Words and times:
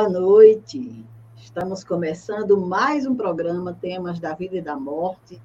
Boa 0.00 0.08
noite. 0.08 1.04
Estamos 1.36 1.84
começando 1.84 2.56
mais 2.56 3.04
um 3.04 3.14
programa 3.14 3.76
Temas 3.78 4.18
da 4.18 4.32
Vida 4.32 4.56
e 4.56 4.62
da 4.62 4.74
Morte, 4.74 5.38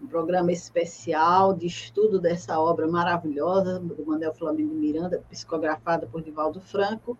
um 0.00 0.06
programa 0.06 0.50
especial 0.50 1.52
de 1.52 1.66
estudo 1.66 2.18
dessa 2.18 2.58
obra 2.58 2.88
maravilhosa 2.88 3.78
do 3.78 4.06
Manuel 4.06 4.32
Flamengo 4.32 4.74
Miranda, 4.74 5.22
psicografada 5.28 6.06
por 6.06 6.22
Divaldo 6.22 6.62
Franco, 6.62 7.18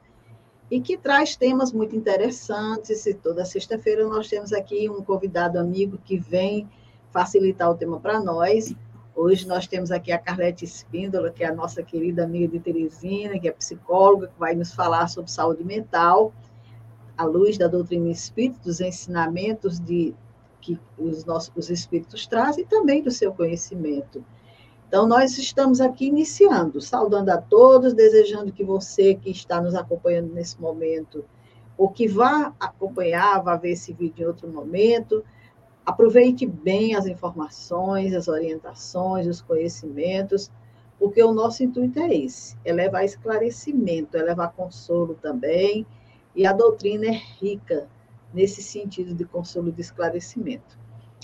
e 0.71 0.81
que 0.81 0.97
traz 0.97 1.37
temas 1.37 1.71
muito 1.71 1.95
interessantes. 1.95 3.05
E 3.05 3.13
toda 3.13 3.45
sexta-feira 3.45 4.09
nós 4.09 4.27
temos 4.27 4.51
aqui 4.51 4.89
um 4.89 5.05
convidado 5.05 5.59
amigo 5.59 5.99
que 6.03 6.17
vem 6.17 6.67
facilitar 7.11 7.71
o 7.71 7.75
tema 7.75 8.01
para 8.01 8.21
nós. 8.21 8.75
Hoje 9.21 9.49
nós 9.49 9.67
temos 9.67 9.91
aqui 9.91 10.13
a 10.13 10.19
Carlete 10.19 10.65
Espíndola, 10.65 11.33
que 11.33 11.43
é 11.43 11.49
a 11.49 11.53
nossa 11.53 11.83
querida 11.83 12.23
amiga 12.23 12.47
de 12.47 12.61
Teresina, 12.61 13.37
que 13.37 13.49
é 13.49 13.51
psicóloga, 13.51 14.29
que 14.29 14.39
vai 14.39 14.55
nos 14.55 14.73
falar 14.73 15.09
sobre 15.09 15.29
saúde 15.29 15.65
mental, 15.65 16.33
à 17.19 17.25
luz 17.25 17.59
da 17.59 17.67
doutrina 17.67 18.09
espírita, 18.09 18.61
dos 18.65 18.81
ensinamentos 18.81 19.79
de, 19.79 20.15
que 20.61 20.79
os 20.97 21.25
nossos 21.25 21.53
os 21.55 21.69
espíritos 21.69 22.27
trazem 22.27 22.65
e 22.65 22.67
também 22.67 23.03
do 23.03 23.11
seu 23.11 23.33
conhecimento. 23.35 24.25
Então, 24.87 25.07
nós 25.07 25.37
estamos 25.37 25.81
aqui 25.81 26.07
iniciando, 26.07 26.81
saudando 26.81 27.29
a 27.29 27.37
todos, 27.37 27.93
desejando 27.93 28.53
que 28.53 28.65
você 28.65 29.15
que 29.15 29.31
está 29.31 29.61
nos 29.61 29.75
acompanhando 29.75 30.33
nesse 30.33 30.59
momento, 30.59 31.25
ou 31.77 31.91
que 31.91 32.09
vá 32.09 32.55
acompanhar, 32.59 33.43
vá 33.43 33.57
ver 33.57 33.73
esse 33.73 33.93
vídeo 33.93 34.25
em 34.25 34.27
outro 34.27 34.49
momento, 34.49 35.23
Aproveite 35.89 36.45
bem 36.45 36.95
as 36.95 37.07
informações, 37.07 38.13
as 38.13 38.29
orientações, 38.29 39.27
os 39.27 39.41
conhecimentos, 39.41 40.51
porque 40.99 41.23
o 41.25 41.33
nosso 41.33 41.65
intuito 41.65 41.99
é 41.99 42.15
esse: 42.15 42.59
é 42.63 42.75
levar 42.75 43.05
esclarecimento, 43.05 44.15
é 44.15 44.23
levar 44.23 44.49
consolo 44.49 45.15
também, 45.15 45.87
e 46.39 46.47
a 46.47 46.53
doutrina 46.53 47.07
é 47.07 47.21
rica 47.41 47.89
nesse 48.33 48.63
sentido 48.63 49.13
de 49.13 49.25
consolo 49.25 49.71
e 49.71 49.73
de 49.73 49.81
esclarecimento. 49.81 50.79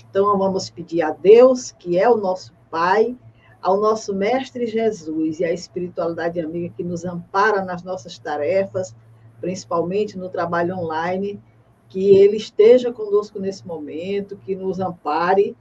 Então, 0.09 0.37
vamos 0.37 0.69
pedir 0.69 1.03
a 1.03 1.11
Deus, 1.11 1.71
que 1.71 1.97
é 1.97 2.09
o 2.09 2.17
nosso 2.17 2.53
Pai, 2.69 3.17
ao 3.61 3.79
nosso 3.79 4.13
Mestre 4.13 4.67
Jesus 4.67 5.39
e 5.39 5.45
à 5.45 5.53
espiritualidade 5.53 6.41
amiga 6.41 6.73
que 6.75 6.83
nos 6.83 7.05
ampara 7.05 7.63
nas 7.63 7.81
nossas 7.81 8.19
tarefas, 8.19 8.93
principalmente 9.39 10.17
no 10.17 10.27
trabalho 10.27 10.77
online 10.77 11.41
que 11.87 12.17
Ele 12.17 12.35
esteja 12.35 12.91
conosco 12.91 13.39
nesse 13.39 13.65
momento, 13.65 14.35
que 14.35 14.53
nos 14.53 14.81
ampare, 14.81 15.55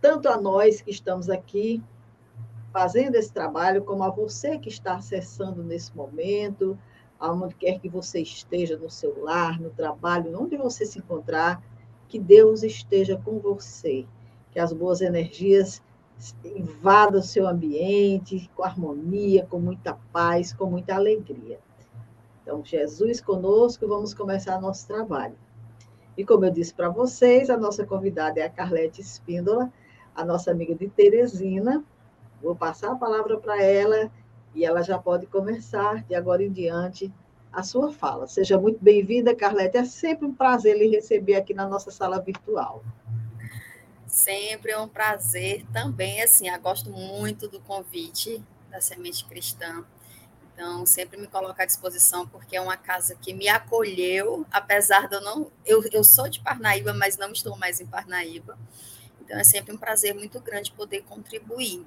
tanto 0.00 0.28
a 0.28 0.36
nós 0.36 0.82
que 0.82 0.90
estamos 0.90 1.30
aqui 1.30 1.80
fazendo 2.72 3.14
esse 3.14 3.32
trabalho, 3.32 3.84
como 3.84 4.02
a 4.02 4.10
você 4.10 4.58
que 4.58 4.68
está 4.68 4.96
acessando 4.96 5.62
nesse 5.62 5.96
momento, 5.96 6.76
aonde 7.22 7.54
quer 7.54 7.78
que 7.78 7.88
você 7.88 8.20
esteja, 8.20 8.76
no 8.76 8.90
seu 8.90 9.22
lar, 9.22 9.60
no 9.60 9.70
trabalho, 9.70 10.36
onde 10.38 10.56
você 10.56 10.84
se 10.84 10.98
encontrar, 10.98 11.62
que 12.08 12.18
Deus 12.18 12.64
esteja 12.64 13.16
com 13.16 13.38
você, 13.38 14.04
que 14.50 14.58
as 14.58 14.72
boas 14.72 15.00
energias 15.00 15.80
invadam 16.44 17.20
o 17.20 17.22
seu 17.22 17.46
ambiente 17.46 18.50
com 18.56 18.64
harmonia, 18.64 19.46
com 19.48 19.60
muita 19.60 19.94
paz, 20.12 20.52
com 20.52 20.66
muita 20.66 20.96
alegria. 20.96 21.60
Então, 22.42 22.64
Jesus 22.64 23.20
conosco, 23.20 23.86
vamos 23.86 24.12
começar 24.12 24.60
nosso 24.60 24.86
trabalho. 24.88 25.36
E 26.18 26.24
como 26.24 26.44
eu 26.44 26.50
disse 26.50 26.74
para 26.74 26.88
vocês, 26.88 27.48
a 27.48 27.56
nossa 27.56 27.86
convidada 27.86 28.40
é 28.40 28.42
a 28.42 28.50
Carlete 28.50 29.00
Espíndola, 29.00 29.72
a 30.14 30.24
nossa 30.24 30.50
amiga 30.50 30.74
de 30.74 30.88
Teresina. 30.88 31.84
Vou 32.42 32.56
passar 32.56 32.90
a 32.90 32.96
palavra 32.96 33.38
para 33.38 33.62
ela 33.62 34.10
e 34.54 34.64
ela 34.64 34.82
já 34.82 34.98
pode 34.98 35.26
começar 35.26 36.02
de 36.04 36.14
agora 36.14 36.42
em 36.42 36.52
diante 36.52 37.12
a 37.52 37.62
sua 37.62 37.92
fala. 37.92 38.26
Seja 38.26 38.58
muito 38.58 38.82
bem-vinda, 38.82 39.34
Carlete. 39.34 39.76
É 39.76 39.84
sempre 39.84 40.26
um 40.26 40.34
prazer 40.34 40.76
lhe 40.76 40.88
receber 40.88 41.36
aqui 41.36 41.52
na 41.52 41.66
nossa 41.68 41.90
sala 41.90 42.20
virtual. 42.20 42.82
Sempre 44.06 44.72
é 44.72 44.78
um 44.78 44.88
prazer 44.88 45.64
também, 45.72 46.22
assim, 46.22 46.48
eu 46.48 46.60
gosto 46.60 46.90
muito 46.90 47.48
do 47.48 47.60
convite 47.60 48.42
da 48.70 48.80
Semente 48.80 49.24
Cristã 49.24 49.84
então, 50.54 50.84
sempre 50.84 51.18
me 51.18 51.26
coloco 51.26 51.60
à 51.60 51.64
disposição, 51.64 52.26
porque 52.26 52.56
é 52.56 52.60
uma 52.60 52.76
casa 52.76 53.16
que 53.16 53.32
me 53.32 53.48
acolheu, 53.48 54.46
apesar 54.50 55.08
de 55.08 55.16
eu 55.16 55.20
não. 55.20 55.50
Eu, 55.64 55.82
eu 55.90 56.04
sou 56.04 56.28
de 56.28 56.40
Parnaíba, 56.40 56.92
mas 56.92 57.16
não 57.16 57.32
estou 57.32 57.56
mais 57.56 57.80
em 57.80 57.86
Parnaíba. 57.86 58.58
Então, 59.20 59.38
é 59.38 59.44
sempre 59.44 59.74
um 59.74 59.78
prazer 59.78 60.14
muito 60.14 60.38
grande 60.40 60.70
poder 60.72 61.02
contribuir. 61.02 61.86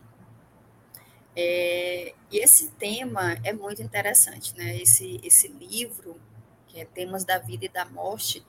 É, 1.36 2.14
e 2.32 2.38
esse 2.38 2.72
tema 2.72 3.34
é 3.44 3.52
muito 3.52 3.82
interessante, 3.82 4.56
né? 4.56 4.78
Esse, 4.78 5.20
esse 5.24 5.48
livro, 5.50 6.20
que 6.68 6.80
é 6.80 6.86
Temas 6.86 7.26
da 7.26 7.38
Vida 7.38 7.66
e 7.66 7.70
da 7.70 7.86
Morte, 7.86 8.46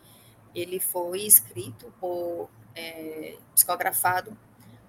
ele 0.55 0.79
foi 0.79 1.23
escrito 1.23 1.93
por, 2.01 2.49
é, 2.75 3.37
psicografado 3.55 4.37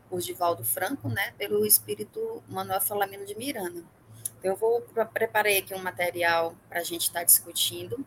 por 0.10 0.22
Divaldo 0.22 0.64
Franco, 0.64 1.10
né? 1.10 1.32
Pelo 1.38 1.66
espírito 1.66 2.44
Manuel 2.48 2.82
Falamino 2.82 3.26
de 3.26 3.36
Miranda. 3.36 3.84
Eu 4.44 4.56
vou 4.56 4.82
preparei 5.14 5.58
aqui 5.58 5.74
um 5.74 5.82
material 5.82 6.56
para 6.70 6.80
a 6.80 6.84
gente 6.84 7.08
estar 7.08 7.22
tá 7.22 7.26
discutindo. 7.26 8.06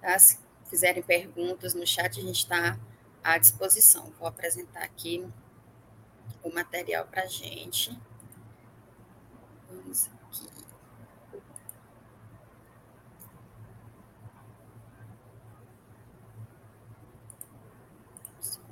Tá? 0.00 0.18
Se 0.18 0.38
fizerem 0.68 1.02
perguntas 1.02 1.74
no 1.74 1.86
chat, 1.86 2.18
a 2.18 2.22
gente 2.22 2.38
está 2.38 2.78
à 3.22 3.38
disposição. 3.38 4.12
Vou 4.18 4.26
apresentar 4.26 4.82
aqui 4.82 5.26
o 6.42 6.52
material 6.52 7.06
para 7.06 7.22
a 7.22 7.26
gente. 7.26 7.96
Vamos 9.70 10.06
aqui. 10.06 10.48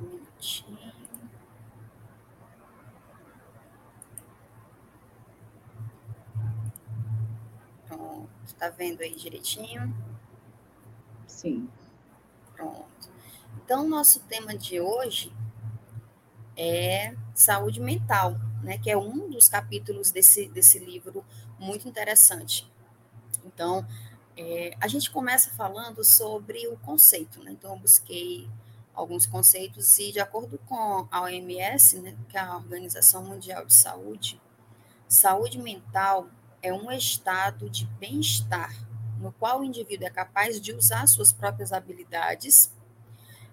Um 0.00 0.04
minutinho. 0.04 0.96
Está 8.56 8.70
vendo 8.70 9.02
aí 9.02 9.14
direitinho? 9.14 9.94
Sim. 11.26 11.68
Pronto. 12.54 12.86
Então, 13.62 13.86
nosso 13.86 14.20
tema 14.20 14.56
de 14.56 14.80
hoje 14.80 15.30
é 16.56 17.14
saúde 17.34 17.80
mental, 17.80 18.34
né? 18.62 18.78
Que 18.78 18.90
é 18.90 18.96
um 18.96 19.28
dos 19.28 19.46
capítulos 19.46 20.10
desse, 20.10 20.48
desse 20.48 20.78
livro 20.78 21.22
muito 21.58 21.86
interessante. 21.86 22.66
Então, 23.44 23.86
é, 24.38 24.74
a 24.80 24.88
gente 24.88 25.10
começa 25.10 25.50
falando 25.50 26.02
sobre 26.02 26.66
o 26.68 26.78
conceito, 26.78 27.42
né? 27.42 27.50
Então, 27.50 27.72
eu 27.72 27.78
busquei 27.78 28.48
alguns 28.96 29.26
conceitos 29.26 29.98
e, 29.98 30.10
de 30.10 30.18
acordo 30.18 30.58
com 30.66 31.06
a 31.10 31.22
OMS, 31.22 32.00
né, 32.00 32.16
que 32.28 32.36
é 32.36 32.40
a 32.40 32.56
Organização 32.56 33.22
Mundial 33.22 33.64
de 33.64 33.74
Saúde, 33.74 34.40
saúde 35.06 35.58
mental 35.58 36.28
é 36.62 36.72
um 36.72 36.90
estado 36.90 37.70
de 37.70 37.86
bem-estar 38.00 38.74
no 39.20 39.32
qual 39.32 39.60
o 39.60 39.64
indivíduo 39.64 40.06
é 40.06 40.10
capaz 40.10 40.60
de 40.60 40.72
usar 40.72 41.06
suas 41.06 41.32
próprias 41.32 41.72
habilidades, 41.72 42.72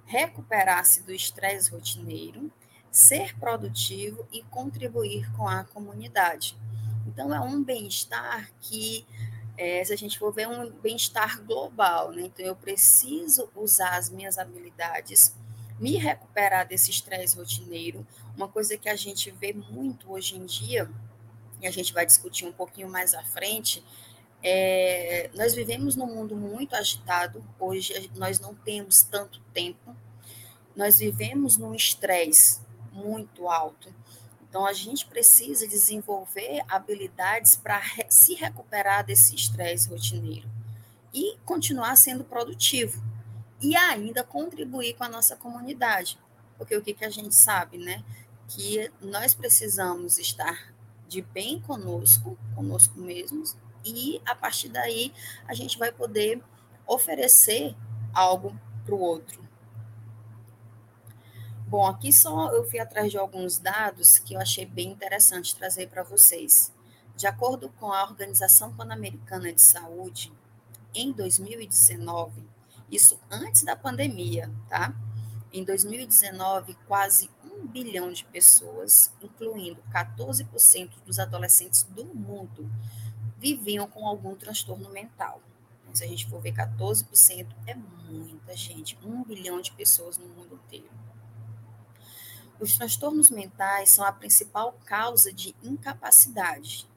recuperar-se 0.06 1.04
do 1.04 1.14
estresse 1.14 1.72
rotineiro, 1.72 2.52
ser 2.92 3.38
produtivo 3.38 4.28
e 4.32 4.44
contribuir 4.44 5.32
com 5.34 5.48
a 5.48 5.64
comunidade. 5.64 6.58
Então, 7.08 7.34
é 7.34 7.40
um 7.40 7.64
bem-estar 7.64 8.52
que, 8.62 9.06
é, 9.58 9.84
se 9.84 9.94
a 9.94 9.96
gente 9.96 10.18
for 10.18 10.34
ver, 10.34 10.48
um 10.48 10.70
bem-estar 10.70 11.42
global. 11.44 12.12
Né? 12.12 12.24
Então, 12.24 12.46
eu 12.46 12.56
preciso 12.56 13.50
usar 13.56 13.98
as 13.98 14.10
minhas 14.10 14.38
habilidades, 14.38 15.36
me 15.80 15.98
recuperar 15.98 16.68
desse 16.68 16.92
estresse 16.92 17.36
rotineiro, 17.36 18.06
uma 18.36 18.48
coisa 18.48 18.78
que 18.78 18.90
a 18.90 18.96
gente 18.96 19.32
vê 19.32 19.54
muito 19.54 20.12
hoje 20.12 20.36
em 20.36 20.46
dia 20.46 20.90
e 21.62 21.68
a 21.68 21.72
gente 21.72 21.94
vai 21.94 22.06
discutir 22.06 22.46
um 22.46 22.52
pouquinho 22.52 22.90
mais 22.90 23.14
à 23.14 23.24
frente, 23.24 23.84
é, 24.44 25.30
nós 25.34 25.56
vivemos 25.56 25.96
num 25.96 26.06
mundo 26.06 26.36
muito 26.36 26.76
agitado, 26.76 27.42
hoje 27.58 28.12
nós 28.16 28.40
não 28.40 28.54
temos 28.54 29.02
tanto 29.04 29.40
tempo, 29.54 29.96
nós 30.76 31.00
vivemos 31.00 31.58
num 31.58 31.74
estresse 31.74 32.60
muito 32.92 33.48
alto. 33.48 33.94
Então, 34.54 34.68
a 34.68 34.74
gente 34.74 35.08
precisa 35.08 35.68
desenvolver 35.68 36.64
habilidades 36.68 37.56
para 37.56 37.80
re 37.80 38.06
se 38.08 38.36
recuperar 38.36 39.04
desse 39.04 39.34
estresse 39.34 39.90
rotineiro 39.90 40.48
e 41.12 41.40
continuar 41.44 41.96
sendo 41.96 42.24
produtivo 42.24 43.04
e 43.60 43.76
ainda 43.76 44.24
contribuir 44.24 44.94
com 44.94 45.06
a 45.06 45.10
nossa 45.10 45.36
comunidade. 45.36 46.20
Porque 46.56 46.78
o 46.78 46.84
que, 46.84 46.94
que 46.94 47.04
a 47.04 47.10
gente 47.10 47.34
sabe, 47.34 47.80
né? 47.80 48.04
Que 48.48 48.92
nós 49.02 49.34
precisamos 49.34 50.20
estar 50.20 50.72
de 51.08 51.24
bem 51.24 51.60
conosco, 51.60 52.38
conosco 52.54 53.00
mesmos, 53.00 53.58
e 53.84 54.22
a 54.24 54.36
partir 54.36 54.70
daí 54.70 55.12
a 55.48 55.56
gente 55.56 55.80
vai 55.80 55.92
poder 55.92 56.40
oferecer 56.86 57.76
algo 58.14 58.56
para 58.86 58.94
o 58.94 59.00
outro. 59.00 59.42
Bom, 61.74 61.88
aqui 61.88 62.14
só 62.14 62.52
eu 62.52 62.64
fui 62.64 62.78
atrás 62.80 63.10
de 63.10 63.18
alguns 63.18 63.58
dados 63.58 64.20
que 64.20 64.36
eu 64.36 64.40
achei 64.40 64.64
bem 64.64 64.92
interessante 64.92 65.56
trazer 65.56 65.90
para 65.90 66.04
vocês. 66.04 66.72
De 67.18 67.26
acordo 67.26 67.68
com 67.80 67.92
a 67.92 68.04
Organização 68.04 68.72
Pan-Americana 68.76 69.52
de 69.52 69.60
Saúde, 69.60 70.32
em 70.94 71.12
2019, 71.12 72.48
isso 72.92 73.20
antes 73.28 73.64
da 73.64 73.76
pandemia, 73.76 74.52
tá? 74.70 74.96
Em 75.52 75.64
2019, 75.64 76.76
quase 76.88 77.28
um 77.44 77.66
bilhão 77.66 78.14
de 78.14 78.24
pessoas, 78.26 79.12
incluindo 79.20 79.82
14% 79.92 80.92
dos 81.04 81.18
adolescentes 81.18 81.82
do 81.90 82.06
mundo, 82.06 82.72
viviam 83.40 83.88
com 83.88 84.06
algum 84.06 84.36
transtorno 84.36 84.92
mental. 84.92 85.42
Se 85.92 86.04
a 86.04 86.08
gente 86.08 86.30
for 86.30 86.40
ver 86.40 86.54
14%, 86.54 87.48
é 87.66 87.74
muita 87.74 88.56
gente, 88.56 88.96
um 89.04 89.24
bilhão 89.24 89.60
de 89.60 89.72
pessoas 89.72 90.20
no 90.20 90.28
mundo 90.28 90.54
inteiro. 90.54 91.03
Os 92.60 92.78
transtornos 92.78 93.30
mentais 93.30 93.92
são 93.92 94.06
a 94.06 94.12
principal 94.12 94.74
causa 94.86 95.34
de 95.34 95.56
incapacidade, 95.62 96.88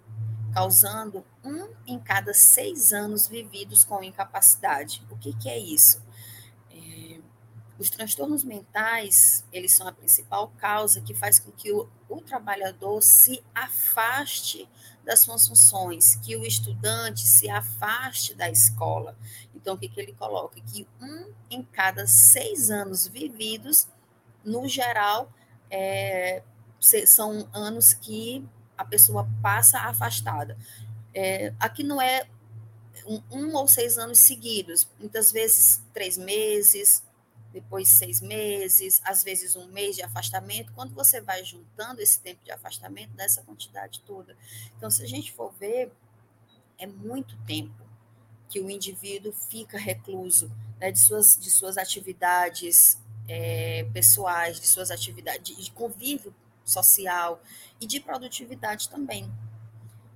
causando 0.53 1.25
um 1.45 1.69
em 1.87 1.99
cada 1.99 2.33
seis 2.33 2.93
anos 2.93 3.27
vividos 3.27 3.85
com 3.85 4.03
incapacidade. 4.03 5.05
O 5.11 5.17
que, 5.17 5.33
que 5.35 5.49
é 5.49 5.59
isso? 5.59 6.03
É, 6.71 7.21
os 7.79 7.91
transtornos 7.91 8.43
mentais, 8.45 9.45
eles 9.53 9.73
são 9.73 9.87
a 9.87 9.93
principal 9.93 10.49
causa 10.57 11.01
que 11.01 11.15
faz 11.15 11.39
com 11.39 11.51
que 11.53 11.73
o, 11.73 11.89
o 12.09 12.21
trabalhador 12.21 13.03
se 13.03 13.43
afaste 13.55 14.69
das 15.05 15.21
suas 15.21 15.47
funções, 15.47 16.17
que 16.17 16.37
o 16.37 16.45
estudante 16.45 17.21
se 17.21 17.49
afaste 17.49 18.35
da 18.35 18.51
escola. 18.51 19.17
Então, 19.55 19.75
o 19.75 19.79
que, 19.79 19.89
que 19.89 20.01
ele 20.01 20.13
coloca? 20.13 20.61
Que 20.61 20.87
um 21.01 21.33
em 21.51 21.63
cada 21.63 22.07
seis 22.07 22.71
anos 22.71 23.07
vividos, 23.07 23.87
no 24.45 24.67
geral, 24.69 25.33
é, 25.71 26.43
são 26.81 27.49
anos 27.53 27.93
que 27.93 28.45
a 28.77 28.85
pessoa 28.85 29.29
passa 29.43 29.81
afastada. 29.81 30.57
É, 31.15 31.53
aqui 31.59 31.83
não 31.83 32.01
é 32.01 32.29
um, 33.07 33.23
um, 33.31 33.55
ou 33.55 33.67
seis 33.67 33.99
anos 33.99 34.19
seguidos, 34.19 34.89
muitas 34.99 35.33
vezes 35.33 35.83
três 35.93 36.19
meses, 36.19 37.03
depois 37.53 37.89
seis 37.89 38.21
meses, 38.21 39.01
às 39.03 39.25
vezes 39.25 39.57
um 39.57 39.67
mês 39.69 39.97
de 39.97 40.03
afastamento. 40.03 40.73
Quando 40.75 40.95
você 40.95 41.21
vai 41.21 41.43
juntando 41.45 42.03
esse 42.03 42.21
tempo 42.21 42.45
de 42.45 42.51
afastamento, 42.51 43.13
dessa 43.15 43.43
quantidade 43.43 44.03
toda. 44.03 44.37
Então, 44.77 44.91
se 44.91 45.03
a 45.03 45.07
gente 45.07 45.33
for 45.33 45.53
ver, 45.59 45.91
é 46.79 46.87
muito 46.87 47.37
tempo 47.47 47.87
que 48.49 48.61
o 48.61 48.71
indivíduo 48.71 49.33
fica 49.33 49.79
recluso 49.79 50.51
né, 50.79 50.93
de, 50.93 50.99
suas, 50.99 51.37
de 51.37 51.51
suas 51.51 51.79
atividades 51.79 52.99
é, 53.29 53.85
pessoais, 53.93 54.61
de 54.61 54.67
suas 54.67 54.91
atividades 54.91 55.57
de 55.57 55.71
convívio 55.71 56.35
social 56.65 57.41
e 57.81 57.87
de 57.87 58.01
produtividade 58.01 58.89
também. 58.89 59.31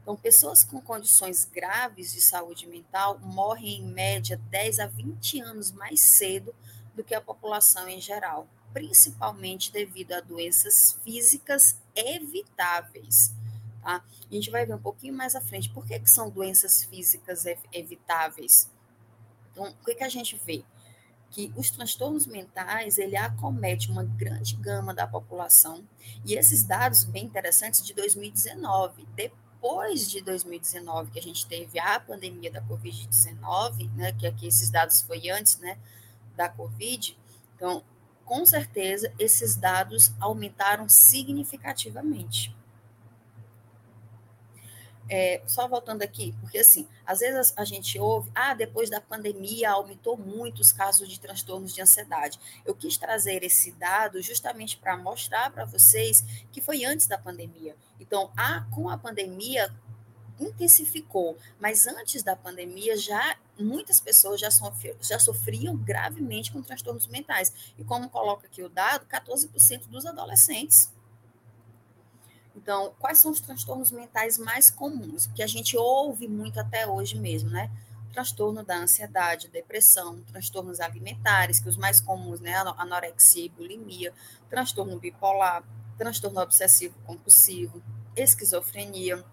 Então, 0.02 0.16
pessoas 0.16 0.64
com 0.64 0.80
condições 0.80 1.44
graves 1.44 2.12
de 2.12 2.20
saúde 2.20 2.66
mental 2.66 3.18
morrem 3.20 3.80
em 3.80 3.86
média 3.86 4.40
10 4.50 4.80
a 4.80 4.86
20 4.86 5.40
anos 5.40 5.70
mais 5.72 6.00
cedo 6.00 6.54
do 6.94 7.04
que 7.04 7.14
a 7.14 7.20
população 7.20 7.88
em 7.88 8.00
geral, 8.00 8.48
principalmente 8.72 9.70
devido 9.70 10.12
a 10.12 10.20
doenças 10.20 10.98
físicas 11.04 11.78
evitáveis. 11.94 13.32
Tá? 13.82 14.02
A 14.30 14.34
gente 14.34 14.50
vai 14.50 14.66
ver 14.66 14.74
um 14.74 14.82
pouquinho 14.82 15.14
mais 15.14 15.36
à 15.36 15.40
frente 15.40 15.70
por 15.70 15.86
que, 15.86 15.98
que 15.98 16.10
são 16.10 16.30
doenças 16.30 16.82
físicas 16.84 17.44
evitáveis. 17.72 18.70
Então, 19.52 19.68
o 19.68 19.84
que, 19.84 19.94
que 19.94 20.04
a 20.04 20.08
gente 20.08 20.40
vê? 20.44 20.64
Que 21.30 21.52
os 21.56 21.70
transtornos 21.70 22.26
mentais 22.26 22.98
ele 22.98 23.16
acomete 23.16 23.90
uma 23.90 24.02
grande 24.02 24.56
gama 24.56 24.92
da 24.92 25.06
população. 25.06 25.84
E 26.24 26.34
esses 26.34 26.64
dados 26.64 27.04
bem 27.04 27.24
interessantes 27.24 27.84
de 27.84 27.94
2019 27.94 29.06
depois 29.14 30.10
de 30.10 30.20
2019 30.22 31.10
que 31.12 31.18
a 31.18 31.22
gente 31.22 31.46
teve 31.46 31.78
a 31.78 32.00
pandemia 32.00 32.50
da 32.50 32.62
covid-19 32.62 33.90
né 33.94 34.10
que 34.12 34.26
aqui 34.26 34.46
esses 34.46 34.70
dados 34.70 35.02
foi 35.02 35.28
antes 35.28 35.58
né 35.58 35.76
da 36.34 36.48
covid 36.48 37.14
então 37.54 37.84
com 38.24 38.46
certeza 38.46 39.12
esses 39.18 39.56
dados 39.56 40.12
aumentaram 40.18 40.88
significativamente 40.88 42.56
é, 45.10 45.42
só 45.44 45.66
voltando 45.66 46.02
aqui, 46.02 46.32
porque 46.40 46.58
assim, 46.58 46.86
às 47.04 47.18
vezes 47.18 47.52
a, 47.56 47.64
gente 47.64 47.98
ouve, 47.98 48.30
ah, 48.32 48.54
depois 48.54 48.88
da 48.88 49.00
pandemia 49.00 49.72
aumentou 49.72 50.16
muito 50.16 50.60
os 50.60 50.72
casos 50.72 51.08
de 51.08 51.18
transtornos 51.18 51.74
de 51.74 51.82
ansiedade. 51.82 52.38
Eu 52.64 52.76
quis 52.76 52.96
trazer 52.96 53.42
esse 53.42 53.72
dado 53.72 54.22
justamente 54.22 54.76
para 54.76 54.96
mostrar 54.96 55.50
para 55.50 55.64
vocês 55.64 56.24
que 56.52 56.60
foi 56.60 56.84
antes 56.84 57.08
da 57.08 57.18
pandemia. 57.18 57.74
Então, 57.98 58.30
a, 58.36 58.60
com 58.72 58.88
a 58.88 58.96
pandemia 58.96 59.74
intensificou, 60.38 61.36
mas 61.58 61.86
antes 61.88 62.22
da 62.22 62.36
pandemia 62.36 62.96
já 62.96 63.36
muitas 63.58 64.00
pessoas 64.00 64.40
já, 64.40 64.48
já 65.02 65.18
sofriam 65.18 65.76
gravemente 65.76 66.52
com 66.52 66.62
transtornos 66.62 67.08
mentais. 67.08 67.52
E 67.76 67.84
como 67.84 68.08
coloca 68.08 68.46
aqui 68.46 68.62
o 68.62 68.68
dado, 68.68 69.06
14% 69.06 69.88
dos 69.88 70.06
adolescentes. 70.06 70.90
Então, 72.56 72.92
quais 72.98 73.18
são 73.18 73.30
os 73.30 73.40
transtornos 73.40 73.90
mentais 73.90 74.38
mais 74.38 74.70
comuns, 74.70 75.26
que 75.34 75.42
a 75.42 75.46
gente 75.46 75.76
ouve 75.76 76.26
muito 76.28 76.58
até 76.58 76.86
hoje 76.86 77.18
mesmo, 77.18 77.50
né? 77.50 77.70
Transtorno 78.12 78.64
da 78.64 78.76
ansiedade, 78.76 79.48
depressão, 79.48 80.20
transtornos 80.22 80.80
alimentares, 80.80 81.60
que 81.60 81.68
os 81.68 81.76
mais 81.76 82.00
comuns, 82.00 82.40
né? 82.40 82.54
Anorexia 82.76 83.46
e 83.46 83.48
bulimia, 83.48 84.12
transtorno 84.48 84.98
bipolar, 84.98 85.62
transtorno 85.96 86.40
obsessivo 86.40 86.94
compulsivo, 87.06 87.80
esquizofrenia, 88.16 89.24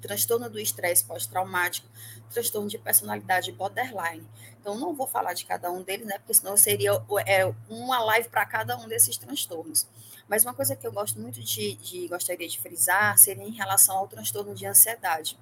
transtorno 0.00 0.48
do 0.48 0.58
estresse 0.58 1.04
pós-traumático, 1.04 1.86
transtorno 2.30 2.68
de 2.68 2.78
personalidade 2.78 3.52
borderline. 3.52 4.26
Então, 4.60 4.78
não 4.78 4.94
vou 4.94 5.06
falar 5.06 5.34
de 5.34 5.44
cada 5.44 5.70
um 5.70 5.82
deles, 5.82 6.06
né? 6.06 6.18
Porque 6.18 6.34
senão 6.34 6.56
seria 6.56 6.92
é, 7.26 7.52
uma 7.68 8.00
live 8.00 8.28
para 8.28 8.46
cada 8.46 8.76
um 8.76 8.88
desses 8.88 9.16
transtornos. 9.16 9.86
Mas 10.28 10.44
uma 10.44 10.52
coisa 10.52 10.76
que 10.76 10.86
eu 10.86 10.92
gosto 10.92 11.18
muito 11.18 11.42
de, 11.42 11.74
de 11.76 12.06
gostaria 12.06 12.46
de 12.46 12.60
frisar 12.60 13.16
seria 13.18 13.44
em 13.44 13.52
relação 13.52 13.96
ao 13.96 14.06
transtorno 14.06 14.54
de 14.54 14.66
ansiedade. 14.66 15.38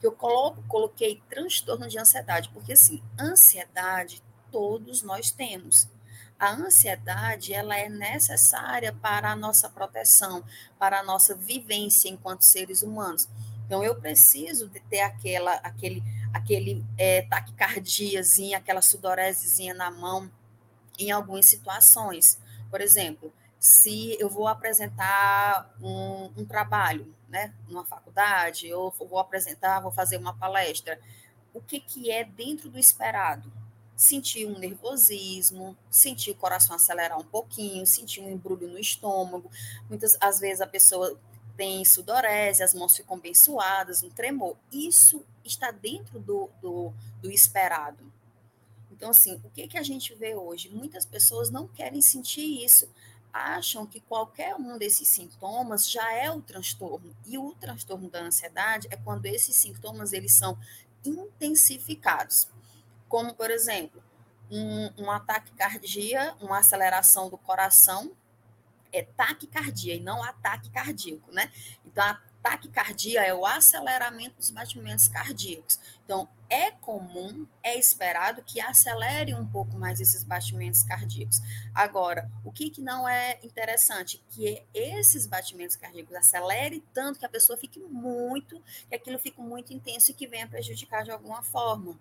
Que 0.00 0.06
eu 0.06 0.12
coloco, 0.12 0.62
coloquei 0.68 1.20
transtorno 1.28 1.88
de 1.88 1.98
ansiedade, 1.98 2.48
porque 2.50 2.72
assim, 2.72 3.02
ansiedade 3.18 4.22
todos 4.50 5.02
nós 5.02 5.30
temos. 5.30 5.88
A 6.38 6.52
ansiedade, 6.52 7.52
ela 7.52 7.76
é 7.76 7.88
necessária 7.88 8.92
para 8.92 9.30
a 9.30 9.36
nossa 9.36 9.68
proteção, 9.68 10.44
para 10.78 11.00
a 11.00 11.02
nossa 11.02 11.34
vivência 11.34 12.08
enquanto 12.08 12.42
seres 12.42 12.82
humanos. 12.82 13.28
Então, 13.66 13.82
eu 13.82 13.94
preciso 13.94 14.68
de 14.68 14.80
ter 14.80 15.00
aquela, 15.00 15.54
aquele, 15.54 16.02
aquele 16.34 16.84
é, 16.98 17.22
taquicardiazinha, 17.22 18.58
aquela 18.58 18.82
sudoresezinha 18.82 19.72
na 19.72 19.90
mão 19.90 20.30
em 20.98 21.10
algumas 21.10 21.46
situações. 21.46 22.38
Por 22.70 22.80
exemplo, 22.80 23.32
se 23.62 24.16
eu 24.18 24.28
vou 24.28 24.48
apresentar 24.48 25.72
um, 25.80 26.32
um 26.36 26.44
trabalho, 26.44 27.14
né, 27.28 27.54
numa 27.68 27.84
faculdade, 27.84 28.74
ou 28.74 28.90
vou 28.90 29.20
apresentar, 29.20 29.78
vou 29.78 29.92
fazer 29.92 30.16
uma 30.16 30.34
palestra, 30.34 30.98
o 31.54 31.60
que, 31.60 31.78
que 31.78 32.10
é 32.10 32.24
dentro 32.24 32.68
do 32.68 32.76
esperado? 32.76 33.52
Sentir 33.94 34.46
um 34.46 34.58
nervosismo, 34.58 35.76
sentir 35.88 36.32
o 36.32 36.34
coração 36.34 36.74
acelerar 36.74 37.16
um 37.16 37.24
pouquinho, 37.24 37.86
sentir 37.86 38.20
um 38.20 38.28
embrulho 38.28 38.66
no 38.66 38.80
estômago. 38.80 39.48
Muitas 39.88 40.16
às 40.20 40.40
vezes 40.40 40.60
a 40.60 40.66
pessoa 40.66 41.16
tem 41.56 41.84
sudorese, 41.84 42.64
as 42.64 42.74
mãos 42.74 42.96
ficam 42.96 43.16
bem 43.16 43.32
suadas, 43.32 44.02
um 44.02 44.10
tremor. 44.10 44.56
Isso 44.72 45.24
está 45.44 45.70
dentro 45.70 46.18
do, 46.18 46.50
do, 46.60 46.92
do 47.22 47.30
esperado. 47.30 48.12
Então, 48.90 49.10
assim, 49.10 49.40
o 49.44 49.50
que, 49.50 49.68
que 49.68 49.78
a 49.78 49.82
gente 49.84 50.12
vê 50.16 50.34
hoje? 50.34 50.68
Muitas 50.68 51.06
pessoas 51.06 51.48
não 51.48 51.68
querem 51.68 52.02
sentir 52.02 52.64
isso 52.64 52.88
acham 53.32 53.86
que 53.86 54.00
qualquer 54.00 54.54
um 54.56 54.76
desses 54.76 55.08
sintomas 55.08 55.90
já 55.90 56.12
é 56.12 56.30
o 56.30 56.42
transtorno. 56.42 57.16
E 57.26 57.38
o 57.38 57.54
transtorno 57.54 58.10
da 58.10 58.20
ansiedade 58.20 58.88
é 58.90 58.96
quando 58.96 59.26
esses 59.26 59.56
sintomas 59.56 60.12
eles 60.12 60.34
são 60.34 60.58
intensificados. 61.04 62.48
Como, 63.08 63.34
por 63.34 63.50
exemplo, 63.50 64.02
um, 64.50 65.04
um 65.04 65.10
ataque 65.10 65.52
cardíaco, 65.52 66.44
uma 66.44 66.58
aceleração 66.58 67.30
do 67.30 67.38
coração, 67.38 68.12
é 68.92 69.02
taquicardia 69.02 69.94
e 69.94 70.00
não 70.00 70.22
ataque 70.22 70.70
cardíaco, 70.70 71.32
né? 71.32 71.50
Então, 71.86 72.04
a 72.04 72.20
taquicardia 72.42 73.22
é 73.22 73.32
o 73.32 73.46
aceleramento 73.46 74.36
dos 74.36 74.50
batimentos 74.50 75.08
cardíacos. 75.08 75.80
Então, 76.04 76.28
é 76.52 76.70
comum, 76.70 77.46
é 77.62 77.78
esperado 77.78 78.42
que 78.42 78.60
acelere 78.60 79.34
um 79.34 79.46
pouco 79.46 79.74
mais 79.78 80.02
esses 80.02 80.22
batimentos 80.22 80.82
cardíacos. 80.82 81.40
Agora, 81.74 82.30
o 82.44 82.52
que, 82.52 82.68
que 82.68 82.82
não 82.82 83.08
é 83.08 83.38
interessante? 83.42 84.22
Que 84.28 84.62
esses 84.74 85.26
batimentos 85.26 85.76
cardíacos 85.76 86.14
acelere 86.14 86.84
tanto 86.92 87.18
que 87.18 87.24
a 87.24 87.28
pessoa 87.30 87.56
fique 87.56 87.80
muito, 87.80 88.62
que 88.86 88.94
aquilo 88.94 89.18
fique 89.18 89.40
muito 89.40 89.72
intenso 89.72 90.10
e 90.10 90.14
que 90.14 90.26
venha 90.26 90.46
prejudicar 90.46 91.04
de 91.04 91.10
alguma 91.10 91.42
forma. 91.42 91.98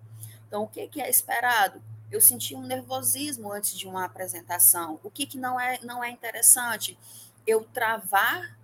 Então, 0.50 0.64
o 0.64 0.68
que, 0.68 0.86
que 0.90 1.02
é 1.02 1.10
esperado? 1.10 1.82
Eu 2.12 2.20
senti 2.20 2.54
um 2.54 2.62
nervosismo 2.62 3.54
antes 3.54 3.78
de 3.78 3.88
uma 3.88 4.04
apresentação. 4.04 5.00
O 5.02 5.10
que, 5.10 5.26
que 5.26 5.38
não, 5.38 5.58
é, 5.58 5.80
não 5.82 6.04
é 6.04 6.12
interessante? 6.12 7.00
Eu 7.48 7.64
travar 7.64 8.58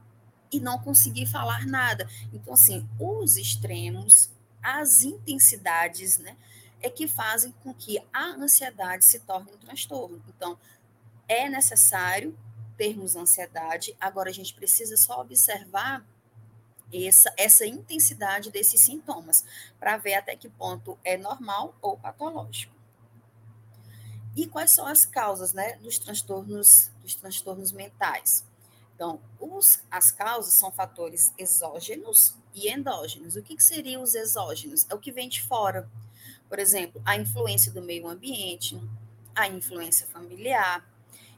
e 0.52 0.60
não 0.60 0.78
conseguir 0.80 1.28
falar 1.28 1.66
nada. 1.66 2.10
Então, 2.34 2.54
assim, 2.54 2.86
os 3.00 3.38
extremos, 3.38 4.30
as 4.62 5.04
intensidades, 5.04 6.18
né? 6.18 6.36
é 6.82 6.90
que 6.90 7.08
fazem 7.08 7.52
com 7.64 7.74
que 7.74 8.00
a 8.14 8.26
ansiedade 8.36 9.06
se 9.06 9.20
torne 9.20 9.52
um 9.52 9.58
transtorno. 9.58 10.22
Então, 10.28 10.58
é 11.28 11.50
necessário 11.50 12.38
termos 12.78 13.16
ansiedade, 13.16 13.96
agora 14.00 14.30
a 14.30 14.34
gente 14.34 14.54
precisa 14.54 14.96
só 14.96 15.20
observar 15.20 16.06
essa, 16.94 17.34
essa 17.36 17.66
intensidade 17.66 18.52
desses 18.52 18.82
sintomas, 18.82 19.44
para 19.80 19.98
ver 19.98 20.14
até 20.14 20.36
que 20.36 20.48
ponto 20.48 20.98
é 21.04 21.18
normal 21.18 21.76
ou 21.82 21.98
patológico. 21.98 22.74
E 24.36 24.46
quais 24.46 24.72
são 24.72 24.86
as 24.86 25.04
causas 25.04 25.54
né, 25.54 25.78
dos, 25.78 25.98
transtornos, 25.98 26.92
dos 27.02 27.16
transtornos 27.16 27.72
mentais? 27.72 28.47
Então, 28.98 29.22
os, 29.40 29.80
as 29.92 30.12
causas 30.12 30.56
são 30.56 30.72
fatores 30.72 31.32
exógenos 31.38 32.36
e 32.52 32.68
endógenos. 32.68 33.36
O 33.36 33.44
que, 33.44 33.56
que 33.56 33.64
seriam 33.64 34.02
os 34.02 34.16
exógenos? 34.16 34.88
É 34.90 34.96
o 34.96 35.00
que 35.00 35.12
vem 35.12 35.30
de 35.30 35.40
fora. 35.40 35.88
Por 36.50 36.58
exemplo, 36.58 37.00
a 37.06 37.16
influência 37.16 37.72
do 37.72 37.80
meio 37.80 38.08
ambiente, 38.08 38.76
a 39.36 39.48
influência 39.48 40.08
familiar. 40.08 40.84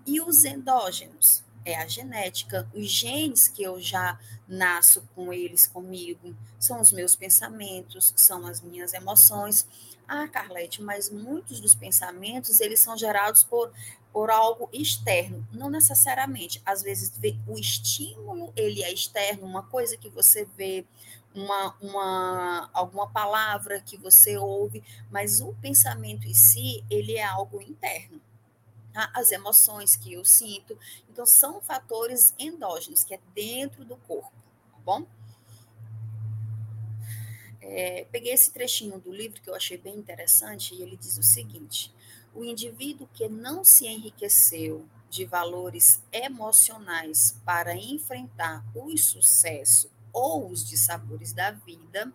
E 0.07 0.21
os 0.21 0.45
endógenos 0.45 1.43
é 1.65 1.75
a 1.75 1.85
genética, 1.85 2.65
os 2.73 2.89
genes 2.89 3.49
que 3.49 3.61
eu 3.61 3.77
já 3.81 4.17
nasço 4.47 5.03
com 5.13 5.33
eles 5.33 5.67
comigo, 5.67 6.33
são 6.57 6.79
os 6.79 6.93
meus 6.93 7.13
pensamentos, 7.13 8.13
são 8.15 8.47
as 8.47 8.61
minhas 8.61 8.93
emoções. 8.93 9.67
Ah, 10.07 10.29
Carlete, 10.29 10.81
mas 10.81 11.09
muitos 11.09 11.59
dos 11.59 11.75
pensamentos, 11.75 12.61
eles 12.61 12.79
são 12.79 12.97
gerados 12.97 13.43
por, 13.43 13.71
por 14.11 14.31
algo 14.31 14.69
externo, 14.73 15.47
não 15.51 15.69
necessariamente. 15.69 16.61
Às 16.65 16.81
vezes 16.81 17.11
o 17.47 17.57
estímulo, 17.57 18.51
ele 18.55 18.83
é 18.83 18.91
externo, 18.91 19.45
uma 19.45 19.63
coisa 19.63 19.95
que 19.97 20.09
você 20.09 20.45
vê, 20.57 20.85
uma, 21.33 21.75
uma 21.79 22.69
alguma 22.73 23.07
palavra 23.09 23.79
que 23.81 23.97
você 23.97 24.37
ouve, 24.37 24.83
mas 25.11 25.41
o 25.41 25.53
pensamento 25.61 26.27
em 26.27 26.33
si, 26.33 26.83
ele 26.89 27.17
é 27.17 27.23
algo 27.23 27.61
interno 27.61 28.19
tá? 28.93 29.11
as 29.13 29.31
emoções 29.31 29.95
que 29.95 30.13
eu 30.13 30.25
sinto. 30.25 30.77
Então, 31.09 31.25
são 31.25 31.61
fatores 31.61 32.33
endógenos, 32.37 33.03
que 33.03 33.13
é 33.13 33.19
dentro 33.33 33.85
do 33.85 33.95
corpo, 33.95 34.31
tá 34.71 34.77
bom? 34.83 35.05
É, 37.61 38.05
peguei 38.11 38.33
esse 38.33 38.51
trechinho 38.51 38.99
do 38.99 39.11
livro 39.11 39.41
que 39.41 39.49
eu 39.49 39.55
achei 39.55 39.77
bem 39.77 39.95
interessante 39.95 40.73
e 40.73 40.81
ele 40.81 40.97
diz 40.97 41.17
o 41.17 41.23
seguinte: 41.23 41.93
o 42.39 42.43
indivíduo 42.45 43.09
que 43.13 43.27
não 43.27 43.65
se 43.65 43.85
enriqueceu 43.85 44.85
de 45.09 45.25
valores 45.25 46.01
emocionais 46.09 47.35
para 47.43 47.75
enfrentar 47.75 48.63
o 48.73 48.95
sucesso 48.97 49.91
ou 50.13 50.49
os 50.49 50.65
dissabores 50.65 51.33
da 51.33 51.51
vida, 51.51 52.13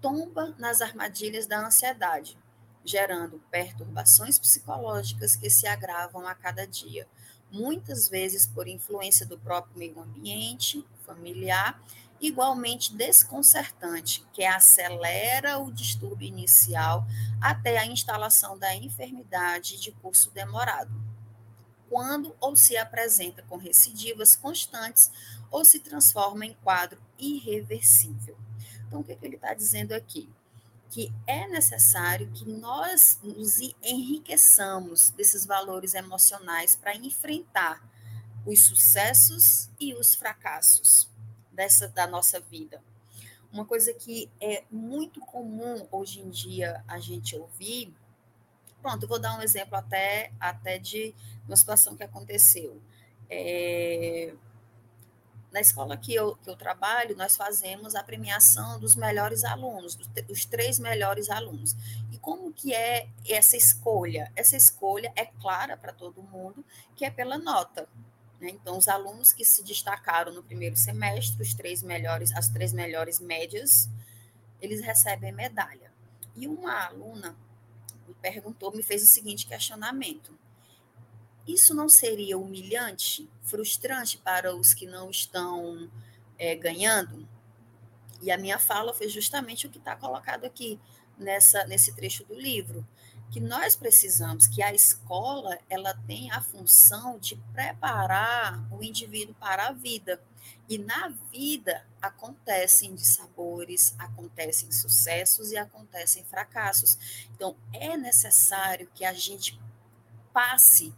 tomba 0.00 0.54
nas 0.58 0.80
armadilhas 0.80 1.46
da 1.46 1.66
ansiedade, 1.66 2.38
gerando 2.82 3.42
perturbações 3.50 4.38
psicológicas 4.38 5.36
que 5.36 5.50
se 5.50 5.66
agravam 5.66 6.26
a 6.26 6.34
cada 6.34 6.66
dia, 6.66 7.06
muitas 7.50 8.08
vezes 8.08 8.46
por 8.46 8.66
influência 8.66 9.26
do 9.26 9.38
próprio 9.38 9.76
meio 9.76 10.00
ambiente, 10.00 10.82
familiar, 11.04 11.78
igualmente 12.22 12.94
desconcertante, 12.94 14.24
que 14.32 14.44
acelera 14.44 15.58
o 15.58 15.72
distúrbio 15.72 16.28
inicial 16.28 17.04
até 17.40 17.78
a 17.78 17.84
instalação 17.84 18.56
da 18.56 18.72
enfermidade 18.76 19.80
de 19.80 19.90
curso 19.90 20.30
demorado. 20.30 20.94
Quando 21.90 22.34
ou 22.40 22.54
se 22.54 22.76
apresenta 22.76 23.42
com 23.42 23.56
recidivas 23.56 24.36
constantes 24.36 25.10
ou 25.50 25.64
se 25.64 25.80
transforma 25.80 26.46
em 26.46 26.54
quadro 26.62 27.02
irreversível. 27.18 28.38
Então, 28.86 29.00
o 29.00 29.04
que, 29.04 29.16
que 29.16 29.26
ele 29.26 29.36
está 29.36 29.52
dizendo 29.52 29.92
aqui? 29.92 30.32
que 30.90 31.10
é 31.26 31.48
necessário 31.48 32.30
que 32.32 32.44
nós 32.44 33.18
nos 33.22 33.58
enriqueçamos 33.82 35.08
desses 35.08 35.46
valores 35.46 35.94
emocionais 35.94 36.76
para 36.76 36.94
enfrentar 36.94 37.82
os 38.44 38.64
sucessos 38.64 39.70
e 39.80 39.94
os 39.94 40.14
fracassos 40.14 41.10
dessa 41.52 41.88
da 41.88 42.06
nossa 42.06 42.40
vida. 42.40 42.82
Uma 43.52 43.64
coisa 43.66 43.92
que 43.92 44.30
é 44.40 44.64
muito 44.70 45.20
comum 45.20 45.86
hoje 45.90 46.20
em 46.20 46.30
dia 46.30 46.82
a 46.88 46.98
gente 46.98 47.36
ouvir, 47.36 47.94
pronto, 48.80 49.04
eu 49.04 49.08
vou 49.08 49.18
dar 49.18 49.38
um 49.38 49.42
exemplo 49.42 49.76
até, 49.76 50.32
até 50.40 50.78
de 50.78 51.14
uma 51.46 51.56
situação 51.56 51.94
que 51.94 52.02
aconteceu. 52.02 52.80
É, 53.28 54.34
na 55.52 55.60
escola 55.60 55.96
que 55.98 56.14
eu, 56.14 56.34
que 56.36 56.48
eu 56.48 56.56
trabalho, 56.56 57.14
nós 57.14 57.36
fazemos 57.36 57.94
a 57.94 58.02
premiação 58.02 58.80
dos 58.80 58.96
melhores 58.96 59.44
alunos, 59.44 59.94
dos, 59.94 60.06
dos 60.06 60.44
três 60.46 60.78
melhores 60.78 61.28
alunos. 61.28 61.76
E 62.10 62.18
como 62.18 62.52
que 62.52 62.74
é 62.74 63.06
essa 63.28 63.56
escolha? 63.56 64.32
Essa 64.34 64.56
escolha 64.56 65.12
é 65.14 65.26
clara 65.26 65.76
para 65.76 65.92
todo 65.92 66.22
mundo, 66.22 66.64
que 66.96 67.04
é 67.04 67.10
pela 67.10 67.36
nota. 67.36 67.86
Né? 68.42 68.50
Então, 68.50 68.76
os 68.76 68.88
alunos 68.88 69.32
que 69.32 69.44
se 69.44 69.62
destacaram 69.62 70.32
no 70.32 70.42
primeiro 70.42 70.74
semestre, 70.74 71.40
os 71.40 71.54
três 71.54 71.80
melhores, 71.80 72.34
as 72.34 72.48
três 72.48 72.72
melhores 72.72 73.20
médias, 73.20 73.88
eles 74.60 74.80
recebem 74.80 75.30
medalha. 75.30 75.92
E 76.34 76.48
uma 76.48 76.86
aluna 76.86 77.36
me 78.08 78.14
perguntou, 78.14 78.74
me 78.74 78.82
fez 78.82 79.04
o 79.04 79.06
seguinte 79.06 79.46
questionamento: 79.46 80.36
isso 81.46 81.72
não 81.72 81.88
seria 81.88 82.36
humilhante, 82.36 83.30
frustrante 83.42 84.18
para 84.18 84.56
os 84.56 84.74
que 84.74 84.86
não 84.86 85.08
estão 85.08 85.88
é, 86.36 86.56
ganhando? 86.56 87.28
E 88.20 88.32
a 88.32 88.36
minha 88.36 88.58
fala 88.58 88.92
foi 88.92 89.08
justamente 89.08 89.68
o 89.68 89.70
que 89.70 89.78
está 89.78 89.94
colocado 89.94 90.44
aqui 90.44 90.80
nessa, 91.18 91.64
nesse 91.66 91.94
trecho 91.94 92.24
do 92.24 92.34
livro, 92.34 92.86
que 93.30 93.40
nós 93.40 93.74
precisamos 93.74 94.46
que 94.46 94.62
a 94.62 94.74
escola 94.74 95.58
ela 95.68 95.94
tem 96.06 96.30
a 96.30 96.42
função 96.42 97.18
de 97.18 97.36
preparar 97.52 98.62
o 98.70 98.82
indivíduo 98.82 99.34
para 99.36 99.68
a 99.68 99.72
vida. 99.72 100.22
E 100.68 100.76
na 100.76 101.08
vida 101.30 101.84
acontecem 102.00 102.94
dissabores, 102.94 103.94
acontecem 103.98 104.70
sucessos 104.70 105.50
e 105.50 105.56
acontecem 105.56 106.24
fracassos. 106.24 107.26
Então 107.34 107.56
é 107.72 107.96
necessário 107.96 108.90
que 108.94 109.04
a 109.04 109.14
gente 109.14 109.58
passe 110.32 110.94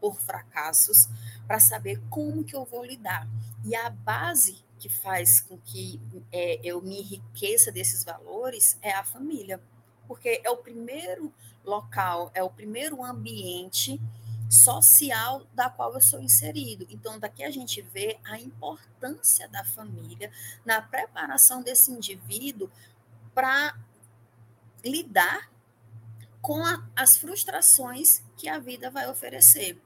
por 0.00 0.20
fracassos 0.20 1.08
para 1.46 1.60
saber 1.60 2.00
como 2.10 2.44
que 2.44 2.54
eu 2.54 2.64
vou 2.64 2.84
lidar. 2.84 3.26
E 3.64 3.74
a 3.74 3.88
base 3.88 4.62
que 4.80 4.88
faz 4.88 5.42
com 5.42 5.58
que 5.58 6.00
é, 6.32 6.58
eu 6.64 6.80
me 6.80 7.00
enriqueça 7.00 7.70
desses 7.70 8.02
valores 8.02 8.78
é 8.80 8.92
a 8.92 9.04
família, 9.04 9.60
porque 10.08 10.40
é 10.42 10.50
o 10.50 10.56
primeiro 10.56 11.32
local, 11.64 12.30
é 12.34 12.42
o 12.42 12.50
primeiro 12.50 13.04
ambiente 13.04 14.00
social 14.48 15.46
da 15.54 15.68
qual 15.68 15.94
eu 15.94 16.00
sou 16.00 16.20
inserido. 16.20 16.86
Então, 16.90 17.20
daqui 17.20 17.44
a 17.44 17.50
gente 17.50 17.82
vê 17.82 18.18
a 18.24 18.40
importância 18.40 19.46
da 19.48 19.62
família 19.64 20.32
na 20.64 20.80
preparação 20.80 21.62
desse 21.62 21.92
indivíduo 21.92 22.68
para 23.32 23.78
lidar 24.82 25.52
com 26.40 26.64
a, 26.64 26.84
as 26.96 27.16
frustrações 27.16 28.22
que 28.36 28.48
a 28.48 28.58
vida 28.58 28.90
vai 28.90 29.08
oferecer. 29.08 29.80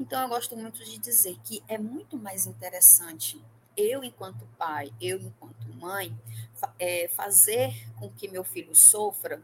Então, 0.00 0.20
eu 0.22 0.28
gosto 0.28 0.56
muito 0.56 0.82
de 0.84 0.96
dizer 0.98 1.38
que 1.44 1.62
é 1.68 1.76
muito 1.76 2.16
mais 2.16 2.46
interessante 2.46 3.40
eu, 3.78 4.02
enquanto 4.02 4.44
pai, 4.58 4.92
eu, 5.00 5.20
enquanto 5.20 5.72
mãe, 5.74 6.12
é, 6.78 7.08
fazer 7.08 7.72
com 7.96 8.10
que 8.10 8.28
meu 8.28 8.42
filho 8.42 8.74
sofra, 8.74 9.40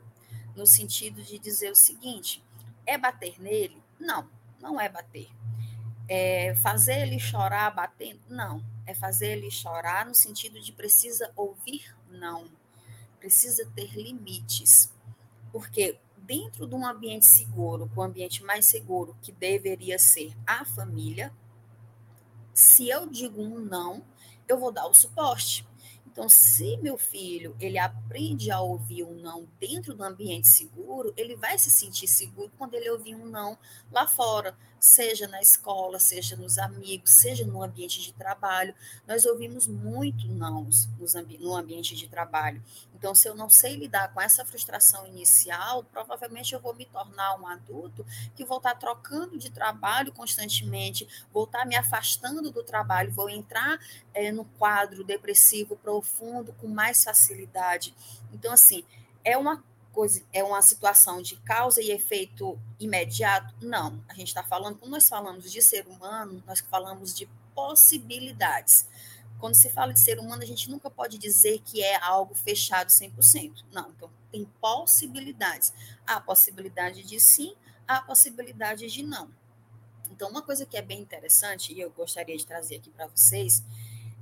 no 0.56 0.66
sentido 0.66 1.22
de 1.22 1.38
dizer 1.38 1.70
o 1.70 1.76
seguinte: 1.76 2.42
é 2.84 2.98
bater 2.98 3.40
nele? 3.40 3.80
Não, 3.98 4.28
não 4.60 4.80
é 4.80 4.88
bater. 4.88 5.30
É 6.08 6.54
fazer 6.56 7.06
ele 7.06 7.18
chorar 7.18 7.70
batendo? 7.70 8.20
Não. 8.28 8.62
É 8.86 8.92
fazer 8.92 9.38
ele 9.38 9.50
chorar 9.50 10.04
no 10.04 10.14
sentido 10.14 10.60
de 10.60 10.72
precisa 10.72 11.32
ouvir? 11.36 11.96
Não. 12.10 12.50
Precisa 13.18 13.64
ter 13.74 13.96
limites. 13.96 14.92
Porque 15.50 15.98
dentro 16.18 16.66
de 16.66 16.74
um 16.74 16.86
ambiente 16.86 17.26
seguro, 17.26 17.90
o 17.94 18.02
ambiente 18.02 18.42
mais 18.42 18.66
seguro 18.66 19.16
que 19.22 19.32
deveria 19.32 19.98
ser 19.98 20.36
a 20.46 20.64
família, 20.64 21.32
se 22.52 22.88
eu 22.88 23.06
digo 23.08 23.42
um 23.42 23.58
não, 23.58 24.04
eu 24.48 24.58
vou 24.58 24.72
dar 24.72 24.86
o 24.86 24.94
suporte. 24.94 25.66
Então, 26.06 26.28
se 26.28 26.76
meu 26.76 26.96
filho 26.96 27.56
ele 27.58 27.76
aprende 27.76 28.48
a 28.50 28.60
ouvir 28.60 29.02
um 29.02 29.14
não 29.14 29.48
dentro 29.58 29.94
do 29.94 30.04
ambiente 30.04 30.46
seguro, 30.46 31.12
ele 31.16 31.34
vai 31.34 31.58
se 31.58 31.70
sentir 31.70 32.06
seguro 32.06 32.52
quando 32.56 32.74
ele 32.74 32.88
ouvir 32.88 33.16
um 33.16 33.26
não 33.26 33.58
lá 33.90 34.06
fora, 34.06 34.56
seja 34.84 35.26
na 35.26 35.40
escola, 35.40 35.98
seja 35.98 36.36
nos 36.36 36.58
amigos, 36.58 37.10
seja 37.10 37.44
no 37.46 37.62
ambiente 37.62 38.02
de 38.02 38.12
trabalho. 38.12 38.74
Nós 39.06 39.24
ouvimos 39.24 39.66
muito 39.66 40.28
não 40.28 40.68
no 41.40 41.56
ambiente 41.56 41.96
de 41.96 42.06
trabalho. 42.06 42.62
Então, 42.94 43.14
se 43.14 43.28
eu 43.28 43.34
não 43.34 43.48
sei 43.48 43.76
lidar 43.76 44.12
com 44.12 44.20
essa 44.20 44.44
frustração 44.44 45.06
inicial, 45.06 45.84
provavelmente 45.84 46.54
eu 46.54 46.60
vou 46.60 46.74
me 46.74 46.84
tornar 46.84 47.40
um 47.40 47.46
adulto 47.46 48.04
que 48.34 48.44
vou 48.44 48.58
estar 48.58 48.74
trocando 48.74 49.38
de 49.38 49.50
trabalho 49.50 50.12
constantemente, 50.12 51.08
vou 51.32 51.44
estar 51.44 51.64
me 51.64 51.76
afastando 51.76 52.50
do 52.50 52.62
trabalho, 52.62 53.10
vou 53.10 53.30
entrar 53.30 53.78
é, 54.12 54.30
no 54.30 54.44
quadro 54.44 55.02
depressivo 55.02 55.76
profundo 55.76 56.52
com 56.54 56.68
mais 56.68 57.02
facilidade. 57.02 57.94
Então, 58.32 58.52
assim, 58.52 58.84
é 59.24 59.36
uma 59.36 59.62
coisa, 59.94 60.22
é 60.32 60.42
uma 60.42 60.60
situação 60.60 61.22
de 61.22 61.36
causa 61.36 61.80
e 61.80 61.90
efeito 61.90 62.58
imediato? 62.80 63.54
Não. 63.60 64.02
A 64.08 64.14
gente 64.14 64.28
está 64.28 64.42
falando, 64.42 64.76
quando 64.76 64.90
nós 64.90 65.08
falamos 65.08 65.50
de 65.50 65.62
ser 65.62 65.86
humano, 65.86 66.42
nós 66.46 66.60
falamos 66.60 67.14
de 67.14 67.26
possibilidades. 67.54 68.86
Quando 69.38 69.54
se 69.54 69.70
fala 69.70 69.92
de 69.92 70.00
ser 70.00 70.18
humano, 70.18 70.42
a 70.42 70.46
gente 70.46 70.70
nunca 70.70 70.90
pode 70.90 71.16
dizer 71.16 71.60
que 71.64 71.82
é 71.82 71.96
algo 72.02 72.34
fechado 72.34 72.88
100%. 72.88 73.64
Não, 73.72 73.90
então 73.90 74.10
tem 74.30 74.44
possibilidades. 74.60 75.72
Há 76.06 76.20
possibilidade 76.20 77.02
de 77.02 77.20
sim, 77.20 77.54
há 77.86 78.00
possibilidade 78.00 78.90
de 78.90 79.02
não. 79.02 79.30
Então, 80.10 80.28
uma 80.28 80.42
coisa 80.42 80.64
que 80.66 80.76
é 80.76 80.82
bem 80.82 81.00
interessante, 81.00 81.72
e 81.72 81.80
eu 81.80 81.90
gostaria 81.90 82.36
de 82.36 82.46
trazer 82.46 82.76
aqui 82.76 82.90
para 82.90 83.06
vocês, 83.06 83.62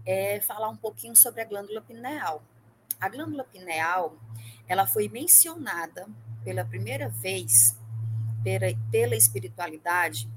é 0.05 0.41
falar 0.41 0.69
um 0.69 0.77
pouquinho 0.77 1.15
sobre 1.15 1.41
a 1.41 1.45
glândula 1.45 1.81
pineal. 1.81 2.43
A 3.01 3.09
glândula 3.09 3.45
pineal, 3.45 4.17
ela 4.69 4.87
foi 4.87 5.09
mencionada 5.09 6.07
pela 6.45 6.65
primeira 6.65 7.09
vez 7.09 7.77
pela, 8.43 8.67
pela 8.91 9.17
espiritualidade 9.17 10.29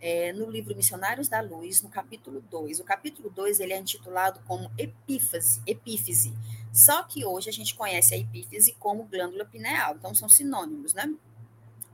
é, 0.00 0.32
no 0.32 0.50
livro 0.50 0.74
Missionários 0.74 1.28
da 1.28 1.40
Luz, 1.40 1.80
no 1.80 1.88
capítulo 1.88 2.40
2. 2.50 2.80
O 2.80 2.84
capítulo 2.84 3.30
2 3.30 3.60
ele 3.60 3.72
é 3.72 3.78
intitulado 3.78 4.40
como 4.46 4.70
epífise, 4.76 5.62
epífise. 5.64 6.34
Só 6.72 7.04
que 7.04 7.24
hoje 7.24 7.48
a 7.48 7.52
gente 7.52 7.74
conhece 7.74 8.14
a 8.14 8.18
epífise 8.18 8.74
como 8.78 9.04
glândula 9.04 9.44
pineal, 9.44 9.94
então 9.94 10.12
são 10.14 10.28
sinônimos, 10.28 10.92
né? 10.92 11.14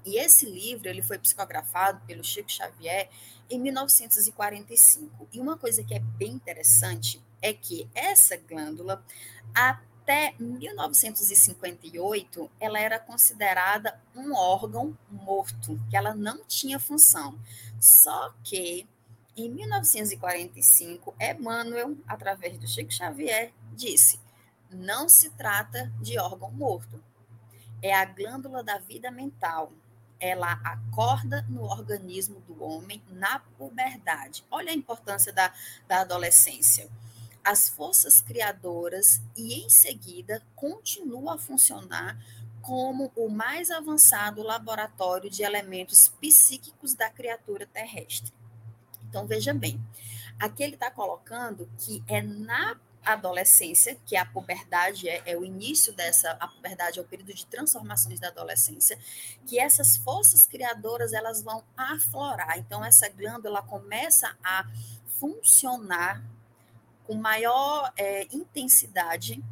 E 0.07 0.17
esse 0.19 0.47
livro 0.47 0.89
ele 0.89 1.03
foi 1.03 1.19
psicografado 1.19 2.01
pelo 2.07 2.25
Chico 2.25 2.51
Xavier 2.51 3.11
em 3.51 3.61
1945. 3.61 5.29
E 5.31 5.39
uma 5.39 5.59
coisa 5.59 5.85
que 5.85 5.95
é 5.95 5.99
bem 5.99 6.33
interessante 6.33 7.23
é 7.43 7.53
que 7.53 7.91
essa 7.95 8.39
glândula, 8.39 9.05
até 10.09 10.35
1958, 10.39 12.51
ela 12.59 12.81
era 12.81 12.99
considerada 12.99 14.01
um 14.17 14.35
órgão 14.35 14.97
morto, 15.11 15.79
que 15.91 15.97
ela 15.99 16.15
não 16.15 16.43
tinha 16.47 16.81
função. 16.81 17.39
Só 17.79 18.33
que 18.43 18.89
em 19.37 19.51
1945, 19.51 21.15
Emmanuel, 21.21 21.95
através 22.07 22.57
do 22.57 22.67
Chico 22.67 22.91
Xavier, 22.91 23.53
disse: 23.75 24.19
não 24.71 25.11
se 25.11 25.29
trata 25.31 25.93
de 26.01 26.19
órgão 26.19 26.51
morto, 26.53 27.05
é 27.83 27.95
a 27.95 28.07
glândula 28.07 28.65
da 28.65 28.79
vida 28.79 29.11
mental. 29.11 29.71
Ela 30.19 30.53
acorda 30.65 31.45
no 31.51 31.65
organismo 31.65 32.41
do 32.41 32.65
homem 32.65 33.03
na 33.11 33.41
puberdade. 33.59 34.43
Olha 34.51 34.71
a 34.71 34.75
importância 34.75 35.35
da, 35.35 35.53
da 35.87 36.01
adolescência. 36.01 36.89
As 37.45 37.69
forças 37.69 38.21
criadoras 38.21 39.21
e, 39.37 39.65
em 39.65 39.69
seguida, 39.69 40.43
continua 40.55 41.35
a 41.35 41.39
funcionar 41.39 42.19
como 42.61 43.11
o 43.17 43.29
mais 43.29 43.71
avançado 43.71 44.43
laboratório 44.43 45.31
de 45.31 45.43
elementos 45.43 46.09
psíquicos 46.21 46.95
da 46.95 47.09
criatura 47.09 47.67
terrestre. 47.67 48.33
Então, 49.09 49.27
veja 49.27 49.55
bem, 49.55 49.81
aqui 50.39 50.63
ele 50.63 50.75
está 50.75 50.91
colocando 50.91 51.69
que 51.79 52.03
é 52.07 52.21
na 52.21 52.79
adolescência, 53.03 53.97
que 54.05 54.17
a 54.17 54.27
puberdade, 54.27 55.09
é, 55.09 55.23
é, 55.25 55.37
o 55.37 55.45
início 55.45 55.93
dessa, 55.93 56.33
a 56.33 56.47
puberdade 56.47 56.99
é 56.99 57.03
o 57.03 57.05
período 57.05 57.33
de 57.33 57.47
transformações 57.47 58.21
da 58.21 58.29
adolescência, 58.29 58.99
que 59.47 59.59
essas 59.59 59.97
forças 59.97 60.47
criadoras, 60.47 61.13
elas 61.13 61.43
vão 61.43 61.65
aflorar. 61.77 62.59
Então, 62.59 62.85
essa 62.85 63.09
glândula 63.09 63.63
começa 63.63 64.37
a 64.45 64.67
funcionar 65.19 66.23
com 67.09 67.15
maior 67.15 67.91
é, 67.97 68.29
intensidade 68.31 69.43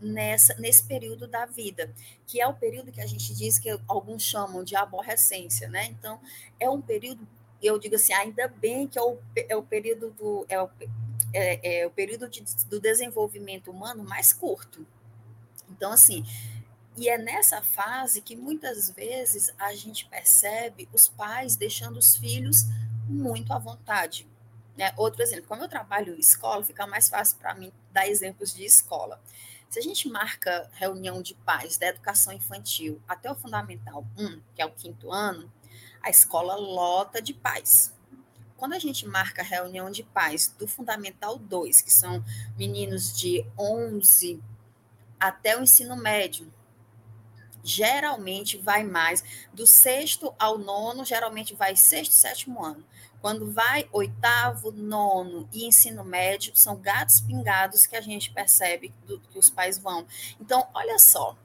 nessa, 0.00 0.52
nesse 0.54 0.82
período 0.82 1.28
da 1.28 1.46
vida, 1.46 1.94
que 2.26 2.40
é 2.40 2.46
o 2.46 2.52
período 2.52 2.90
que 2.90 3.00
a 3.00 3.06
gente 3.06 3.32
diz 3.32 3.56
que 3.56 3.70
alguns 3.86 4.24
chamam 4.24 4.64
de 4.64 4.74
aborrecência, 4.74 5.68
né? 5.68 5.86
Então, 5.86 6.20
é 6.58 6.68
um 6.68 6.80
período, 6.80 7.26
eu 7.62 7.78
digo 7.78 7.94
assim, 7.94 8.12
ainda 8.12 8.48
bem 8.48 8.88
que 8.88 8.98
é 8.98 9.02
o, 9.02 9.16
é 9.36 9.56
o 9.56 9.62
período 9.62 10.10
do. 10.10 10.44
É 10.48 10.60
o, 10.60 10.68
é, 11.32 11.82
é 11.82 11.86
o 11.86 11.90
período 11.90 12.28
de, 12.28 12.42
do 12.66 12.80
desenvolvimento 12.80 13.70
humano 13.70 14.02
mais 14.02 14.32
curto. 14.32 14.84
Então, 15.70 15.92
assim, 15.92 16.24
e 16.96 17.08
é 17.08 17.16
nessa 17.16 17.62
fase 17.62 18.20
que 18.20 18.34
muitas 18.34 18.90
vezes 18.90 19.54
a 19.56 19.72
gente 19.72 20.06
percebe 20.06 20.88
os 20.92 21.06
pais 21.06 21.54
deixando 21.54 21.96
os 21.96 22.16
filhos 22.16 22.64
muito 23.06 23.52
à 23.52 23.58
vontade. 23.58 24.26
Né? 24.78 24.92
Outro 24.96 25.20
exemplo, 25.20 25.48
como 25.48 25.64
eu 25.64 25.68
trabalho 25.68 26.14
em 26.14 26.20
escola, 26.20 26.64
fica 26.64 26.86
mais 26.86 27.08
fácil 27.08 27.36
para 27.38 27.52
mim 27.52 27.72
dar 27.90 28.06
exemplos 28.06 28.54
de 28.54 28.64
escola. 28.64 29.20
Se 29.68 29.80
a 29.80 29.82
gente 29.82 30.08
marca 30.08 30.70
reunião 30.72 31.20
de 31.20 31.34
pais 31.34 31.76
da 31.76 31.88
educação 31.88 32.32
infantil 32.32 33.02
até 33.08 33.28
o 33.28 33.34
Fundamental 33.34 34.06
1, 34.16 34.40
que 34.54 34.62
é 34.62 34.64
o 34.64 34.70
quinto 34.70 35.10
ano, 35.12 35.52
a 36.00 36.08
escola 36.08 36.54
lota 36.54 37.20
de 37.20 37.34
pais. 37.34 37.92
Quando 38.56 38.74
a 38.74 38.78
gente 38.78 39.04
marca 39.04 39.42
reunião 39.42 39.90
de 39.90 40.04
pais 40.04 40.54
do 40.56 40.68
Fundamental 40.68 41.36
2, 41.38 41.82
que 41.82 41.92
são 41.92 42.24
meninos 42.56 43.12
de 43.16 43.44
11 43.58 44.40
até 45.18 45.58
o 45.58 45.62
ensino 45.62 45.96
médio, 45.96 46.52
geralmente 47.64 48.56
vai 48.56 48.84
mais 48.84 49.24
do 49.52 49.66
sexto 49.66 50.32
ao 50.38 50.56
nono, 50.56 51.04
geralmente 51.04 51.52
vai 51.54 51.74
sexto, 51.74 52.12
sétimo 52.12 52.64
ano. 52.64 52.84
Quando 53.20 53.50
vai 53.50 53.88
oitavo, 53.92 54.70
nono 54.70 55.48
e 55.52 55.66
ensino 55.66 56.04
médio, 56.04 56.54
são 56.54 56.76
gatos 56.76 57.20
pingados 57.20 57.86
que 57.86 57.96
a 57.96 58.00
gente 58.00 58.30
percebe 58.32 58.92
do, 59.06 59.18
que 59.20 59.38
os 59.38 59.50
pais 59.50 59.78
vão. 59.78 60.06
Então, 60.40 60.66
olha 60.72 60.98
só, 60.98 61.36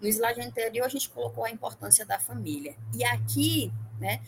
no 0.00 0.08
slide 0.08 0.40
anterior 0.40 0.86
a 0.86 0.88
gente 0.88 1.10
colocou 1.10 1.44
a 1.44 1.50
importância 1.50 2.06
da 2.06 2.18
família. 2.18 2.74
E 2.94 3.04
aqui, 3.04 3.72
né, 3.98 4.20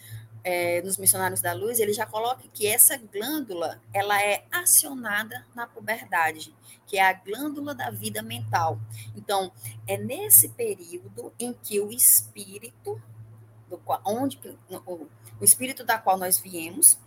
é, 0.44 0.82
nos 0.82 0.98
Missionários 0.98 1.40
da 1.40 1.52
Luz, 1.52 1.78
ele 1.78 1.92
já 1.92 2.04
coloca 2.04 2.42
que 2.52 2.66
essa 2.66 2.96
glândula, 2.96 3.80
ela 3.92 4.20
é 4.22 4.44
acionada 4.50 5.46
na 5.54 5.66
puberdade, 5.66 6.54
que 6.86 6.98
é 6.98 7.02
a 7.02 7.12
glândula 7.12 7.74
da 7.74 7.90
vida 7.90 8.22
mental. 8.22 8.78
Então, 9.16 9.52
é 9.86 9.96
nesse 9.96 10.48
período 10.50 11.32
em 11.38 11.52
que 11.52 11.80
o 11.80 11.90
espírito, 11.90 13.00
do 13.72 13.78
qual, 13.78 14.00
onde 14.04 14.38
o, 14.68 15.08
o 15.40 15.44
espírito 15.44 15.82
da 15.82 15.96
qual 15.96 16.18
nós 16.18 16.38
viemos, 16.38 16.98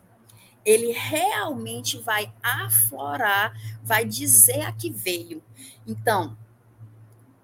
ele 0.65 0.91
realmente 0.91 1.99
vai 1.99 2.33
aflorar, 2.41 3.53
vai 3.83 4.03
dizer 4.03 4.61
a 4.61 4.71
que 4.71 4.89
veio. 4.89 5.43
Então, 5.85 6.35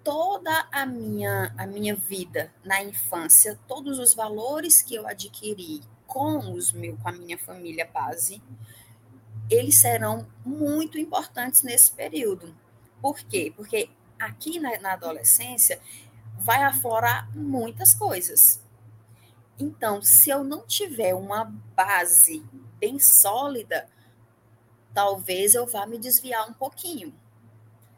toda 0.04 0.68
a 0.72 0.88
minha 0.88 1.54
a 1.56 1.68
minha 1.68 1.96
vida 1.96 2.52
na 2.66 2.82
infância, 2.84 3.60
todos 3.68 4.00
os 4.00 4.16
valores 4.16 4.82
que 4.82 4.96
eu 4.96 5.08
adquiri 5.08 5.82
com 6.08 6.52
os 6.54 6.72
meu 6.72 6.98
com 6.98 7.10
a 7.10 7.12
minha 7.12 7.38
família 7.38 7.88
base, 7.94 8.42
eles 9.52 9.78
serão 9.78 10.28
muito 10.44 10.98
importantes 10.98 11.62
nesse 11.62 11.92
período. 11.92 12.56
Por 13.00 13.20
quê? 13.20 13.54
Porque 13.56 13.88
aqui 14.20 14.60
na, 14.60 14.80
na 14.80 14.94
adolescência 14.94 15.80
vai 16.40 16.64
aflorar 16.64 17.30
muitas 17.38 17.94
coisas. 17.94 18.61
Então, 19.60 20.02
se 20.02 20.30
eu 20.30 20.44
não 20.44 20.66
tiver 20.66 21.14
uma 21.14 21.46
base 21.76 22.44
bem 22.80 23.00
sólida, 23.00 23.88
talvez 24.94 25.56
eu 25.56 25.66
vá 25.66 25.86
me 25.86 25.98
desviar 25.98 26.50
um 26.50 26.54
pouquinho. 26.54 27.14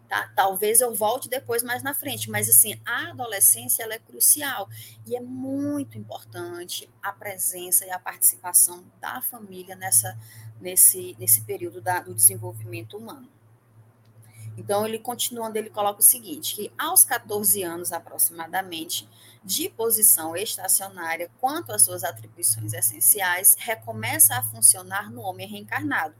Tá? 0.09 0.31
Talvez 0.35 0.81
eu 0.81 0.93
volte 0.93 1.27
depois 1.29 1.63
mais 1.63 1.81
na 1.81 1.93
frente, 1.93 2.29
mas 2.29 2.49
assim, 2.49 2.79
a 2.85 3.09
adolescência 3.09 3.81
ela 3.81 3.95
é 3.95 3.99
crucial 3.99 4.69
e 5.07 5.15
é 5.15 5.19
muito 5.19 5.97
importante 5.97 6.89
a 7.01 7.11
presença 7.11 7.85
e 7.85 7.89
a 7.89 7.97
participação 7.97 8.85
da 8.99 9.21
família 9.21 9.75
nessa, 9.75 10.17
nesse, 10.59 11.15
nesse 11.17 11.41
período 11.41 11.81
da, 11.81 12.01
do 12.01 12.13
desenvolvimento 12.13 12.97
humano. 12.97 13.27
Então, 14.57 14.85
ele 14.85 14.99
continuando, 14.99 15.57
ele 15.57 15.69
coloca 15.69 15.99
o 15.99 16.03
seguinte: 16.03 16.55
que 16.55 16.71
aos 16.77 17.03
14 17.03 17.63
anos 17.63 17.91
aproximadamente, 17.91 19.09
de 19.43 19.69
posição 19.69 20.35
estacionária 20.35 21.29
quanto 21.39 21.71
às 21.71 21.83
suas 21.83 22.03
atribuições 22.03 22.73
essenciais, 22.73 23.55
recomeça 23.59 24.35
a 24.35 24.43
funcionar 24.43 25.11
no 25.11 25.21
homem 25.21 25.47
reencarnado. 25.47 26.15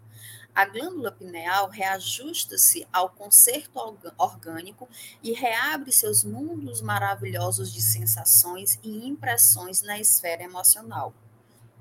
A 0.55 0.65
glândula 0.65 1.11
pineal 1.11 1.69
reajusta-se 1.69 2.87
ao 2.93 3.09
concerto 3.09 3.97
orgânico 4.17 4.87
e 5.23 5.33
reabre 5.33 5.91
seus 5.91 6.23
mundos 6.23 6.79
maravilhosos 6.79 7.73
de 7.73 7.81
sensações 7.81 8.79
e 8.83 9.07
impressões 9.07 9.81
na 9.81 9.99
esfera 9.99 10.43
emocional. 10.43 11.11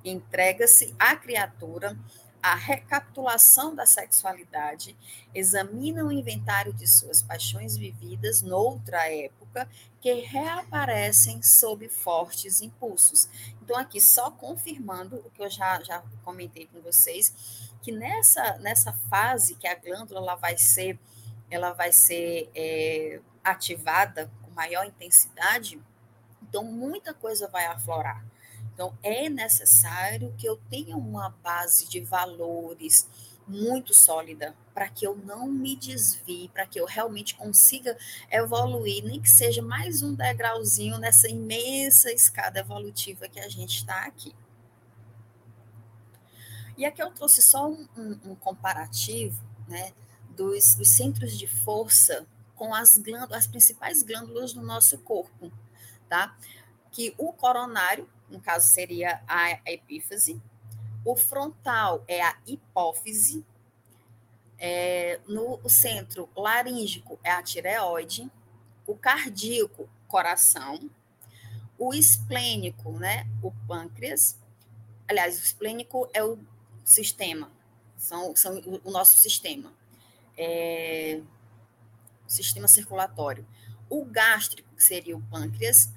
Entrega-se 0.03 0.95
à 0.99 1.15
criatura 1.15 1.99
a 2.43 2.57
recapitulação 2.57 3.73
da 3.75 3.87
sexualidade, 3.87 4.97
examina 5.33 6.05
o 6.05 6.11
inventário 6.11 6.73
de 6.73 6.89
suas 6.89 7.23
paixões 7.23 7.77
vividas 7.77 8.43
noutra 8.43 9.09
época, 9.09 9.69
que 10.01 10.13
reaparecem 10.13 11.41
sob 11.41 11.89
fortes 11.89 12.61
impulsos. 12.61 13.29
Então, 13.63 13.79
aqui, 13.79 14.01
só 14.01 14.31
confirmando 14.33 15.17
o 15.25 15.31
que 15.31 15.41
eu 15.41 15.49
já, 15.49 15.81
já 15.83 16.03
comentei 16.25 16.67
com 16.67 16.81
vocês, 16.81 17.71
que 17.81 17.93
nessa, 17.93 18.59
nessa 18.59 18.93
fase 19.09 19.55
que 19.55 19.69
a 19.69 19.77
glândula 19.77 20.21
ela 20.21 20.35
vai 20.35 20.57
ser, 20.59 20.99
ela 21.49 21.73
vai 21.73 21.93
ser 21.93 22.51
é, 22.57 23.21
ativada 23.45 24.29
com 24.43 24.51
maior 24.51 24.85
intensidade, 24.85 25.81
então 26.43 26.65
muita 26.65 27.15
coisa 27.15 27.47
vai 27.47 27.67
aflorar. 27.67 28.32
Então, 28.75 28.97
é 29.03 29.29
necessário 29.29 30.35
que 30.39 30.47
eu 30.47 30.57
tenha 30.71 30.97
uma 30.97 31.31
base 31.43 31.89
de 31.89 32.01
valores 32.01 33.07
muito 33.47 33.93
sólida 33.93 34.55
para 34.73 34.89
que 34.89 35.07
eu 35.07 35.17
não 35.17 35.47
me 35.47 35.77
desvie, 35.77 36.49
para 36.49 36.67
que 36.67 36.81
eu 36.81 36.87
realmente 36.87 37.35
consiga 37.35 37.97
evoluir, 38.31 39.05
nem 39.05 39.21
que 39.21 39.29
seja 39.29 39.61
mais 39.61 40.03
um 40.03 40.15
degrauzinho 40.15 40.99
nessa 40.99 41.29
imensa 41.29 42.11
escada 42.11 42.61
evolutiva 42.61 43.29
que 43.29 43.41
a 43.41 43.49
gente 43.49 43.79
está 43.79 44.07
aqui. 44.07 44.35
E 46.77 46.87
aqui 46.87 47.03
eu 47.03 47.11
trouxe 47.11 47.43
só 47.43 47.69
um, 47.69 47.87
um, 47.97 48.31
um 48.31 48.35
comparativo 48.35 49.43
né, 49.69 49.93
dos, 50.31 50.75
dos, 50.75 50.89
centros 50.89 51.37
de 51.39 51.47
força 51.47 52.27
com 52.55 52.75
as 52.75 52.97
glândulas, 52.97 53.41
as 53.41 53.47
principais 53.47 54.03
glândulas 54.03 54.55
do 54.55 54.63
nosso 54.63 54.97
corpo, 54.99 55.53
tá? 56.09 56.37
Que 56.93 57.15
o 57.19 57.33
coronário, 57.33 58.09
no 58.29 58.41
caso 58.41 58.69
seria 58.69 59.21
a 59.27 59.51
epífise, 59.67 60.41
o 61.05 61.17
frontal 61.17 62.05
é 62.07 62.23
a 62.23 62.37
hipófise, 62.47 63.45
é, 64.59 65.19
no 65.27 65.59
centro 65.69 66.29
laríngico 66.37 67.19
é 67.25 67.33
a 67.33 67.43
tireoide, 67.43 68.31
o 68.87 68.95
cardíaco, 68.95 69.89
coração, 70.07 70.89
o 71.77 71.93
esplênico, 71.93 72.93
né, 72.93 73.27
o 73.43 73.51
pâncreas, 73.67 74.39
aliás, 75.09 75.41
o 75.41 75.43
esplênico 75.43 76.09
é 76.15 76.23
o 76.23 76.39
sistema, 76.85 77.51
são, 77.97 78.37
são 78.37 78.59
o, 78.61 78.81
o 78.85 78.91
nosso 78.93 79.19
sistema, 79.19 79.73
é, 80.39 81.21
sistema 82.29 82.69
circulatório. 82.69 83.45
O 83.91 84.05
gástrico, 84.05 84.69
que 84.77 84.85
seria 84.85 85.17
o 85.17 85.23
pâncreas, 85.23 85.91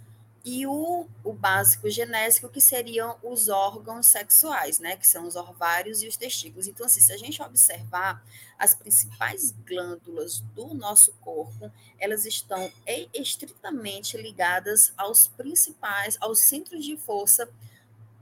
e 0.46 0.68
o, 0.68 1.08
o 1.24 1.34
básico 1.34 1.90
genésico, 1.90 2.48
que 2.48 2.62
seriam 2.62 3.18
os 3.24 3.50
órgãos 3.50 4.06
sexuais, 4.06 4.78
né, 4.78 4.96
que 4.96 5.08
são 5.08 5.28
os 5.28 5.36
ovários 5.36 6.04
e 6.04 6.08
os 6.08 6.16
testículos. 6.16 6.68
Então, 6.68 6.86
assim, 6.86 7.02
se 7.02 7.12
a 7.12 7.18
gente 7.18 7.42
observar 7.42 8.24
as 8.60 8.76
principais 8.76 9.52
glândulas 9.66 10.42
do 10.54 10.76
nosso 10.76 11.12
corpo, 11.14 11.72
elas 11.98 12.28
estão 12.28 12.72
estritamente 13.12 14.18
ligadas 14.18 14.94
aos 14.96 15.28
principais, 15.28 16.16
aos 16.22 16.42
centros 16.42 16.86
de 16.86 16.96
força 16.96 17.50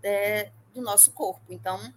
é, 0.01 0.49
do 0.73 0.81
nosso 0.81 1.11
corpo. 1.11 1.43
Então, 1.49 1.93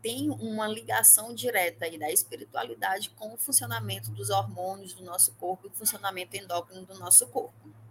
tem 0.00 0.30
uma 0.30 0.68
ligação 0.68 1.34
direta 1.34 1.86
aí 1.86 1.98
da 1.98 2.12
espiritualidade 2.12 3.10
com 3.10 3.34
o 3.34 3.36
funcionamento 3.36 4.12
dos 4.12 4.30
hormônios 4.30 4.92
do 4.92 5.02
nosso 5.02 5.32
corpo 5.32 5.66
e 5.66 5.70
o 5.70 5.72
funcionamento 5.72 6.36
endócrino 6.36 6.86
do 6.86 6.96
nosso 6.96 7.26
corpo. 7.26 7.83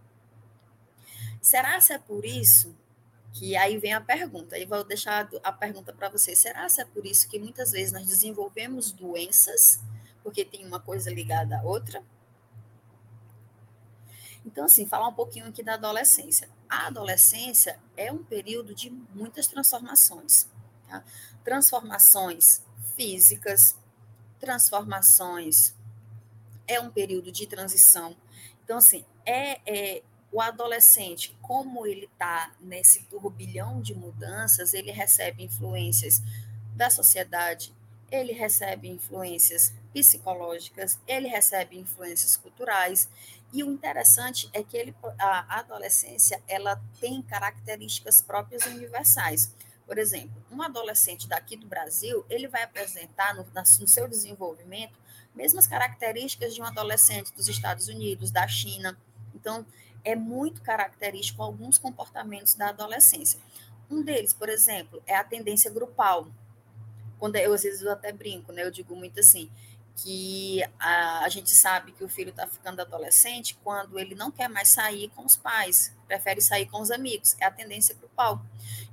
Será 1.44 1.80
se 1.82 1.92
é 1.92 2.00
por 2.00 2.24
isso 2.24 2.74
que 3.34 3.58
aí 3.58 3.78
vem 3.78 3.94
a 3.94 4.00
pergunta, 4.00 4.56
aí 4.56 4.66
vou 4.66 4.82
deixar 4.82 5.28
a 5.44 5.52
pergunta 5.52 5.92
para 5.92 6.08
você. 6.08 6.34
Será 6.38 6.70
se 6.70 6.82
é 6.82 6.86
por 6.86 7.06
isso 7.06 7.28
que 7.28 7.38
muitas 7.38 7.72
vezes 7.72 7.92
nós 7.92 8.08
desenvolvemos 8.08 8.94
doenças, 8.94 9.82
porque 10.24 10.46
tem 10.46 10.66
uma 10.66 10.80
coisa 10.80 11.12
ligada 11.12 11.60
à 11.60 11.64
outra? 11.64 12.02
Então, 14.46 14.64
assim, 14.66 14.86
falar 14.86 15.10
um 15.10 15.14
pouquinho 15.14 15.48
aqui 15.48 15.62
da 15.62 15.74
adolescência. 15.74 16.50
A 16.70 16.88
adolescência 16.88 17.78
é 17.98 18.10
um 18.10 18.24
período 18.24 18.74
de 18.74 18.90
muitas 18.90 19.46
transformações. 19.46 20.48
Tá? 20.88 21.04
Transformações 21.44 22.64
físicas, 22.96 23.78
transformações. 24.40 25.76
É 26.66 26.80
um 26.80 26.90
período 26.90 27.34
de 27.34 27.46
transição. 27.48 28.16
Então, 28.64 28.78
assim, 28.78 29.04
é, 29.26 29.60
é 29.66 30.04
o 30.34 30.42
adolescente, 30.42 31.38
como 31.44 31.86
ele 31.86 32.10
está 32.12 32.52
nesse 32.60 33.04
turbilhão 33.04 33.80
de 33.80 33.94
mudanças, 33.94 34.74
ele 34.74 34.92
recebe 34.92 35.44
influências 35.44 36.24
da 36.76 36.90
sociedade, 36.90 37.72
ele 38.12 38.34
recebe 38.34 38.90
influências 38.90 39.72
psicológicas, 39.94 41.00
ele 41.08 41.28
recebe 41.28 41.78
influências 41.78 42.36
culturais. 42.36 43.08
E 43.54 43.64
o 43.64 43.72
interessante 43.72 44.50
é 44.54 44.64
que 44.64 44.76
ele, 44.76 44.96
a 45.20 45.60
adolescência 45.60 46.42
ela 46.48 46.82
tem 47.00 47.22
características 47.22 48.20
próprias 48.20 48.66
universais. 48.66 49.54
Por 49.86 50.00
exemplo, 50.00 50.44
um 50.52 50.64
adolescente 50.64 51.28
daqui 51.28 51.56
do 51.56 51.68
Brasil, 51.68 52.26
ele 52.28 52.48
vai 52.48 52.64
apresentar 52.64 53.36
no, 53.36 53.46
no 53.54 53.88
seu 53.88 54.08
desenvolvimento 54.08 54.98
mesmas 55.36 55.68
características 55.68 56.56
de 56.56 56.62
um 56.62 56.66
adolescente 56.66 57.32
dos 57.34 57.48
Estados 57.48 57.88
Unidos, 57.88 58.32
da 58.32 58.48
China. 58.48 58.98
Então, 59.36 59.66
é 60.04 60.16
muito 60.16 60.62
característico 60.62 61.42
alguns 61.42 61.78
comportamentos 61.78 62.56
da 62.56 62.70
adolescência. 62.70 63.40
Um 63.90 64.02
deles, 64.02 64.34
por 64.34 64.50
exemplo, 64.50 65.02
é 65.06 65.16
a 65.16 65.24
tendência 65.24 65.72
grupal. 65.72 66.28
Quando 67.20 67.36
eu, 67.36 67.54
às 67.54 67.64
vezes 67.64 67.82
eu 67.82 67.92
até 67.92 68.12
brinco, 68.12 68.52
né? 68.52 68.64
Eu 68.64 68.72
digo 68.72 68.96
muito 68.96 69.20
assim, 69.20 69.50
que 69.96 70.64
a, 70.80 71.20
a 71.20 71.30
gente 71.30 71.52
sabe 71.52 71.92
que 71.92 72.04
o 72.04 72.10
filho 72.10 72.32
está 72.32 72.48
ficando 72.48 72.82
adolescente 72.82 73.58
quando 73.64 74.00
ele 74.00 74.16
não 74.16 74.32
quer 74.32 74.50
mais 74.50 74.70
sair 74.70 75.10
com 75.10 75.24
os 75.24 75.38
pais, 75.38 75.96
prefere 76.08 76.42
sair 76.42 76.66
com 76.66 76.82
os 76.82 76.92
amigos. 76.92 77.36
É 77.40 77.46
a 77.46 77.52
tendência 77.52 77.96
grupal. 77.96 78.42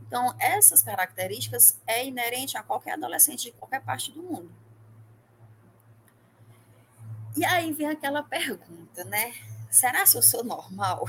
Então, 0.02 0.34
essas 0.38 0.82
características 0.82 1.78
é 1.86 2.04
inerente 2.04 2.56
a 2.56 2.62
qualquer 2.62 2.94
adolescente 2.94 3.44
de 3.44 3.52
qualquer 3.52 3.80
parte 3.82 4.10
do 4.12 4.22
mundo. 4.22 4.50
E 7.36 7.44
aí 7.44 7.72
vem 7.72 7.86
aquela 7.86 8.22
pergunta, 8.22 9.04
né? 9.04 9.32
Será 9.70 10.04
que 10.04 10.16
eu 10.16 10.22
sou 10.22 10.44
normal? 10.44 11.04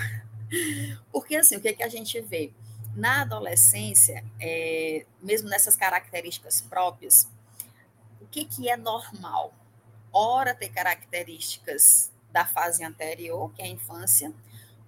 Porque 1.11 1.35
assim, 1.35 1.57
o 1.57 1.61
que, 1.61 1.69
é 1.69 1.73
que 1.73 1.83
a 1.83 1.89
gente 1.89 2.19
vê? 2.21 2.51
Na 2.95 3.21
adolescência, 3.21 4.23
é, 4.39 5.05
mesmo 5.21 5.49
nessas 5.49 5.77
características 5.77 6.61
próprias, 6.61 7.27
o 8.19 8.27
que, 8.27 8.45
que 8.45 8.69
é 8.69 8.75
normal? 8.75 9.53
Ora 10.11 10.53
ter 10.53 10.69
características 10.69 12.11
da 12.31 12.45
fase 12.45 12.83
anterior, 12.83 13.51
que 13.53 13.61
é 13.61 13.65
a 13.65 13.69
infância, 13.69 14.33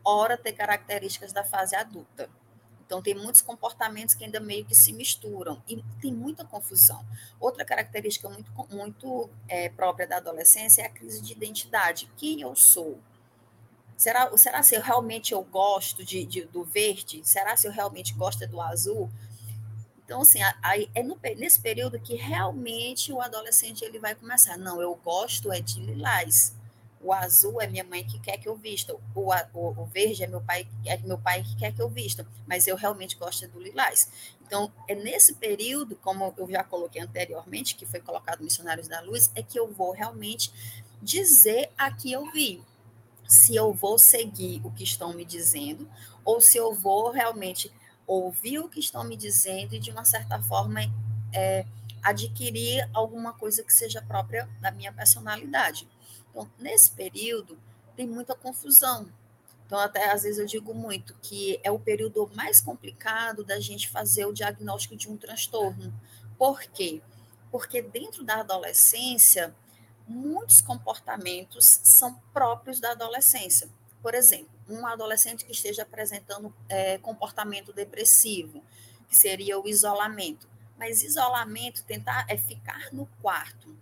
ora 0.04 0.38
ter 0.38 0.54
características 0.54 1.32
da 1.32 1.44
fase 1.44 1.76
adulta. 1.76 2.30
Então, 2.86 3.02
tem 3.02 3.16
muitos 3.16 3.42
comportamentos 3.42 4.14
que 4.14 4.26
ainda 4.26 4.40
meio 4.40 4.66
que 4.66 4.76
se 4.76 4.92
misturam 4.94 5.64
e 5.68 5.82
tem 6.02 6.14
muita 6.14 6.46
confusão. 6.46 7.04
Outra 7.40 7.64
característica 7.64 8.30
muito, 8.30 8.52
muito 8.70 9.30
é, 9.48 9.70
própria 9.70 10.06
da 10.06 10.18
adolescência 10.18 10.84
é 10.84 10.86
a 10.86 10.90
crise 10.90 11.22
de 11.22 11.32
identidade. 11.32 12.12
Quem 12.18 12.42
eu 12.42 12.56
sou? 12.56 13.00
Será, 13.98 14.36
será 14.38 14.64
se 14.64 14.76
eu 14.76 14.82
realmente 14.82 15.34
eu 15.34 15.44
gosto 15.44 16.04
de, 16.04 16.26
de, 16.26 16.46
do 16.46 16.64
verde? 16.64 17.22
Será 17.24 17.56
se 17.56 17.68
eu 17.68 17.72
realmente 17.72 18.14
gosto 18.14 18.46
do 18.48 18.60
azul? 18.60 19.10
Então, 20.06 20.22
assim, 20.22 20.40
aí 20.62 20.90
é 20.94 21.02
no, 21.02 21.18
nesse 21.38 21.60
período 21.62 22.00
que 22.00 22.16
realmente 22.16 23.14
o 23.14 23.22
adolescente 23.22 23.84
ele 23.84 24.00
vai 24.00 24.14
começar. 24.16 24.58
Não, 24.58 24.82
eu 24.82 24.94
gosto 24.96 25.52
é 25.52 25.62
de 25.62 25.80
lilás. 25.80 26.54
O 27.02 27.12
azul 27.12 27.62
é 27.62 27.68
minha 27.68 27.84
mãe 27.84 28.06
que 28.06 28.20
quer 28.20 28.38
que 28.38 28.48
eu 28.48 28.56
vista. 28.56 28.94
O, 28.94 29.34
o, 29.54 29.82
o 29.82 29.86
verde 29.86 30.24
é 30.24 30.28
meu 30.28 30.42
pai, 30.42 30.68
é 30.86 30.98
meu 30.98 31.18
pai 31.18 31.44
que 31.44 31.56
quer 31.56 31.74
que 31.74 31.82
eu 31.82 31.90
vista. 31.90 32.26
Mas 32.48 32.68
eu 32.68 32.76
realmente 32.76 33.16
gosto 33.16 33.46
é 33.46 33.48
do 33.48 33.60
lilás. 33.60 34.10
Então, 34.46 34.72
é 34.88 34.96
nesse 34.96 35.34
período, 35.36 35.96
como 35.96 36.34
eu 36.38 36.50
já 36.50 36.64
coloquei 36.64 37.02
anteriormente, 37.02 37.76
que 37.76 37.86
foi 37.86 38.00
colocado 38.00 38.44
Missionários 38.44 38.88
da 38.88 39.02
Luz, 39.02 39.32
é 39.36 39.42
que 39.42 39.60
eu 39.60 39.68
vou 39.72 39.92
realmente 39.92 40.52
dizer 41.02 41.72
a 41.78 41.92
que 41.92 42.12
eu 42.12 42.30
vi 42.32 42.62
se 43.28 43.56
eu 43.56 43.74
vou 43.74 43.98
seguir 43.98 44.62
o 44.64 44.72
que 44.72 44.84
estão 44.84 45.14
me 45.14 45.26
dizendo 45.26 45.90
ou 46.24 46.40
se 46.40 46.58
eu 46.58 46.74
vou 46.74 47.12
realmente 47.12 47.72
ouvir 48.06 48.60
o 48.60 48.70
que 48.70 48.80
estão 48.80 49.04
me 49.04 49.16
dizendo 49.16 49.76
e, 49.76 49.80
de 49.80 49.92
uma 49.92 50.06
certa 50.06 50.42
forma, 50.42 50.82
é, 51.34 51.66
adquirir 52.02 52.88
alguma 52.94 53.34
coisa 53.34 53.64
que 53.64 53.74
seja 53.74 54.02
própria 54.02 54.48
da 54.60 54.72
minha 54.72 54.92
personalidade. 54.92 55.88
Então, 56.30 56.50
nesse 56.60 56.92
período, 56.92 57.58
tem 57.96 58.08
muita 58.08 58.36
confusão. 58.36 59.08
Então, 59.66 59.80
até 59.80 60.12
às 60.12 60.24
vezes 60.24 60.38
eu 60.38 60.46
digo 60.46 60.74
muito 60.74 61.16
que 61.22 61.60
é 61.64 61.72
o 61.72 61.80
período 61.80 62.30
mais 62.36 62.60
complicado 62.60 63.44
da 63.44 63.60
gente 63.60 63.90
fazer 63.90 64.26
o 64.26 64.34
diagnóstico 64.34 64.96
de 64.96 65.10
um 65.10 65.18
transtorno. 65.18 65.94
Por 66.38 66.62
quê? 66.62 67.02
Porque 67.50 67.82
dentro 67.82 68.24
da 68.24 68.42
adolescência, 68.42 69.56
muitos 70.08 70.62
comportamentos 70.62 71.66
são 71.84 72.14
próprios 72.34 72.80
da 72.80 72.92
adolescência. 72.92 73.70
Por 74.02 74.14
exemplo, 74.14 74.50
um 74.68 74.86
adolescente 74.86 75.46
que 75.46 75.52
esteja 75.52 75.84
apresentando 75.84 76.54
é, 76.68 76.98
comportamento 76.98 77.72
depressivo, 77.72 78.64
que 79.08 79.16
seria 79.16 79.60
o 79.60 79.68
isolamento. 79.68 80.48
Mas 80.78 81.04
isolamento, 81.04 81.84
tentar 81.84 82.26
é 82.28 82.38
ficar 82.38 82.90
no 82.92 83.06
quarto, 83.22 83.78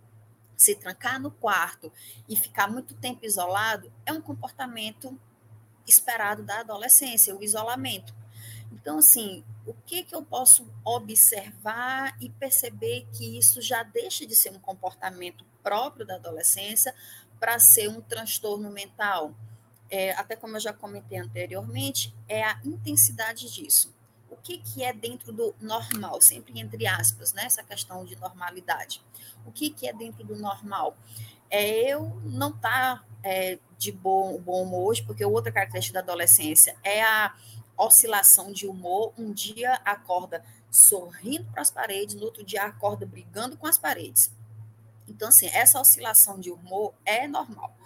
se 0.56 0.74
trancar 0.74 1.20
no 1.20 1.30
quarto 1.30 1.92
e 2.28 2.36
ficar 2.36 2.70
muito 2.70 2.94
tempo 2.94 3.24
isolado, 3.24 3.92
é 4.06 4.12
um 4.12 4.20
comportamento 4.20 5.18
esperado 5.86 6.42
da 6.44 6.60
adolescência, 6.60 7.34
o 7.34 7.42
isolamento. 7.42 8.14
Então, 8.70 8.98
assim, 8.98 9.44
o 9.66 9.74
que, 9.74 10.02
que 10.02 10.14
eu 10.14 10.22
posso 10.22 10.66
observar 10.84 12.16
e 12.20 12.28
perceber 12.30 13.06
que 13.12 13.38
isso 13.38 13.60
já 13.60 13.82
deixa 13.82 14.26
de 14.26 14.34
ser 14.34 14.50
um 14.50 14.58
comportamento 14.58 15.44
próprio 15.62 16.06
da 16.06 16.16
adolescência 16.16 16.94
para 17.38 17.58
ser 17.58 17.88
um 17.88 18.00
transtorno 18.00 18.70
mental? 18.70 19.34
é, 19.92 20.12
até 20.12 20.34
como 20.34 20.56
eu 20.56 20.60
já 20.60 20.72
comentei 20.72 21.18
anteriormente, 21.18 22.14
é 22.26 22.42
a 22.42 22.58
intensidade 22.64 23.52
disso. 23.52 23.94
O 24.30 24.36
que, 24.36 24.56
que 24.56 24.82
é 24.82 24.90
dentro 24.90 25.30
do 25.34 25.54
normal, 25.60 26.18
sempre 26.22 26.58
entre 26.58 26.86
aspas, 26.86 27.34
né, 27.34 27.44
essa 27.44 27.62
questão 27.62 28.02
de 28.02 28.16
normalidade. 28.16 29.02
O 29.44 29.52
que, 29.52 29.68
que 29.68 29.86
é 29.86 29.92
dentro 29.92 30.24
do 30.24 30.34
normal? 30.34 30.96
É 31.50 31.92
eu 31.92 32.18
não 32.24 32.48
estar 32.48 33.00
tá, 33.00 33.04
é, 33.22 33.58
de 33.76 33.92
bom, 33.92 34.40
bom 34.40 34.62
humor 34.62 34.88
hoje, 34.88 35.02
porque 35.02 35.22
outra 35.26 35.52
característica 35.52 36.02
da 36.02 36.10
adolescência 36.10 36.74
é 36.82 37.02
a 37.02 37.36
oscilação 37.76 38.50
de 38.50 38.66
humor. 38.66 39.12
Um 39.18 39.30
dia 39.30 39.74
acorda 39.84 40.42
sorrindo 40.70 41.44
para 41.52 41.60
as 41.60 41.70
paredes, 41.70 42.14
no 42.14 42.24
outro 42.24 42.42
dia 42.42 42.62
acorda 42.62 43.04
brigando 43.04 43.58
com 43.58 43.66
as 43.66 43.76
paredes. 43.76 44.32
Então, 45.12 45.28
assim, 45.28 45.46
essa 45.46 45.80
oscilação 45.80 46.40
de 46.40 46.50
humor 46.50 46.94
é 47.04 47.28
normal. 47.28 47.76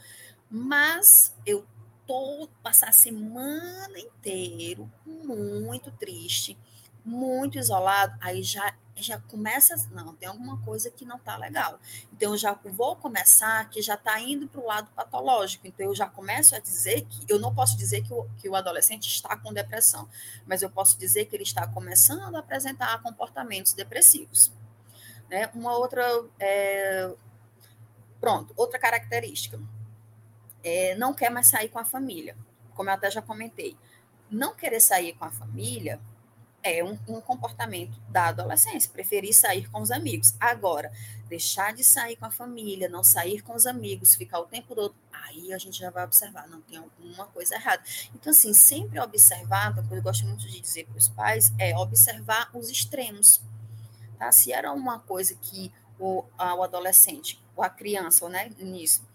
Mas 0.51 1.35
eu 1.45 1.67
tô 2.07 2.49
passar 2.62 2.89
a 2.89 2.93
semana 2.93 3.99
inteira 3.99 4.89
muito 5.05 5.91
triste, 5.91 6.57
muito 7.05 7.59
isolado, 7.59 8.17
aí 8.21 8.43
já 8.43 8.73
já 9.03 9.21
começa, 9.21 9.75
não, 9.93 10.15
tem 10.15 10.29
alguma 10.29 10.59
coisa 10.62 10.91
que 10.91 11.05
não 11.05 11.19
tá 11.19 11.37
legal. 11.37 11.79
Então 12.12 12.33
eu 12.33 12.37
já 12.39 12.59
vou 12.65 12.97
começar 12.97 13.69
que 13.69 13.83
já 13.83 13.95
está 13.95 14.19
indo 14.21 14.49
para 14.49 14.61
o 14.61 14.67
lado 14.67 14.91
patológico. 14.95 15.67
Então 15.67 15.87
eu 15.87 15.95
já 15.95 16.07
começo 16.07 16.55
a 16.55 16.59
dizer 16.59 17.03
que 17.03 17.25
eu 17.29 17.39
não 17.39 17.55
posso 17.55 17.77
dizer 17.77 18.03
que 18.03 18.12
o, 18.12 18.27
que 18.39 18.49
o 18.49 18.57
adolescente 18.57 19.07
está 19.07 19.37
com 19.37 19.53
depressão, 19.53 20.09
mas 20.47 20.62
eu 20.62 20.71
posso 20.71 20.99
dizer 20.99 21.27
que 21.27 21.37
ele 21.37 21.43
está 21.43 21.67
começando 21.67 22.37
a 22.37 22.39
apresentar 22.39 23.03
comportamentos 23.03 23.75
depressivos. 23.75 24.51
Né? 25.29 25.51
Uma 25.55 25.77
outra 25.77 26.05
é, 26.39 27.12
pronto, 28.21 28.53
outra 28.57 28.79
característica 28.79 29.61
é, 30.62 30.95
não 30.97 31.15
quer 31.15 31.31
mais 31.31 31.49
sair 31.49 31.69
com 31.69 31.79
a 31.79 31.85
família, 31.85 32.37
como 32.75 32.91
eu 32.91 32.95
até 32.95 33.11
já 33.11 33.23
comentei. 33.23 33.77
Não 34.31 34.55
querer 34.55 34.81
sair 34.81 35.12
com 35.15 35.25
a 35.25 35.31
família 35.31 36.01
é 36.62 36.83
um, 36.83 36.99
um, 37.07 37.21
comportamento 37.21 37.97
da 38.09 38.27
adolescência, 38.27 38.91
preferir 38.91 39.33
sair 39.33 39.71
com 39.71 39.81
os 39.81 39.93
amigos. 39.93 40.35
Agora, 40.41 40.91
deixar 41.29 41.73
de 41.73 41.85
sair 41.85 42.17
com 42.17 42.27
a 42.27 42.31
família, 42.31 42.89
não 42.89 43.05
sair 43.05 43.41
com 43.43 43.55
os 43.55 43.67
amigos, 43.67 44.17
ficar 44.17 44.41
o 44.41 44.47
tempo 44.47 44.75
todo, 44.75 44.95
aí 45.12 45.53
a 45.53 45.59
gente 45.59 45.79
já 45.79 45.91
vai 45.91 46.05
observar, 46.05 46.49
não 46.49 46.61
tem 46.62 46.79
alguma 46.79 47.27
coisa 47.27 47.55
errada. 47.55 47.83
Então, 48.12 48.33
assim, 48.33 48.53
sempre 48.53 48.99
observar, 48.99 49.71
uma 49.71 49.75
coisa 49.75 49.89
que 49.91 49.95
eu 49.95 50.03
gosto 50.03 50.27
muito 50.27 50.49
de 50.49 50.61
dizer 50.61 50.87
para 50.87 50.99
os 50.99 51.09
pais, 51.09 51.53
é 51.57 51.77
observar 51.77 52.51
os 52.53 52.69
extremos. 52.69 53.41
Tá? 54.19 54.33
Se 54.33 54.53
era 54.53 54.73
uma 54.73 54.99
coisa 54.99 55.35
que 55.35 55.73
o, 55.99 56.25
a, 56.37 56.55
o 56.55 56.63
adolescente, 56.63 57.43
ou 57.55 57.63
a 57.63 57.71
criança, 57.71 58.29
né, 58.29 58.51
nisso, 58.59 59.07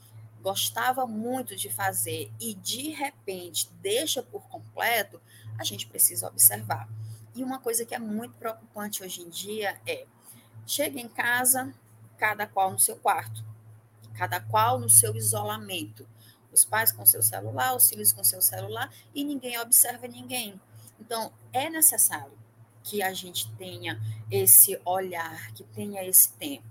gostava 0.42 1.06
muito 1.06 1.56
de 1.56 1.70
fazer 1.70 2.32
e 2.40 2.56
de 2.56 2.90
repente 2.90 3.70
deixa 3.82 4.24
por 4.24 4.42
completo, 4.48 5.22
a 5.58 5.64
gente 5.64 5.88
precisa 5.88 6.28
observar. 6.28 6.90
E 7.36 7.44
uma 7.44 7.60
coisa 7.60 7.86
que 7.86 7.94
é 7.94 8.00
muito 8.00 8.36
preocupante 8.36 9.04
hoje 9.04 9.22
em 9.22 9.30
dia 9.30 9.80
é: 9.86 10.06
chega 10.66 11.00
em 11.00 11.08
casa, 11.08 11.74
cada 12.18 12.48
qual 12.48 12.72
no 12.72 12.80
seu 12.80 12.96
quarto, 12.96 13.44
cada 14.16 14.40
qual 14.40 14.80
no 14.80 14.90
seu 14.90 15.16
isolamento. 15.16 16.08
Os 16.52 16.66
pais 16.66 16.92
com 16.92 17.06
seu 17.06 17.24
celular, 17.24 17.74
os 17.76 17.88
filhos 17.88 18.12
com 18.12 18.26
seu 18.26 18.42
celular 18.42 18.94
e 19.16 19.24
ninguém 19.24 19.58
observa 19.58 20.06
ninguém. 20.06 20.60
Então, 21.00 21.32
é 21.54 21.70
necessário 21.70 22.41
que 22.84 23.02
a 23.02 23.14
gente 23.14 23.52
tenha 23.54 24.00
esse 24.30 24.80
olhar, 24.86 25.52
que 25.54 25.64
tenha 25.64 26.04
esse 26.04 26.32
tempo. 26.34 26.70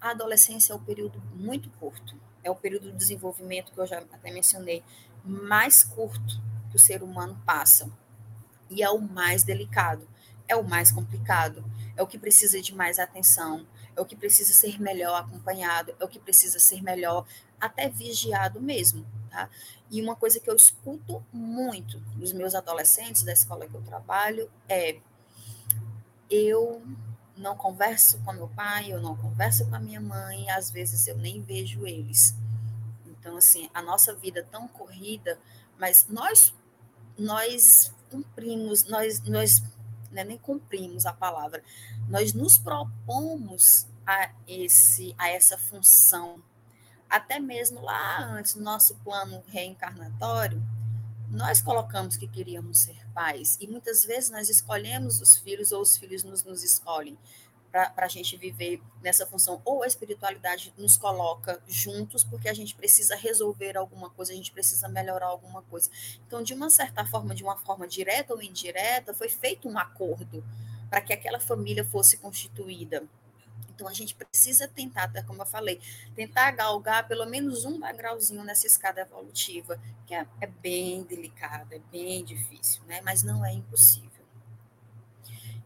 A 0.00 0.10
adolescência 0.10 0.72
é 0.72 0.76
um 0.76 0.82
período 0.82 1.22
muito 1.34 1.70
curto 1.70 2.16
é 2.42 2.50
o 2.50 2.54
período 2.54 2.90
de 2.90 2.96
desenvolvimento 2.96 3.72
que 3.72 3.78
eu 3.78 3.86
já 3.86 3.98
até 3.98 4.30
mencionei, 4.30 4.82
mais 5.24 5.84
curto 5.84 6.40
que 6.70 6.76
o 6.76 6.78
ser 6.78 7.02
humano 7.02 7.40
passa. 7.46 7.90
E 8.68 8.82
é 8.82 8.90
o 8.90 9.00
mais 9.00 9.42
delicado, 9.42 10.08
é 10.48 10.56
o 10.56 10.64
mais 10.64 10.90
complicado, 10.90 11.64
é 11.96 12.02
o 12.02 12.06
que 12.06 12.18
precisa 12.18 12.60
de 12.60 12.74
mais 12.74 12.98
atenção, 12.98 13.66
é 13.94 14.00
o 14.00 14.04
que 14.04 14.16
precisa 14.16 14.52
ser 14.52 14.80
melhor 14.80 15.14
acompanhado, 15.20 15.94
é 16.00 16.04
o 16.04 16.08
que 16.08 16.18
precisa 16.18 16.58
ser 16.58 16.82
melhor 16.82 17.26
até 17.60 17.88
vigiado 17.88 18.60
mesmo, 18.60 19.06
tá? 19.30 19.48
E 19.90 20.00
uma 20.00 20.16
coisa 20.16 20.40
que 20.40 20.48
eu 20.48 20.56
escuto 20.56 21.24
muito 21.32 22.00
dos 22.16 22.32
meus 22.32 22.54
adolescentes 22.54 23.22
da 23.22 23.32
escola 23.32 23.68
que 23.68 23.74
eu 23.74 23.82
trabalho 23.82 24.50
é 24.68 24.98
eu 26.32 26.82
não 27.36 27.54
converso 27.54 28.18
com 28.24 28.32
meu 28.32 28.48
pai, 28.48 28.92
eu 28.92 29.00
não 29.00 29.14
converso 29.16 29.66
com 29.68 29.76
a 29.76 29.80
minha 29.80 30.00
mãe, 30.00 30.50
às 30.50 30.70
vezes 30.70 31.06
eu 31.06 31.16
nem 31.18 31.42
vejo 31.42 31.86
eles. 31.86 32.34
Então, 33.06 33.36
assim, 33.36 33.68
a 33.74 33.82
nossa 33.82 34.14
vida 34.14 34.40
é 34.40 34.42
tão 34.42 34.66
corrida, 34.66 35.38
mas 35.78 36.06
nós 36.08 36.54
nós 37.18 37.92
cumprimos, 38.10 38.84
nós, 38.84 39.20
nós 39.22 39.62
né, 40.10 40.24
nem 40.24 40.38
cumprimos 40.38 41.06
a 41.06 41.12
palavra, 41.12 41.62
nós 42.08 42.32
nos 42.32 42.58
propomos 42.58 43.86
a, 44.06 44.30
esse, 44.46 45.14
a 45.18 45.28
essa 45.28 45.58
função. 45.58 46.42
Até 47.08 47.38
mesmo 47.38 47.82
lá 47.82 48.24
antes, 48.24 48.54
no 48.54 48.62
nosso 48.62 48.94
plano 48.96 49.42
reencarnatório, 49.48 50.62
nós 51.30 51.60
colocamos 51.60 52.16
que 52.16 52.26
queríamos 52.26 52.78
ser 52.78 53.01
pais 53.14 53.58
e 53.60 53.66
muitas 53.66 54.04
vezes 54.04 54.30
nós 54.30 54.48
escolhemos 54.48 55.20
os 55.20 55.36
filhos 55.36 55.72
ou 55.72 55.82
os 55.82 55.96
filhos 55.96 56.24
nos, 56.24 56.44
nos 56.44 56.62
escolhem 56.62 57.16
para 57.72 58.04
a 58.04 58.08
gente 58.08 58.36
viver 58.36 58.82
nessa 59.02 59.26
função. 59.26 59.62
Ou 59.64 59.82
a 59.82 59.86
espiritualidade 59.86 60.74
nos 60.76 60.98
coloca 60.98 61.60
juntos 61.66 62.22
porque 62.22 62.48
a 62.48 62.52
gente 62.52 62.74
precisa 62.74 63.16
resolver 63.16 63.78
alguma 63.78 64.10
coisa, 64.10 64.32
a 64.32 64.36
gente 64.36 64.52
precisa 64.52 64.88
melhorar 64.88 65.28
alguma 65.28 65.62
coisa. 65.62 65.90
Então, 66.26 66.42
de 66.42 66.52
uma 66.52 66.68
certa 66.68 67.04
forma, 67.06 67.34
de 67.34 67.42
uma 67.42 67.56
forma 67.56 67.88
direta 67.88 68.34
ou 68.34 68.42
indireta, 68.42 69.14
foi 69.14 69.30
feito 69.30 69.68
um 69.68 69.78
acordo 69.78 70.44
para 70.90 71.00
que 71.00 71.14
aquela 71.14 71.40
família 71.40 71.82
fosse 71.82 72.18
constituída. 72.18 73.02
Então 73.74 73.88
a 73.88 73.92
gente 73.92 74.14
precisa 74.14 74.68
tentar, 74.68 75.10
como 75.24 75.42
eu 75.42 75.46
falei, 75.46 75.80
tentar 76.14 76.50
galgar 76.52 77.08
pelo 77.08 77.26
menos 77.26 77.64
um 77.64 77.80
degrauzinho 77.80 78.44
nessa 78.44 78.66
escada 78.66 79.00
evolutiva, 79.00 79.80
que 80.06 80.14
é, 80.14 80.26
é 80.40 80.46
bem 80.46 81.02
delicada, 81.04 81.74
é 81.76 81.80
bem 81.90 82.24
difícil, 82.24 82.82
né? 82.86 83.00
Mas 83.02 83.22
não 83.22 83.44
é 83.44 83.52
impossível. 83.52 84.11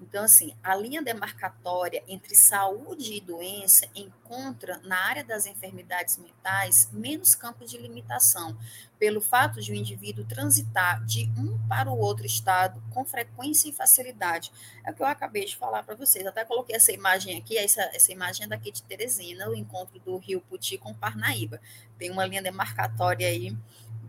Então, 0.09 0.23
assim, 0.23 0.55
a 0.63 0.77
linha 0.77 1.03
demarcatória 1.03 2.03
entre 2.07 2.37
saúde 2.37 3.15
e 3.15 3.21
doença 3.21 3.89
encontra 3.93 4.79
na 4.85 4.97
área 4.97 5.25
das 5.25 5.47
enfermidades 5.47 6.17
mentais 6.17 6.89
menos 6.93 7.35
campo 7.35 7.67
de 7.67 7.77
limitação, 7.77 8.57
pelo 9.01 9.21
fato 9.21 9.61
de 9.61 9.73
o 9.73 9.75
indivíduo 9.75 10.25
transitar 10.25 11.05
de 11.05 11.29
um 11.37 11.59
para 11.67 11.91
o 11.91 11.99
outro 11.99 12.25
estado 12.25 12.81
com 12.95 13.05
frequência 13.05 13.69
e 13.69 13.73
facilidade. 13.73 14.53
É 14.85 14.93
o 14.93 14.95
que 14.95 15.03
eu 15.03 15.07
acabei 15.07 15.45
de 15.45 15.57
falar 15.57 15.83
para 15.83 15.97
vocês. 15.97 16.25
Até 16.25 16.45
coloquei 16.45 16.77
essa 16.77 16.93
imagem 16.93 17.37
aqui, 17.37 17.59
essa, 17.59 17.83
essa 17.93 18.13
imagem 18.13 18.45
é 18.45 18.49
daqui 18.49 18.71
de 18.71 18.85
Teresina, 18.85 19.49
o 19.49 19.57
encontro 19.57 19.99
do 19.99 20.17
Rio 20.19 20.41
Puti 20.41 20.79
com 20.79 20.95
Parnaíba. 20.95 21.61
Tem 21.99 22.13
uma 22.13 22.25
linha 22.25 22.43
demarcatória 22.43 23.27
aí 23.27 23.57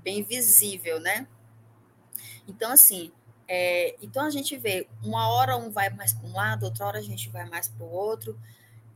bem 0.03 0.23
visível, 0.23 0.99
né? 0.99 1.27
Então, 2.47 2.71
assim, 2.71 3.12
é, 3.47 3.95
então 4.01 4.25
a 4.25 4.29
gente 4.29 4.57
vê, 4.57 4.88
uma 5.03 5.29
hora 5.29 5.55
um 5.55 5.69
vai 5.69 5.89
mais 5.89 6.13
para 6.13 6.27
um 6.27 6.33
lado, 6.33 6.63
outra 6.63 6.86
hora 6.86 6.99
a 6.99 7.03
gente 7.03 7.29
vai 7.29 7.47
mais 7.47 7.67
para 7.67 7.86
o 7.86 7.89
outro, 7.89 8.39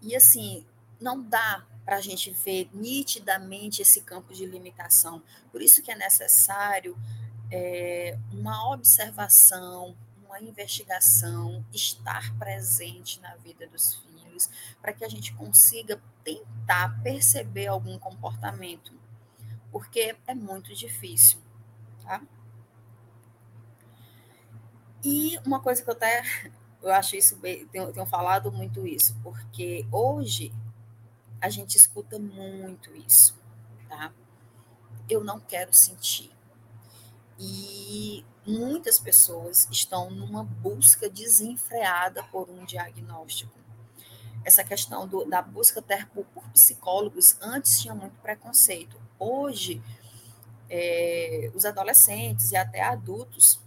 e 0.02 0.16
assim, 0.16 0.66
não 1.00 1.22
dá 1.22 1.66
para 1.86 1.96
a 1.96 2.02
gente 2.02 2.32
ver 2.32 2.70
nitidamente 2.74 3.82
esse 3.82 4.02
campo 4.02 4.34
de 4.34 4.46
limitação. 4.46 5.22
Por 5.52 5.62
isso 5.62 5.82
que 5.82 5.92
é 5.92 5.96
necessário 5.96 6.98
é, 7.50 8.18
uma 8.32 8.72
observação, 8.74 9.96
uma 10.26 10.40
investigação, 10.42 11.66
estar 11.74 12.34
presente 12.38 13.20
na 13.20 13.36
vida 13.38 13.68
dos 13.68 13.96
filhos, 13.96 14.50
para 14.82 14.94
que 14.94 15.04
a 15.04 15.10
gente 15.10 15.34
consiga 15.34 16.02
tentar 16.24 17.02
perceber 17.02 17.68
algum 17.68 17.98
comportamento, 17.98 18.94
porque 19.72 20.16
é 20.28 20.34
muito 20.34 20.74
difícil, 20.76 21.40
tá? 22.04 22.22
E 25.04 25.38
uma 25.46 25.60
coisa 25.60 25.84
que 25.84 25.90
eu 25.90 25.94
até 25.94 26.24
eu 26.82 26.92
acho 26.92 27.16
isso 27.16 27.36
bem, 27.38 27.68
tenho, 27.68 27.92
tenho 27.94 28.06
falado 28.06 28.52
muito 28.52 28.88
isso, 28.88 29.16
porque 29.24 29.86
hoje 29.92 30.52
a 31.40 31.50
gente 31.50 31.76
escuta 31.76 32.18
muito 32.18 32.96
isso, 32.96 33.38
tá? 33.88 34.12
Eu 35.10 35.24
não 35.24 35.40
quero 35.40 35.74
sentir. 35.74 36.32
E 37.40 38.26
muitas 38.46 39.00
pessoas 39.00 39.68
estão 39.72 40.10
numa 40.10 40.44
busca 40.44 41.10
desenfreada 41.10 42.24
por 42.26 42.50
um 42.50 42.66
diagnóstico. 42.66 43.60
Essa 44.44 44.64
questão 44.64 45.08
do, 45.08 45.26
da 45.26 45.42
busca 45.42 45.84
por, 46.14 46.26
por 46.26 46.44
psicólogos 46.50 47.38
antes 47.42 47.80
tinha 47.80 47.94
muito 47.94 48.16
preconceito. 48.22 49.00
Hoje, 49.20 49.82
é, 50.70 51.52
os 51.54 51.66
adolescentes 51.66 52.52
e 52.52 52.56
até 52.56 52.82
adultos 52.82 53.60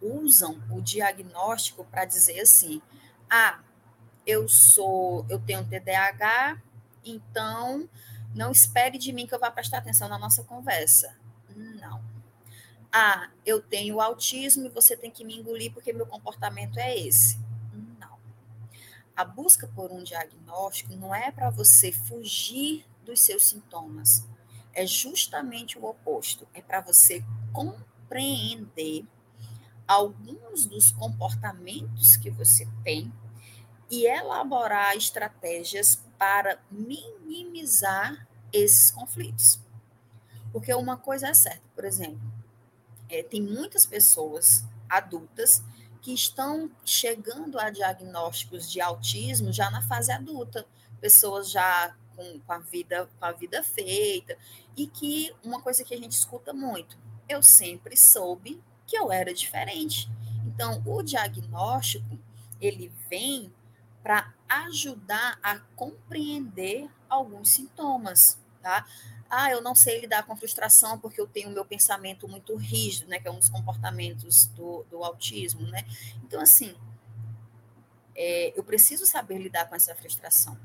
usam 0.00 0.60
o 0.70 0.80
diagnóstico 0.80 1.84
para 1.84 2.04
dizer 2.04 2.40
assim: 2.40 2.80
ah, 3.28 3.60
eu 4.26 4.48
sou, 4.48 5.26
eu 5.28 5.38
tenho 5.38 5.64
TDAH, 5.64 6.60
então 7.04 7.88
não 8.34 8.50
espere 8.50 8.98
de 8.98 9.12
mim 9.12 9.26
que 9.26 9.34
eu 9.34 9.40
vá 9.40 9.50
prestar 9.50 9.78
atenção 9.78 10.08
na 10.08 10.18
nossa 10.18 10.44
conversa. 10.44 11.16
Não, 11.56 12.02
ah, 12.92 13.30
eu 13.46 13.62
tenho 13.62 14.00
autismo 14.00 14.66
e 14.66 14.68
você 14.68 14.96
tem 14.96 15.10
que 15.10 15.24
me 15.24 15.38
engolir 15.38 15.72
porque 15.72 15.92
meu 15.92 16.06
comportamento 16.06 16.78
é 16.78 16.96
esse. 16.98 17.38
Não. 18.00 18.18
A 19.14 19.24
busca 19.24 19.68
por 19.68 19.92
um 19.92 20.02
diagnóstico 20.02 20.96
não 20.96 21.14
é 21.14 21.30
para 21.30 21.50
você 21.50 21.92
fugir 21.92 22.84
dos 23.04 23.20
seus 23.20 23.46
sintomas. 23.46 24.26
É 24.72 24.84
justamente 24.86 25.78
o 25.78 25.84
oposto. 25.84 26.48
É 26.52 26.60
para 26.60 26.80
você 26.80 27.24
compreender 27.52 29.04
alguns 29.90 30.66
dos 30.66 30.92
comportamentos 30.92 32.16
que 32.16 32.30
você 32.30 32.64
tem 32.84 33.12
e 33.90 34.06
elaborar 34.06 34.96
estratégias 34.96 36.00
para 36.16 36.62
minimizar 36.70 38.28
esses 38.52 38.92
conflitos. 38.92 39.58
Porque 40.52 40.72
uma 40.74 40.96
coisa 40.96 41.26
é 41.26 41.34
certa, 41.34 41.64
por 41.74 41.84
exemplo, 41.84 42.20
é, 43.08 43.20
tem 43.24 43.42
muitas 43.42 43.84
pessoas 43.84 44.64
adultas 44.88 45.60
que 46.00 46.14
estão 46.14 46.70
chegando 46.84 47.58
a 47.58 47.68
diagnósticos 47.68 48.70
de 48.70 48.80
autismo 48.80 49.52
já 49.52 49.68
na 49.72 49.82
fase 49.82 50.12
adulta, 50.12 50.64
pessoas 51.00 51.50
já 51.50 51.96
com, 52.14 52.38
com, 52.38 52.52
a 52.52 52.58
vida 52.58 53.10
com 53.18 53.24
a 53.24 53.32
vida 53.32 53.60
feita 53.64 54.38
e 54.76 54.86
que 54.86 55.34
uma 55.42 55.60
coisa 55.60 55.82
que 55.82 55.94
a 55.94 55.98
gente 55.98 56.12
escuta 56.12 56.52
muito, 56.52 56.96
eu 57.28 57.42
sempre 57.42 57.96
soube 57.96 58.62
que 58.90 58.98
eu 58.98 59.12
era 59.12 59.32
diferente. 59.32 60.10
Então, 60.44 60.82
o 60.84 61.02
diagnóstico 61.02 62.18
ele 62.60 62.92
vem 63.08 63.52
para 64.02 64.34
ajudar 64.48 65.38
a 65.42 65.58
compreender 65.76 66.90
alguns 67.08 67.50
sintomas, 67.50 68.38
tá? 68.60 68.84
ah, 69.30 69.48
eu 69.48 69.62
não 69.62 69.76
sei 69.76 70.00
lidar 70.00 70.24
com 70.24 70.36
frustração 70.36 70.98
porque 70.98 71.20
eu 71.20 71.26
tenho 71.26 71.48
o 71.48 71.52
meu 71.52 71.64
pensamento 71.64 72.26
muito 72.26 72.56
rígido, 72.56 73.08
né, 73.08 73.20
que 73.20 73.28
é 73.28 73.30
um 73.30 73.38
dos 73.38 73.48
comportamentos 73.48 74.46
do, 74.46 74.84
do 74.90 75.04
autismo, 75.04 75.62
né? 75.68 75.86
Então, 76.24 76.40
assim, 76.40 76.74
é, 78.16 78.58
eu 78.58 78.64
preciso 78.64 79.06
saber 79.06 79.38
lidar 79.38 79.68
com 79.68 79.76
essa 79.76 79.94
frustração. 79.94 80.58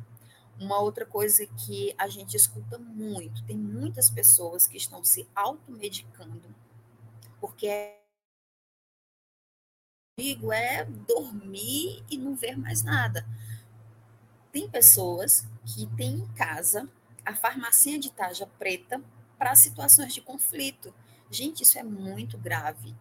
Uma 0.60 0.80
outra 0.80 1.06
coisa 1.06 1.46
que 1.46 1.94
a 1.96 2.08
gente 2.08 2.36
escuta 2.36 2.80
muito, 2.80 3.44
tem 3.44 3.56
muitas 3.56 4.10
pessoas 4.10 4.66
que 4.66 4.78
estão 4.78 5.04
se 5.04 5.28
automedicando, 5.36 6.42
porque 7.40 7.68
é 7.68 8.00
é 10.18 10.86
dormir 10.86 12.02
e 12.10 12.18
não 12.18 12.38
ver 12.38 12.58
mais 12.58 12.84
nada. 12.84 13.26
Tem 14.50 14.70
pessoas 14.70 15.46
que 15.66 15.86
têm 15.98 16.20
em 16.20 16.28
casa 16.36 16.90
a 17.26 17.36
farmacinha 17.36 18.00
de 18.00 18.10
tarja 18.10 18.48
preta 18.58 19.02
para 19.38 19.54
situações 19.56 20.14
de 20.14 20.22
conflito. 20.22 20.94
Gente, 21.30 21.64
isso 21.64 21.78
é 21.78 21.84
muito 21.84 22.38
grave. 22.38 22.96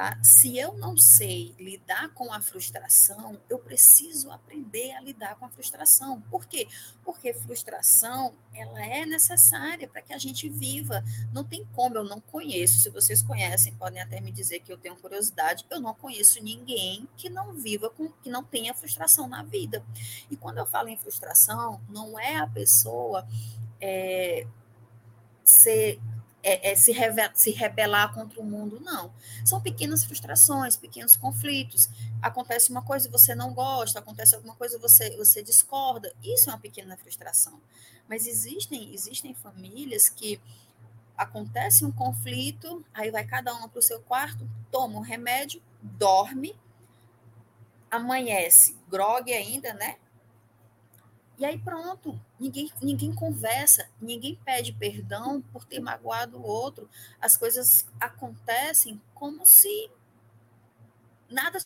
Tá? 0.00 0.16
Se 0.22 0.56
eu 0.56 0.72
não 0.78 0.96
sei 0.96 1.54
lidar 1.58 2.08
com 2.14 2.32
a 2.32 2.40
frustração, 2.40 3.38
eu 3.50 3.58
preciso 3.58 4.30
aprender 4.30 4.92
a 4.92 5.00
lidar 5.02 5.36
com 5.36 5.44
a 5.44 5.50
frustração. 5.50 6.22
Por 6.30 6.46
quê? 6.46 6.66
Porque 7.04 7.34
frustração 7.34 8.34
ela 8.54 8.82
é 8.82 9.04
necessária 9.04 9.86
para 9.86 10.00
que 10.00 10.14
a 10.14 10.16
gente 10.16 10.48
viva. 10.48 11.04
Não 11.34 11.44
tem 11.44 11.66
como, 11.74 11.96
eu 11.96 12.04
não 12.04 12.18
conheço. 12.18 12.80
Se 12.80 12.88
vocês 12.88 13.20
conhecem, 13.20 13.74
podem 13.74 14.00
até 14.00 14.22
me 14.22 14.32
dizer 14.32 14.60
que 14.60 14.72
eu 14.72 14.78
tenho 14.78 14.96
curiosidade. 14.96 15.66
Eu 15.68 15.80
não 15.80 15.92
conheço 15.92 16.42
ninguém 16.42 17.06
que 17.14 17.28
não 17.28 17.52
viva 17.52 17.90
com, 17.90 18.08
que 18.08 18.30
não 18.30 18.42
tenha 18.42 18.72
frustração 18.72 19.28
na 19.28 19.42
vida. 19.42 19.84
E 20.30 20.34
quando 20.34 20.56
eu 20.56 20.64
falo 20.64 20.88
em 20.88 20.96
frustração, 20.96 21.78
não 21.90 22.18
é 22.18 22.36
a 22.36 22.46
pessoa 22.46 23.28
é, 23.78 24.46
ser 25.44 26.00
é, 26.42 26.72
é 26.72 26.74
se, 26.74 26.92
se 27.34 27.50
rebelar 27.50 28.12
contra 28.14 28.40
o 28.40 28.44
mundo, 28.44 28.80
não. 28.80 29.12
São 29.44 29.60
pequenas 29.60 30.04
frustrações, 30.04 30.76
pequenos 30.76 31.16
conflitos. 31.16 31.88
Acontece 32.22 32.70
uma 32.70 32.82
coisa 32.82 33.08
você 33.10 33.34
não 33.34 33.52
gosta, 33.52 33.98
acontece 33.98 34.34
alguma 34.34 34.54
coisa 34.54 34.78
você, 34.78 35.16
você 35.16 35.42
discorda. 35.42 36.12
Isso 36.22 36.50
é 36.50 36.52
uma 36.52 36.58
pequena 36.58 36.96
frustração. 36.96 37.60
Mas 38.08 38.26
existem, 38.26 38.92
existem 38.92 39.34
famílias 39.34 40.08
que 40.08 40.40
acontece 41.16 41.84
um 41.84 41.92
conflito, 41.92 42.84
aí 42.94 43.10
vai 43.10 43.24
cada 43.24 43.54
uma 43.54 43.68
para 43.68 43.78
o 43.78 43.82
seu 43.82 44.00
quarto, 44.00 44.48
toma 44.70 44.98
um 44.98 45.02
remédio, 45.02 45.62
dorme, 45.82 46.56
amanhece, 47.90 48.76
grogue 48.88 49.32
ainda, 49.32 49.74
né? 49.74 49.96
E 51.40 51.44
aí 51.46 51.58
pronto, 51.58 52.20
ninguém, 52.38 52.70
ninguém 52.82 53.14
conversa, 53.14 53.88
ninguém 53.98 54.38
pede 54.44 54.74
perdão 54.74 55.40
por 55.40 55.64
ter 55.64 55.80
magoado 55.80 56.36
o 56.36 56.42
outro. 56.42 56.86
As 57.18 57.34
coisas 57.34 57.86
acontecem 57.98 59.00
como 59.14 59.46
se 59.46 59.90
nada 61.30 61.58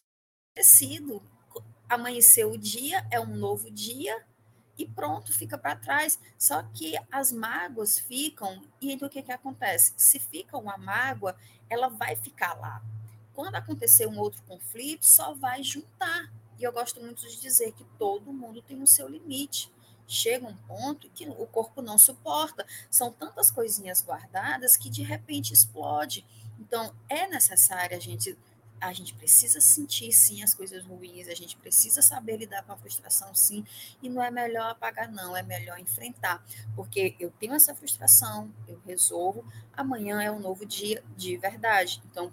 tivesse 0.54 0.76
sido. 0.76 1.20
Amanheceu 1.88 2.52
o 2.52 2.56
dia, 2.56 3.04
é 3.10 3.18
um 3.18 3.34
novo 3.34 3.68
dia 3.68 4.24
e 4.78 4.86
pronto, 4.86 5.32
fica 5.32 5.58
para 5.58 5.74
trás. 5.74 6.20
Só 6.38 6.62
que 6.62 6.94
as 7.10 7.32
mágoas 7.32 7.98
ficam, 7.98 8.62
e 8.80 8.92
então 8.92 9.08
o 9.08 9.10
que, 9.10 9.24
que 9.24 9.32
acontece? 9.32 9.92
Se 9.96 10.20
fica 10.20 10.56
uma 10.56 10.78
mágoa, 10.78 11.34
ela 11.68 11.88
vai 11.88 12.14
ficar 12.14 12.54
lá. 12.60 12.80
Quando 13.32 13.56
acontecer 13.56 14.06
um 14.06 14.20
outro 14.20 14.40
conflito, 14.44 15.04
só 15.04 15.34
vai 15.34 15.64
juntar 15.64 16.32
e 16.58 16.64
eu 16.64 16.72
gosto 16.72 17.00
muito 17.00 17.28
de 17.28 17.40
dizer 17.40 17.72
que 17.72 17.84
todo 17.98 18.32
mundo 18.32 18.62
tem 18.62 18.82
o 18.82 18.86
seu 18.86 19.08
limite. 19.08 19.72
Chega 20.06 20.46
um 20.46 20.56
ponto 20.56 21.08
que 21.10 21.26
o 21.28 21.46
corpo 21.46 21.80
não 21.80 21.96
suporta. 21.96 22.66
São 22.90 23.10
tantas 23.10 23.50
coisinhas 23.50 24.02
guardadas 24.02 24.76
que 24.76 24.90
de 24.90 25.02
repente 25.02 25.52
explode. 25.52 26.24
Então, 26.58 26.94
é 27.08 27.26
necessário 27.26 27.96
a 27.96 28.00
gente 28.00 28.36
a 28.80 28.92
gente 28.92 29.14
precisa 29.14 29.60
sentir 29.60 30.12
sim 30.12 30.42
as 30.42 30.54
coisas 30.54 30.84
ruins, 30.84 31.28
a 31.28 31.34
gente 31.34 31.56
precisa 31.56 32.02
saber 32.02 32.36
lidar 32.36 32.62
com 32.64 32.72
a 32.72 32.76
frustração 32.76 33.34
sim, 33.34 33.64
e 34.02 34.08
não 34.08 34.22
é 34.22 34.30
melhor 34.30 34.70
apagar 34.70 35.10
não, 35.10 35.34
é 35.34 35.42
melhor 35.42 35.78
enfrentar, 35.78 36.44
porque 36.76 37.16
eu 37.18 37.30
tenho 37.30 37.54
essa 37.54 37.74
frustração, 37.74 38.52
eu 38.68 38.78
resolvo, 38.84 39.44
amanhã 39.72 40.22
é 40.22 40.30
um 40.30 40.38
novo 40.38 40.66
dia 40.66 41.02
de 41.16 41.36
verdade. 41.36 42.02
Então, 42.10 42.30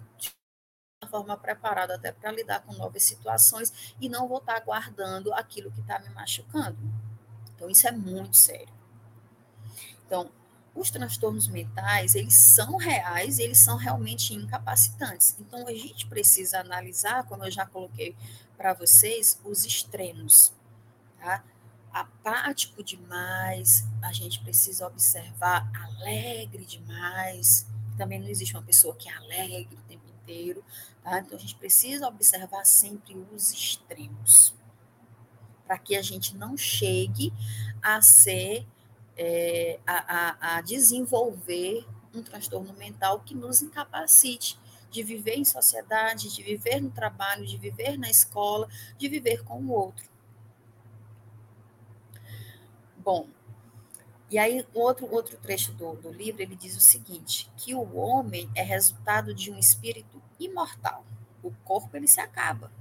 forma 1.06 1.36
preparada 1.36 1.94
até 1.94 2.12
para 2.12 2.32
lidar 2.32 2.62
com 2.62 2.72
novas 2.74 3.02
situações 3.02 3.94
e 4.00 4.08
não 4.08 4.28
vou 4.28 4.38
estar 4.38 4.60
guardando 4.60 5.32
aquilo 5.34 5.70
que 5.70 5.80
está 5.80 5.98
me 5.98 6.08
machucando. 6.10 6.78
Então, 7.54 7.70
isso 7.70 7.86
é 7.86 7.92
muito 7.92 8.36
sério. 8.36 8.72
Então, 10.06 10.30
os 10.74 10.90
transtornos 10.90 11.48
mentais, 11.48 12.14
eles 12.14 12.34
são 12.34 12.76
reais, 12.76 13.38
eles 13.38 13.58
são 13.58 13.76
realmente 13.76 14.34
incapacitantes. 14.34 15.36
Então, 15.38 15.66
a 15.66 15.72
gente 15.72 16.06
precisa 16.06 16.60
analisar, 16.60 17.24
como 17.24 17.44
eu 17.44 17.50
já 17.50 17.66
coloquei 17.66 18.16
para 18.56 18.72
vocês, 18.72 19.38
os 19.44 19.64
extremos. 19.64 20.52
Tá? 21.18 21.44
Apático 21.92 22.82
demais, 22.82 23.86
a 24.02 24.12
gente 24.12 24.40
precisa 24.40 24.86
observar 24.86 25.70
alegre 25.74 26.64
demais. 26.64 27.66
Também 27.98 28.18
não 28.18 28.28
existe 28.28 28.54
uma 28.54 28.62
pessoa 28.62 28.96
que 28.96 29.08
é 29.08 29.12
alegre 29.14 29.76
o 29.76 29.88
tempo 29.88 30.01
inteiro. 30.22 30.64
Tá? 31.02 31.18
Então, 31.18 31.36
a 31.36 31.40
gente 31.40 31.54
precisa 31.56 32.06
observar 32.06 32.64
sempre 32.64 33.16
os 33.34 33.52
extremos, 33.52 34.54
para 35.66 35.78
que 35.78 35.96
a 35.96 36.02
gente 36.02 36.36
não 36.36 36.56
chegue 36.56 37.32
a 37.82 38.00
ser, 38.00 38.66
é, 39.16 39.78
a, 39.86 40.54
a, 40.54 40.56
a 40.56 40.60
desenvolver 40.60 41.86
um 42.14 42.22
transtorno 42.22 42.72
mental 42.74 43.20
que 43.20 43.34
nos 43.34 43.62
incapacite 43.62 44.58
de 44.90 45.02
viver 45.02 45.36
em 45.36 45.44
sociedade, 45.44 46.34
de 46.34 46.42
viver 46.42 46.80
no 46.80 46.90
trabalho, 46.90 47.46
de 47.46 47.56
viver 47.56 47.98
na 47.98 48.10
escola, 48.10 48.68
de 48.98 49.08
viver 49.08 49.42
com 49.42 49.58
o 49.62 49.70
outro. 49.70 50.06
Bom, 52.98 53.26
e 54.32 54.38
aí, 54.38 54.66
outro, 54.72 55.06
outro 55.12 55.36
trecho 55.36 55.72
do, 55.72 55.92
do 55.96 56.10
livro, 56.10 56.40
ele 56.40 56.56
diz 56.56 56.74
o 56.74 56.80
seguinte, 56.80 57.50
que 57.54 57.74
o 57.74 57.96
homem 57.96 58.50
é 58.54 58.62
resultado 58.62 59.34
de 59.34 59.50
um 59.50 59.58
espírito 59.58 60.22
imortal. 60.40 61.04
O 61.42 61.50
corpo, 61.66 61.94
ele 61.94 62.08
se 62.08 62.18
acaba, 62.18 62.72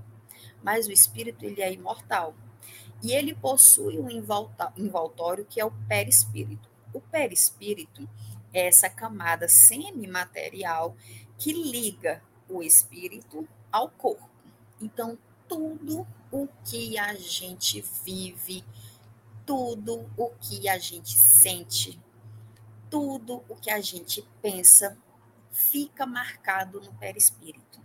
mas 0.63 0.87
o 0.87 0.93
espírito, 0.93 1.43
ele 1.43 1.61
é 1.61 1.73
imortal. 1.73 2.33
E 3.03 3.11
ele 3.11 3.35
possui 3.35 3.99
um 3.99 4.09
envoltório 4.09 5.43
que 5.43 5.59
é 5.59 5.65
o 5.65 5.73
perispírito. 5.89 6.69
O 6.93 7.01
perispírito 7.01 8.07
é 8.53 8.67
essa 8.67 8.89
camada 8.89 9.49
semimaterial 9.49 10.95
que 11.37 11.51
liga 11.51 12.23
o 12.47 12.63
espírito 12.63 13.45
ao 13.69 13.89
corpo. 13.89 14.29
Então, 14.81 15.17
tudo 15.49 16.07
o 16.31 16.47
que 16.63 16.97
a 16.97 17.13
gente 17.13 17.83
vive, 18.05 18.63
tudo 19.45 20.09
o 20.17 20.29
que 20.39 20.67
a 20.69 20.77
gente 20.77 21.17
sente, 21.17 21.99
tudo 22.89 23.43
o 23.47 23.55
que 23.55 23.69
a 23.69 23.79
gente 23.79 24.27
pensa 24.41 24.97
fica 25.51 26.05
marcado 26.05 26.79
no 26.81 26.93
perispírito. 26.93 27.81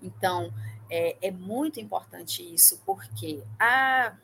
Então, 0.00 0.52
é, 0.90 1.16
é 1.28 1.30
muito 1.30 1.80
importante 1.80 2.42
isso, 2.42 2.80
porque 2.84 3.42
ah, 3.58 4.16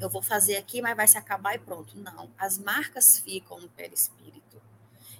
eu 0.00 0.08
vou 0.08 0.22
fazer 0.22 0.56
aqui, 0.56 0.80
mas 0.80 0.96
vai 0.96 1.06
se 1.06 1.18
acabar 1.18 1.54
e 1.54 1.58
pronto. 1.58 1.98
Não, 1.98 2.30
as 2.38 2.58
marcas 2.58 3.18
ficam 3.18 3.60
no 3.60 3.68
perispírito. 3.68 4.60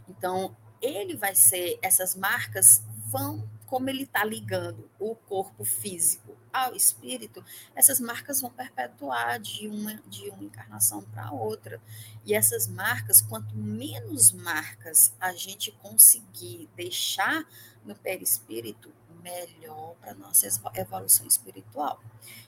Então, 0.09 0.57
ele 0.81 1.17
vai 1.17 1.35
ser, 1.35 1.79
essas 1.83 2.15
marcas 2.15 2.83
vão, 3.07 3.49
como 3.67 3.89
ele 3.89 4.05
está 4.05 4.25
ligando 4.25 4.91
o 4.99 5.15
corpo 5.15 5.65
físico 5.65 6.37
ao 6.55 6.75
espírito, 6.75 7.45
essas 7.75 7.99
marcas 7.99 8.41
vão 8.41 8.51
perpetuar 8.51 9.41
de 9.41 9.67
uma, 9.67 9.95
de 10.07 10.31
uma 10.31 10.45
encarnação 10.45 11.03
para 11.03 11.33
outra. 11.33 11.81
E 12.25 12.33
essas 12.33 12.69
marcas, 12.69 13.21
quanto 13.21 13.57
menos 13.57 14.31
marcas 14.31 15.13
a 15.19 15.33
gente 15.33 15.73
conseguir 15.73 16.69
deixar 16.77 17.45
no 17.85 17.95
perispírito, 17.95 18.93
melhor 19.23 19.95
para 20.01 20.13
a 20.13 20.15
nossa 20.15 20.47
evolução 20.75 21.27
espiritual. 21.27 21.99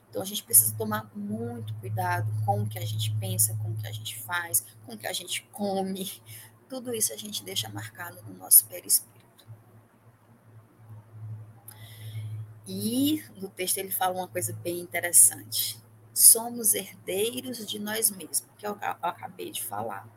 Então 0.09 0.23
a 0.23 0.25
gente 0.25 0.43
precisa 0.45 0.75
tomar 0.77 1.11
muito 1.15 1.75
cuidado 1.75 2.31
com 2.45 2.63
o 2.63 2.69
que 2.69 2.79
a 2.79 2.85
gente 2.85 3.11
pensa, 3.19 3.57
com 3.63 3.71
o 3.71 3.77
que 3.77 3.87
a 3.87 3.93
gente 3.93 4.19
faz, 4.21 4.65
com 4.85 4.95
o 4.95 4.99
que 4.99 5.07
a 5.07 5.13
gente 5.13 5.43
come. 5.53 6.23
Tudo 6.69 6.95
isso 6.95 7.13
a 7.13 7.17
gente 7.17 7.43
deixa 7.43 7.69
marcado 7.71 8.23
no 8.23 8.35
nosso 8.35 8.67
perispírito. 8.67 9.16
E 12.67 13.23
no 13.37 13.49
texto 13.49 13.79
ele 13.79 13.91
fala 13.91 14.17
uma 14.17 14.29
coisa 14.29 14.53
bem 14.53 14.81
interessante. 14.81 15.81
Somos 16.13 16.75
herdeiros 16.75 17.65
de 17.67 17.79
nós 17.79 18.11
mesmos, 18.11 18.45
que 18.59 18.67
eu 18.67 18.77
acabei 19.03 19.51
de 19.51 19.63
falar. 19.63 20.09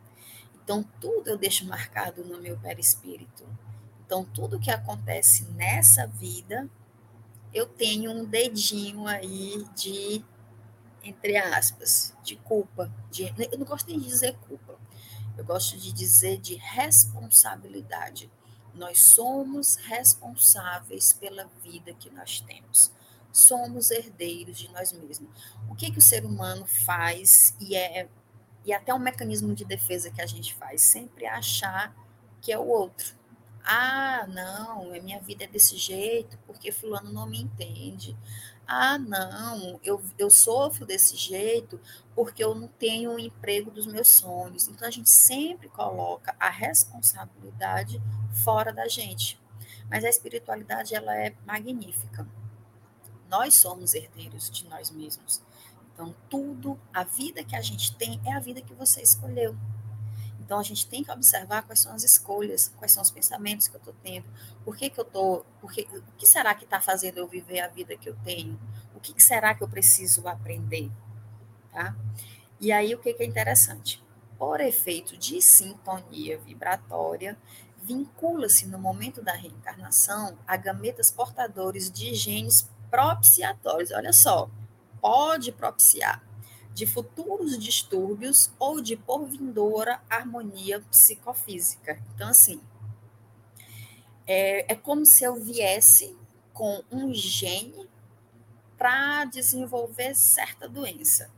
Então, 0.64 0.84
tudo 1.02 1.30
eu 1.30 1.38
deixo 1.38 1.66
marcado 1.66 2.24
no 2.24 2.40
meu 2.40 2.58
perispírito. 2.58 3.46
Então, 4.06 4.24
tudo 4.24 4.60
que 4.60 4.72
acontece 4.72 5.44
nessa 5.52 6.08
vida, 6.08 6.70
eu 7.54 7.66
tenho 7.66 8.12
um 8.12 8.26
dedinho 8.26 9.08
aí 9.08 9.66
de, 9.76 10.24
entre 11.04 11.38
aspas, 11.38 12.16
de 12.24 12.36
culpa. 12.36 12.92
De, 13.12 13.34
eu 13.52 13.58
não 13.58 13.66
gosto 13.66 13.88
nem 13.88 14.00
de 14.00 14.08
dizer 14.08 14.36
culpa, 14.48 14.80
eu 15.38 15.44
gosto 15.44 15.78
de 15.78 15.92
dizer 15.92 16.38
de 16.38 16.56
responsabilidade. 16.56 18.32
Nós 18.74 19.02
somos 19.02 19.76
responsáveis 19.76 21.14
pela 21.14 21.50
vida 21.64 21.94
que 21.94 22.10
nós 22.10 22.40
temos. 22.42 22.92
Somos 23.32 23.92
herdeiros 23.92 24.58
de 24.58 24.72
nós 24.72 24.92
mesmos. 24.92 25.30
O 25.70 25.76
que, 25.76 25.92
que 25.92 26.00
o 26.00 26.02
ser 26.02 26.26
humano 26.26 26.66
faz 26.66 27.56
e 27.60 27.76
é 27.76 28.08
e 28.66 28.74
até 28.74 28.94
um 28.94 29.00
mecanismo 29.00 29.54
de 29.56 29.66
defesa 29.66 30.12
que 30.12 30.22
a 30.22 30.26
gente 30.26 30.54
faz, 30.54 30.82
sempre 30.82 31.26
achar 31.26 31.96
que 32.42 32.52
é 32.52 32.60
o 32.60 32.68
outro. 32.68 33.16
Ah, 33.72 34.26
não, 34.28 34.92
a 34.92 35.00
minha 35.00 35.20
vida 35.20 35.44
é 35.44 35.48
desse 35.48 35.78
jeito 35.78 36.40
porque 36.48 36.72
fulano 36.72 37.14
não 37.14 37.28
me 37.28 37.40
entende. 37.40 38.18
Ah, 38.66 38.98
não, 38.98 39.80
eu, 39.84 40.02
eu 40.18 40.28
sofro 40.32 40.88
desse 40.88 41.16
jeito 41.16 41.80
porque 42.16 42.44
eu 42.44 42.56
não 42.56 42.68
tenho 42.68 43.12
o 43.12 43.20
emprego 43.20 43.70
dos 43.70 43.86
meus 43.86 44.08
sonhos. 44.08 44.68
Então 44.68 44.88
a 44.88 44.92
gente 44.92 45.12
sempre 45.12 45.70
coloca 45.70 46.36
a 46.40 46.50
responsabilidade 46.50 48.02
fora 48.44 48.74
da 48.74 48.88
gente. 48.88 49.40
Mas 49.88 50.04
a 50.04 50.10
espiritualidade 50.10 50.96
ela 50.96 51.16
é 51.16 51.36
magnífica. 51.46 52.28
Nós 53.30 53.54
somos 53.54 53.94
herdeiros 53.94 54.50
de 54.50 54.68
nós 54.68 54.90
mesmos. 54.90 55.44
Então 55.94 56.16
tudo, 56.28 56.80
a 56.92 57.04
vida 57.04 57.44
que 57.44 57.56
a 57.56 57.62
gente 57.62 57.96
tem 57.96 58.20
é 58.26 58.34
a 58.34 58.40
vida 58.40 58.62
que 58.62 58.74
você 58.74 59.00
escolheu. 59.04 59.56
Então 60.50 60.58
a 60.58 60.64
gente 60.64 60.88
tem 60.88 61.04
que 61.04 61.12
observar 61.12 61.62
quais 61.62 61.80
são 61.80 61.94
as 61.94 62.04
escolhas, 62.04 62.74
quais 62.76 62.92
são 62.92 63.04
os 63.04 63.12
pensamentos 63.12 63.68
que 63.68 63.76
eu 63.76 63.78
estou 63.78 63.94
tendo, 64.02 64.26
por 64.66 64.76
que, 64.76 64.90
que 64.90 65.00
eu 65.00 65.04
estou, 65.04 65.46
porque, 65.62 65.88
o 65.94 66.02
que 66.18 66.26
será 66.26 66.56
que 66.56 66.64
está 66.64 66.82
fazendo 66.82 67.20
eu 67.20 67.28
viver 67.28 67.60
a 67.60 67.68
vida 67.68 67.96
que 67.96 68.10
eu 68.10 68.16
tenho, 68.24 68.60
o 68.96 69.00
que, 69.00 69.14
que 69.14 69.22
será 69.22 69.54
que 69.54 69.64
eu 69.64 69.70
preciso 69.70 70.28
aprender, 70.28 70.90
tá? 71.72 71.96
E 72.60 72.72
aí 72.72 72.96
o 72.96 72.98
que, 72.98 73.14
que 73.14 73.22
é 73.22 73.28
interessante? 73.28 74.04
Por 74.40 74.60
efeito 74.60 75.16
de 75.16 75.40
sintonia 75.40 76.40
vibratória, 76.40 77.38
vincula-se 77.84 78.66
no 78.66 78.80
momento 78.80 79.22
da 79.22 79.34
reencarnação 79.34 80.36
a 80.48 80.58
gametas 80.58 81.12
portadores 81.12 81.92
de 81.92 82.16
genes 82.16 82.68
propiciatórios. 82.90 83.92
Olha 83.92 84.12
só, 84.12 84.50
pode 85.00 85.52
propiciar 85.52 86.28
de 86.74 86.86
futuros 86.86 87.58
distúrbios 87.58 88.52
ou 88.60 88.82
de 88.82 88.96
porvindoura 88.96 90.02
harmonia 90.10 90.80
psicofísica. 90.90 92.02
Então, 92.16 92.30
assim, 92.30 92.62
é, 94.26 94.74
é 94.74 94.76
como 94.76 95.06
se 95.06 95.24
eu 95.24 95.36
viesse 95.36 96.16
com 96.54 96.84
um 96.92 97.14
gene 97.14 97.90
para 98.78 99.26
desenvolver 99.26 100.16
certa 100.16 100.68
doença. 100.68 101.30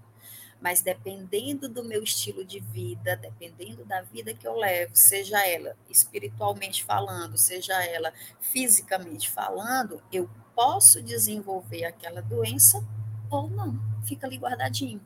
Mas 0.61 0.81
dependendo 0.81 1.67
do 1.67 1.83
meu 1.83 2.03
estilo 2.03 2.45
de 2.45 2.59
vida, 2.59 3.15
dependendo 3.15 3.83
da 3.83 4.01
vida 4.01 4.31
que 4.33 4.47
eu 4.47 4.55
levo, 4.55 4.95
seja 4.95 5.43
ela 5.47 5.75
espiritualmente 5.89 6.83
falando, 6.83 7.35
seja 7.35 7.83
ela 7.83 8.13
fisicamente 8.39 9.27
falando, 9.27 10.03
eu 10.11 10.29
posso 10.53 11.01
desenvolver 11.01 11.85
aquela 11.85 12.21
doença 12.21 12.85
ou 13.29 13.49
não. 13.49 13.79
Fica 14.05 14.27
ali 14.27 14.37
guardadinho. 14.37 15.01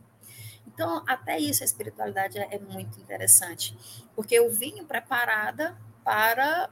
Então, 0.75 1.01
até 1.07 1.39
isso, 1.39 1.63
a 1.63 1.65
espiritualidade 1.65 2.37
é, 2.37 2.55
é 2.55 2.59
muito 2.59 2.99
interessante, 2.99 3.77
porque 4.13 4.35
eu 4.35 4.51
vim 4.51 4.83
preparada 4.83 5.75
para. 6.03 6.69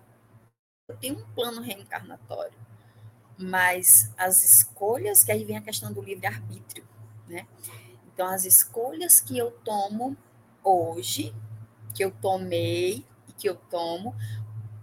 Eu 0.89 0.97
tenho 0.97 1.19
um 1.19 1.33
plano 1.33 1.61
reencarnatório, 1.61 2.57
mas 3.37 4.13
as 4.17 4.43
escolhas, 4.43 5.23
que 5.23 5.31
aí 5.31 5.45
vem 5.45 5.55
a 5.55 5.61
questão 5.61 5.93
do 5.93 6.01
livre-arbítrio, 6.01 6.85
né? 7.29 7.47
Então, 8.13 8.27
as 8.27 8.43
escolhas 8.43 9.21
que 9.21 9.37
eu 9.37 9.51
tomo 9.63 10.17
hoje, 10.61 11.33
que 11.95 12.03
eu 12.03 12.11
tomei 12.11 13.05
e 13.29 13.31
que 13.31 13.47
eu 13.47 13.55
tomo, 13.55 14.13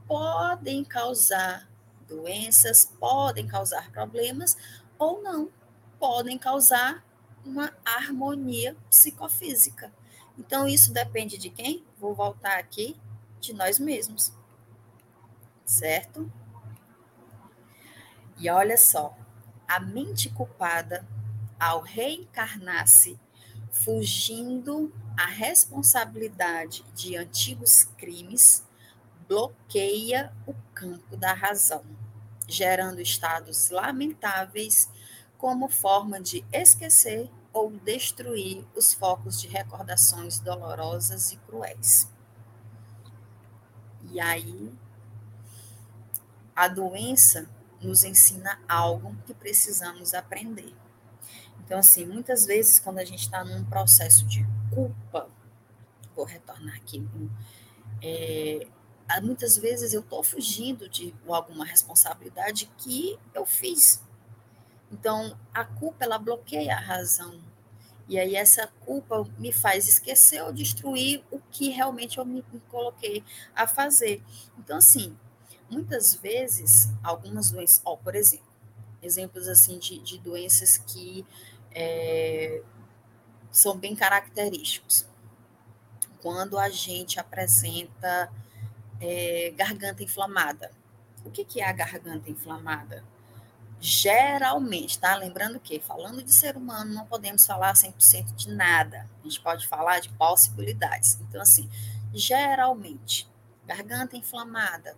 podem 0.07 0.83
causar 0.83 1.69
doenças, 2.09 2.87
podem 2.99 3.47
causar 3.47 3.93
problemas 3.93 4.57
ou 4.99 5.23
não, 5.23 5.51
podem 5.99 6.39
causar 6.39 7.05
uma 7.45 7.73
harmonia 7.85 8.77
psicofísica. 8.89 9.93
Então, 10.39 10.67
isso 10.67 10.93
depende 10.93 11.37
de 11.37 11.51
quem? 11.51 11.85
Vou 11.99 12.15
voltar 12.15 12.59
aqui, 12.59 12.97
de 13.41 13.53
nós 13.53 13.79
mesmos. 13.79 14.33
Certo? 15.65 16.31
E 18.39 18.49
olha 18.49 18.77
só, 18.77 19.17
a 19.69 19.79
mente 19.79 20.31
culpada, 20.31 21.07
ao 21.59 21.83
reencarnar-se, 21.83 23.21
fugindo 23.71 24.93
a 25.17 25.27
responsabilidade 25.27 26.85
de 26.95 27.17
antigos 27.17 27.85
crimes, 27.99 28.67
bloqueia 29.29 30.33
o 30.47 30.55
campo 30.75 31.17
da 31.17 31.33
razão, 31.33 31.85
gerando 32.49 33.01
estados 33.01 33.71
lamentáveis 33.71 34.89
como 35.41 35.69
forma 35.69 36.21
de 36.21 36.45
esquecer 36.53 37.31
ou 37.53 37.71
destruir 37.71 38.65
os 38.77 38.93
focos 38.93 39.41
de 39.41 39.49
recordações 39.49 40.39
dolorosas 40.39 41.33
e 41.33 41.37
cruéis. 41.39 42.09
E 44.13 44.21
aí, 44.21 44.71
a 46.55 46.69
doença 46.69 47.49
nos 47.81 48.05
ensina 48.05 48.61
algo 48.69 49.17
que 49.25 49.33
precisamos 49.33 50.13
aprender. 50.13 50.75
Então, 51.65 51.79
assim, 51.79 52.05
muitas 52.05 52.45
vezes, 52.45 52.79
quando 52.79 52.99
a 52.99 53.05
gente 53.05 53.23
está 53.23 53.43
num 53.43 53.65
processo 53.65 54.27
de 54.27 54.47
culpa, 54.75 55.29
vou 56.15 56.27
retornar 56.27 56.77
aqui, 56.77 57.09
é, 58.03 58.67
muitas 59.23 59.57
vezes 59.57 59.95
eu 59.95 60.01
estou 60.01 60.23
fugindo 60.23 60.89
de 60.89 61.15
alguma 61.27 61.65
responsabilidade 61.65 62.71
que 62.77 63.19
eu 63.35 63.47
fiz, 63.47 64.03
então, 64.91 65.39
a 65.55 65.65
culpa 65.65 66.05
ela 66.05 66.19
bloqueia 66.19 66.75
a 66.75 66.81
razão. 66.81 67.41
E 68.09 68.19
aí 68.19 68.35
essa 68.35 68.67
culpa 68.85 69.25
me 69.39 69.53
faz 69.53 69.89
esquecer 69.89 70.43
ou 70.43 70.53
destruir 70.53 71.23
o 71.31 71.39
que 71.39 71.71
realmente 71.71 72.19
eu 72.19 72.25
me, 72.25 72.45
coloquei 72.69 73.23
a 73.55 73.69
fazer. 73.69 74.23
Então, 74.59 74.79
assim, 74.79 75.17
muitas 75.71 76.15
vezes, 76.15 76.89
algumas 77.05 77.53
doenças, 77.53 77.81
ó, 77.85 77.97
por 77.97 78.17
exemplo, 78.17 78.51
exemplos 79.01 79.49
assim 79.49 79.79
de, 79.79 79.99
de 80.01 80.19
doenças 80.19 80.77
que 80.77 81.25
é, 81.71 82.63
são 83.53 83.79
bem 83.79 83.95
característicos. 83.95 85.07
Quando 86.21 86.59
a 86.59 86.69
gente 86.69 87.19
apresenta 87.19 88.31
é, 89.01 89.53
garganta 89.57 90.03
inflamada. 90.03 90.71
O 91.25 91.31
que, 91.31 91.45
que 91.45 91.61
é 91.61 91.69
a 91.69 91.73
garganta 91.73 92.31
inflamada? 92.31 93.05
Geralmente, 93.81 94.99
tá? 94.99 95.17
Lembrando 95.17 95.59
que, 95.59 95.81
falando 95.81 96.23
de 96.23 96.33
ser 96.33 96.57
humano, 96.57 96.93
não 96.93 97.07
podemos 97.07 97.47
falar 97.47 97.73
100% 97.73 98.35
de 98.35 98.51
nada. 98.51 99.09
A 99.21 99.25
gente 99.25 99.41
pode 99.41 99.67
falar 99.67 100.01
de 100.01 100.11
possibilidades. 100.11 101.19
Então, 101.23 101.41
assim, 101.41 101.69
geralmente, 102.13 103.29
garganta 103.67 104.17
inflamada. 104.17 104.97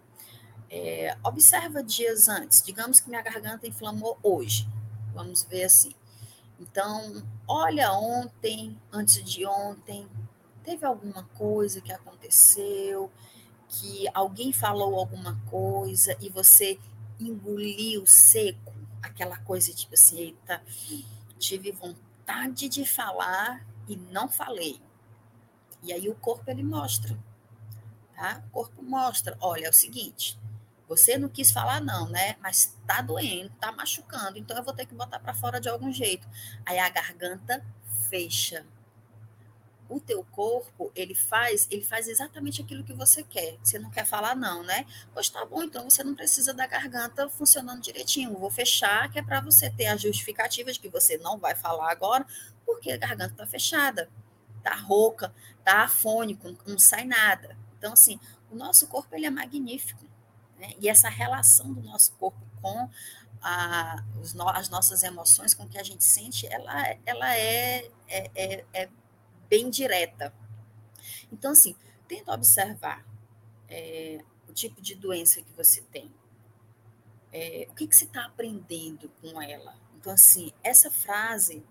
É, 0.68 1.16
observa 1.22 1.82
dias 1.82 2.28
antes. 2.28 2.62
Digamos 2.62 2.98
que 2.98 3.08
minha 3.08 3.22
garganta 3.22 3.66
inflamou 3.66 4.18
hoje. 4.22 4.68
Vamos 5.14 5.44
ver 5.44 5.64
assim. 5.64 5.92
Então, 6.58 7.22
olha 7.46 7.92
ontem, 7.92 8.80
antes 8.90 9.22
de 9.24 9.46
ontem, 9.46 10.08
teve 10.64 10.84
alguma 10.84 11.24
coisa 11.34 11.80
que 11.80 11.92
aconteceu 11.92 13.10
que 13.72 14.06
alguém 14.12 14.52
falou 14.52 14.98
alguma 14.98 15.40
coisa 15.50 16.14
e 16.20 16.28
você 16.28 16.78
engoliu 17.18 18.04
seco, 18.06 18.71
aquela 19.02 19.36
coisa 19.38 19.72
tipo 19.72 19.94
assim, 19.94 20.18
eita, 20.18 20.62
tive 21.38 21.72
vontade 21.72 22.68
de 22.68 22.86
falar 22.86 23.66
e 23.88 23.96
não 23.96 24.28
falei. 24.28 24.80
E 25.82 25.92
aí 25.92 26.08
o 26.08 26.14
corpo 26.14 26.50
ele 26.50 26.62
mostra, 26.62 27.18
tá? 28.14 28.42
O 28.48 28.50
corpo 28.50 28.82
mostra, 28.82 29.36
olha, 29.40 29.66
é 29.66 29.70
o 29.70 29.72
seguinte, 29.72 30.38
você 30.88 31.18
não 31.18 31.28
quis 31.28 31.50
falar 31.50 31.80
não, 31.80 32.08
né? 32.08 32.36
Mas 32.40 32.76
tá 32.86 33.00
doendo, 33.00 33.50
tá 33.60 33.72
machucando, 33.72 34.38
então 34.38 34.56
eu 34.56 34.62
vou 34.62 34.74
ter 34.74 34.86
que 34.86 34.94
botar 34.94 35.18
para 35.18 35.34
fora 35.34 35.60
de 35.60 35.68
algum 35.68 35.90
jeito. 35.90 36.28
Aí 36.64 36.78
a 36.78 36.88
garganta 36.88 37.64
fecha 38.08 38.64
o 39.92 40.00
teu 40.00 40.24
corpo, 40.24 40.90
ele 40.94 41.14
faz, 41.14 41.68
ele 41.70 41.84
faz 41.84 42.08
exatamente 42.08 42.62
aquilo 42.62 42.82
que 42.82 42.94
você 42.94 43.22
quer. 43.22 43.58
Você 43.62 43.78
não 43.78 43.90
quer 43.90 44.06
falar 44.06 44.34
não, 44.34 44.62
né? 44.62 44.86
Pois 45.12 45.28
tá 45.28 45.44
bom, 45.44 45.62
então 45.62 45.88
você 45.88 46.02
não 46.02 46.14
precisa 46.14 46.54
da 46.54 46.66
garganta 46.66 47.28
funcionando 47.28 47.82
direitinho. 47.82 48.38
Vou 48.38 48.50
fechar, 48.50 49.10
que 49.10 49.18
é 49.18 49.22
para 49.22 49.40
você 49.40 49.68
ter 49.68 49.86
a 49.86 49.96
justificativa 49.96 50.72
de 50.72 50.80
que 50.80 50.88
você 50.88 51.18
não 51.18 51.38
vai 51.38 51.54
falar 51.54 51.90
agora, 51.90 52.26
porque 52.64 52.90
a 52.90 52.96
garganta 52.96 53.34
tá 53.36 53.46
fechada, 53.46 54.08
tá 54.62 54.74
rouca, 54.74 55.34
tá 55.62 55.84
afônico, 55.84 56.56
não 56.66 56.78
sai 56.78 57.04
nada. 57.04 57.54
Então 57.78 57.92
assim, 57.92 58.18
o 58.50 58.56
nosso 58.56 58.86
corpo 58.86 59.14
ele 59.14 59.26
é 59.26 59.30
magnífico, 59.30 60.04
né? 60.58 60.70
E 60.80 60.88
essa 60.88 61.10
relação 61.10 61.70
do 61.70 61.82
nosso 61.82 62.12
corpo 62.12 62.40
com 62.62 62.88
a, 63.42 64.02
as 64.54 64.68
nossas 64.70 65.02
emoções, 65.02 65.52
com 65.52 65.64
o 65.64 65.68
que 65.68 65.78
a 65.78 65.82
gente 65.82 66.04
sente, 66.04 66.46
ela, 66.46 66.96
ela 67.04 67.36
é, 67.36 67.90
é, 68.08 68.30
é, 68.34 68.64
é 68.72 68.88
bem 69.52 69.68
direta. 69.68 70.32
Então, 71.30 71.52
assim, 71.52 71.76
tenta 72.08 72.32
observar 72.32 73.06
é, 73.68 74.24
o 74.48 74.52
tipo 74.54 74.80
de 74.80 74.94
doença 74.94 75.42
que 75.42 75.52
você 75.52 75.82
tem. 75.92 76.10
É, 77.30 77.66
o 77.68 77.74
que, 77.74 77.86
que 77.86 77.94
você 77.94 78.06
está 78.06 78.24
aprendendo 78.24 79.10
com 79.20 79.42
ela? 79.42 79.74
Então, 79.98 80.10
assim, 80.10 80.52
essa 80.64 80.90
frase, 80.90 81.62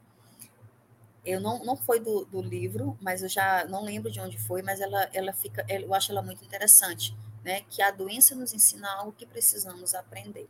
eu 1.25 1.41
não, 1.41 1.65
não 1.65 1.75
foi 1.75 1.99
do, 1.99 2.23
do 2.25 2.39
livro, 2.39 2.95
mas 3.01 3.23
eu 3.23 3.29
já 3.29 3.65
não 3.65 3.83
lembro 3.83 4.11
de 4.11 4.19
onde 4.19 4.37
foi, 4.37 4.61
mas 4.61 4.79
ela, 4.79 5.09
ela 5.11 5.33
fica, 5.33 5.65
eu 5.67 5.91
acho 5.95 6.11
ela 6.11 6.21
muito 6.21 6.45
interessante, 6.45 7.17
né? 7.43 7.61
Que 7.67 7.81
a 7.81 7.89
doença 7.89 8.35
nos 8.35 8.53
ensina 8.53 8.87
algo 8.91 9.11
que 9.11 9.25
precisamos 9.25 9.95
aprender. 9.95 10.47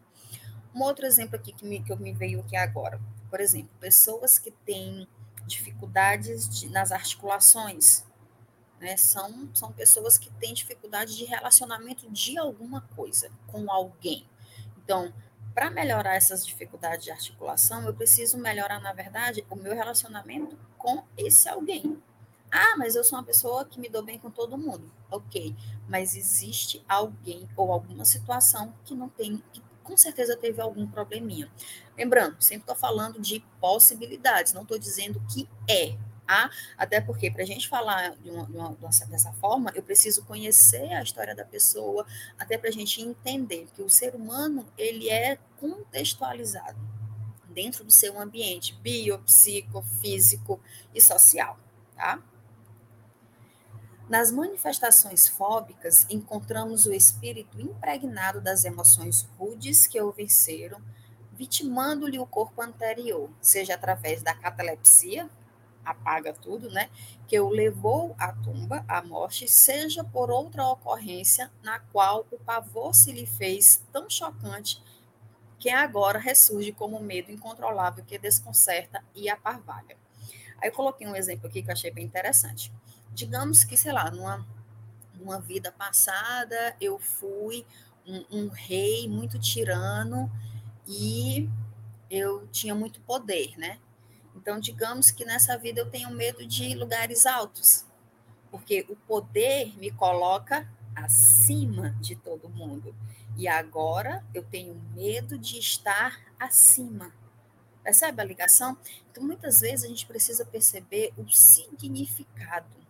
Um 0.76 0.82
outro 0.82 1.06
exemplo 1.06 1.38
aqui 1.38 1.54
que 1.54 1.66
me, 1.66 1.82
que 1.82 1.96
me 1.96 2.12
veio 2.12 2.42
aqui 2.42 2.58
agora. 2.58 3.00
Por 3.30 3.40
exemplo, 3.40 3.70
pessoas 3.80 4.38
que 4.38 4.52
têm 4.52 5.08
dificuldades 5.46 6.48
de, 6.48 6.70
nas 6.70 6.92
articulações. 6.92 8.04
Né? 8.80 8.98
São, 8.98 9.50
são 9.54 9.72
pessoas 9.72 10.18
que 10.18 10.32
têm 10.34 10.54
dificuldade 10.54 11.16
de 11.16 11.26
relacionamento 11.26 12.10
de 12.10 12.38
alguma 12.38 12.82
coisa 12.96 13.32
com 13.48 13.72
alguém. 13.72 14.28
Então, 14.84 15.14
para 15.54 15.70
melhorar 15.70 16.16
essas 16.16 16.46
dificuldades 16.46 17.04
de 17.04 17.12
articulação, 17.12 17.86
eu 17.86 17.94
preciso 17.94 18.38
melhorar, 18.38 18.80
na 18.80 18.94
verdade, 18.94 19.46
o 19.50 19.56
meu 19.56 19.76
relacionamento 19.76 20.58
com 20.78 21.04
esse 21.18 21.50
alguém. 21.50 22.02
Ah, 22.52 22.76
mas 22.78 22.96
eu 22.96 23.04
sou 23.04 23.18
uma 23.18 23.24
pessoa 23.24 23.64
que 23.64 23.80
me 23.80 23.88
dou 23.88 24.04
bem 24.04 24.18
com 24.18 24.30
todo 24.30 24.58
mundo. 24.58 24.92
Ok, 25.10 25.56
mas 25.88 26.16
existe 26.16 26.84
alguém 26.88 27.48
ou 27.56 27.72
alguma 27.72 28.04
situação 28.04 28.74
que 28.84 28.94
não 28.94 29.08
tem, 29.08 29.42
que 29.54 29.62
com 29.84 29.96
certeza 29.96 30.36
teve 30.38 30.62
algum 30.62 30.88
probleminha. 30.88 31.52
Lembrando, 32.02 32.41
sempre 32.41 32.64
estou 32.64 32.76
falando 32.76 33.22
de 33.22 33.45
possibilidades, 33.60 34.54
não 34.54 34.64
estou 34.64 34.80
dizendo 34.80 35.22
que 35.32 35.47
é. 35.70 35.95
Ah, 36.28 36.49
até 36.76 36.99
porque, 36.99 37.30
para 37.30 37.43
a 37.43 37.45
gente 37.45 37.70
falar 37.70 38.16
de 38.16 38.32
uma, 38.32 38.45
de 38.47 38.58
uma, 38.58 38.89
dessa 39.08 39.32
forma, 39.34 39.72
eu 39.76 39.84
preciso 39.84 40.24
conhecer 40.26 40.91
a 40.93 41.04
história 41.04 41.36
da 41.36 41.45
pessoa, 41.45 42.04
até 42.39 42.58
para 42.58 42.70
a 42.70 42.72
gente 42.72 43.04
entender 43.04 43.68
que 43.76 43.84
o 43.84 43.89
ser 43.89 44.16
humano 44.16 44.66
ele 44.80 45.12
é 45.12 45.38
contextualizado 45.60 46.80
dentro 47.49 47.84
do 47.84 47.91
seu 47.91 48.20
ambiente 48.20 48.74
bio, 48.82 49.20
psico, 49.20 49.84
físico 50.02 50.60
e 50.95 51.02
social, 51.02 51.60
tá? 51.95 52.20
Nas 54.10 54.32
manifestações 54.32 55.28
fóbicas, 55.28 56.08
encontramos 56.10 56.88
o 56.88 56.93
espírito 56.93 57.62
impregnado 57.62 58.41
das 58.41 58.66
emoções 58.66 59.22
rudes 59.38 59.86
que 59.86 60.02
o 60.02 60.12
venceram, 60.12 60.82
vitimando-lhe 61.42 62.20
o 62.20 62.26
corpo 62.26 62.62
anterior, 62.62 63.28
seja 63.42 63.74
através 63.74 64.22
da 64.22 64.36
catalepsia, 64.36 65.28
apaga 65.84 66.34
tudo, 66.34 66.70
né? 66.70 66.92
Que 67.28 67.39
o 67.39 67.50
levou 67.50 68.16
à 68.20 68.32
tumba, 68.32 68.86
à 68.88 69.02
morte, 69.02 69.48
seja 69.48 70.04
por 70.04 70.30
outra 70.30 70.68
ocorrência 70.68 71.52
na 71.64 71.80
qual 71.80 72.28
o 72.32 72.38
pavor 72.38 72.94
se 72.94 73.12
lhe 73.12 73.26
fez 73.26 73.84
tão 73.92 74.08
chocante 74.08 74.80
que 75.58 75.70
agora 75.70 76.20
ressurge 76.20 76.72
como 76.72 77.00
medo 77.00 77.32
incontrolável 77.32 78.04
que 78.06 78.20
desconcerta 78.20 79.04
e 79.16 79.28
aparvalha. 79.28 79.98
Aí 80.62 80.70
eu 80.70 80.74
coloquei 80.74 81.08
um 81.08 81.16
exemplo 81.16 81.48
aqui 81.48 81.64
que 81.64 81.70
eu 81.70 81.74
achei 81.74 81.89
bem 81.89 82.06
interessante 82.06 82.72
digamos 83.14 83.64
que, 83.64 83.78
sei 83.78 83.92
lá, 83.92 84.10
numa, 84.10 84.46
numa 85.16 85.39
vida 85.39 85.72
passada, 85.72 86.76
eu 86.80 86.98
fui 87.00 87.66
um, 88.06 88.26
um 88.32 88.48
rei 88.48 89.08
muito 89.08 89.39
tirano 89.39 90.32
e 90.88 91.50
eu 92.10 92.48
tinha 92.48 92.76
muito 92.76 93.00
poder, 93.02 93.58
né? 93.58 93.80
Então, 94.36 94.60
digamos 94.60 95.12
que 95.12 95.26
nessa 95.26 95.58
vida 95.58 95.82
eu 95.82 95.90
tenho 95.90 96.10
medo 96.12 96.46
de 96.46 96.74
lugares 96.76 97.26
altos, 97.26 97.86
porque 98.50 98.86
o 98.90 98.96
poder 98.96 99.78
me 99.78 99.92
coloca 99.92 100.68
acima 100.96 101.92
de 102.02 102.16
todo 102.16 102.50
mundo. 102.50 102.96
E 103.38 103.48
agora 103.48 104.26
eu 104.34 104.44
tenho 104.44 104.76
medo 104.94 105.38
de 105.38 105.58
estar 105.58 106.20
acima. 106.40 107.14
Percebe 107.84 108.22
a 108.22 108.26
ligação? 108.26 108.78
Então, 109.10 109.24
muitas 109.24 109.62
vezes 109.62 109.86
a 109.86 109.88
gente 109.88 110.06
precisa 110.06 110.46
perceber 110.46 111.14
o 111.18 111.28
significado 111.30 112.82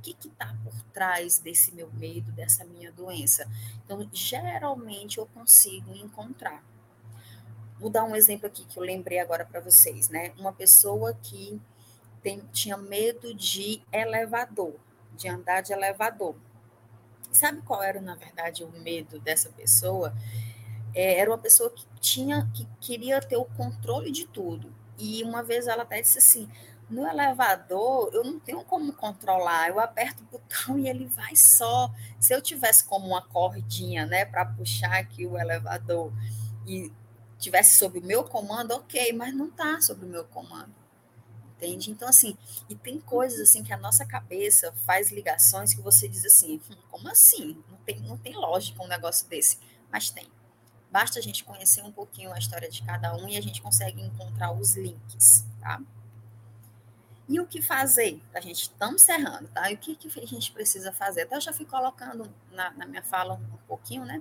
que 0.00 0.16
está 0.26 0.56
por 0.64 0.82
trás 0.92 1.38
desse 1.38 1.72
meu 1.72 1.90
medo, 1.92 2.32
dessa 2.32 2.64
minha 2.64 2.90
doença? 2.90 3.46
Então, 3.84 4.08
geralmente 4.12 5.18
eu 5.18 5.26
consigo 5.26 5.94
encontrar. 5.94 6.62
Vou 7.80 7.88
dar 7.88 8.04
um 8.04 8.14
exemplo 8.14 8.46
aqui 8.46 8.62
que 8.66 8.78
eu 8.78 8.82
lembrei 8.82 9.18
agora 9.18 9.42
para 9.44 9.58
vocês, 9.58 10.10
né? 10.10 10.32
Uma 10.38 10.52
pessoa 10.52 11.14
que 11.14 11.58
tem, 12.22 12.40
tinha 12.52 12.76
medo 12.76 13.34
de 13.34 13.82
elevador, 13.90 14.74
de 15.16 15.28
andar 15.28 15.62
de 15.62 15.72
elevador. 15.72 16.34
Sabe 17.32 17.62
qual 17.62 17.82
era, 17.82 17.98
na 17.98 18.14
verdade, 18.14 18.62
o 18.64 18.70
medo 18.70 19.18
dessa 19.18 19.48
pessoa? 19.48 20.12
É, 20.94 21.20
era 21.20 21.30
uma 21.30 21.38
pessoa 21.38 21.70
que 21.70 21.86
tinha, 22.00 22.50
que 22.52 22.68
queria 22.80 23.18
ter 23.18 23.36
o 23.36 23.46
controle 23.46 24.10
de 24.10 24.26
tudo. 24.26 24.70
E 24.98 25.22
uma 25.24 25.42
vez 25.42 25.66
ela 25.66 25.84
até 25.84 26.02
disse 26.02 26.18
assim: 26.18 26.50
no 26.90 27.06
elevador, 27.06 28.10
eu 28.12 28.24
não 28.24 28.38
tenho 28.38 28.62
como 28.62 28.92
controlar. 28.92 29.68
Eu 29.68 29.80
aperto 29.80 30.22
o 30.22 30.26
botão 30.26 30.78
e 30.78 30.86
ele 30.86 31.06
vai 31.06 31.34
só. 31.34 31.90
Se 32.18 32.34
eu 32.34 32.42
tivesse 32.42 32.84
como 32.84 33.06
uma 33.06 33.22
cordinha, 33.22 34.04
né, 34.04 34.26
para 34.26 34.44
puxar 34.44 34.98
aqui 34.98 35.24
o 35.24 35.38
elevador 35.38 36.12
e 36.66 36.92
tivesse 37.40 37.78
sob 37.78 37.98
o 37.98 38.02
meu 38.02 38.22
comando, 38.22 38.72
ok, 38.72 39.12
mas 39.12 39.34
não 39.34 39.48
está 39.48 39.80
sob 39.80 40.04
o 40.04 40.08
meu 40.08 40.24
comando. 40.24 40.74
Entende? 41.56 41.90
Então, 41.90 42.08
assim, 42.08 42.36
e 42.68 42.74
tem 42.74 43.00
coisas 43.00 43.40
assim 43.40 43.62
que 43.62 43.72
a 43.72 43.76
nossa 43.76 44.06
cabeça 44.06 44.72
faz 44.86 45.10
ligações 45.10 45.74
que 45.74 45.80
você 45.80 46.08
diz 46.08 46.24
assim, 46.24 46.60
hum, 46.70 46.76
como 46.90 47.08
assim? 47.08 47.62
Não 47.68 47.76
tem, 47.78 48.00
não 48.00 48.16
tem 48.16 48.34
lógica 48.34 48.82
um 48.82 48.88
negócio 48.88 49.28
desse. 49.28 49.58
Mas 49.90 50.10
tem. 50.10 50.26
Basta 50.90 51.18
a 51.18 51.22
gente 51.22 51.44
conhecer 51.44 51.82
um 51.82 51.92
pouquinho 51.92 52.32
a 52.32 52.38
história 52.38 52.68
de 52.68 52.82
cada 52.82 53.14
um 53.14 53.28
e 53.28 53.36
a 53.36 53.40
gente 53.40 53.60
consegue 53.60 54.00
encontrar 54.00 54.52
os 54.52 54.74
links, 54.76 55.44
tá? 55.60 55.80
E 57.28 57.38
o 57.38 57.46
que 57.46 57.62
fazer? 57.62 58.20
A 58.34 58.40
gente 58.40 58.62
estamos 58.62 59.02
encerrando, 59.02 59.46
tá? 59.48 59.70
E 59.70 59.74
o 59.74 59.78
que, 59.78 59.94
que 59.94 60.08
a 60.18 60.26
gente 60.26 60.50
precisa 60.50 60.90
fazer? 60.92 61.22
Até 61.22 61.36
eu 61.36 61.40
já 61.40 61.52
fui 61.52 61.64
colocando 61.64 62.28
na, 62.50 62.70
na 62.72 62.86
minha 62.86 63.02
fala 63.02 63.34
um 63.34 63.58
pouquinho, 63.68 64.04
né? 64.04 64.20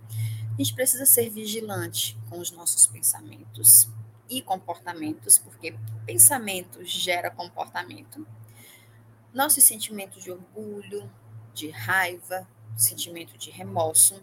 A 0.59 0.61
gente 0.61 0.75
precisa 0.75 1.05
ser 1.05 1.29
vigilante 1.29 2.19
com 2.29 2.37
os 2.37 2.51
nossos 2.51 2.85
pensamentos 2.85 3.87
e 4.29 4.41
comportamentos, 4.41 5.37
porque 5.37 5.73
pensamento 6.05 6.83
gera 6.83 7.31
comportamento. 7.31 8.27
Nossos 9.33 9.63
sentimentos 9.63 10.21
de 10.21 10.31
orgulho, 10.31 11.09
de 11.53 11.69
raiva, 11.69 12.45
sentimento 12.75 13.37
de 13.37 13.49
remorso. 13.51 14.21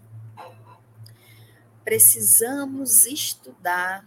Precisamos 1.82 3.07
estudar 3.07 4.07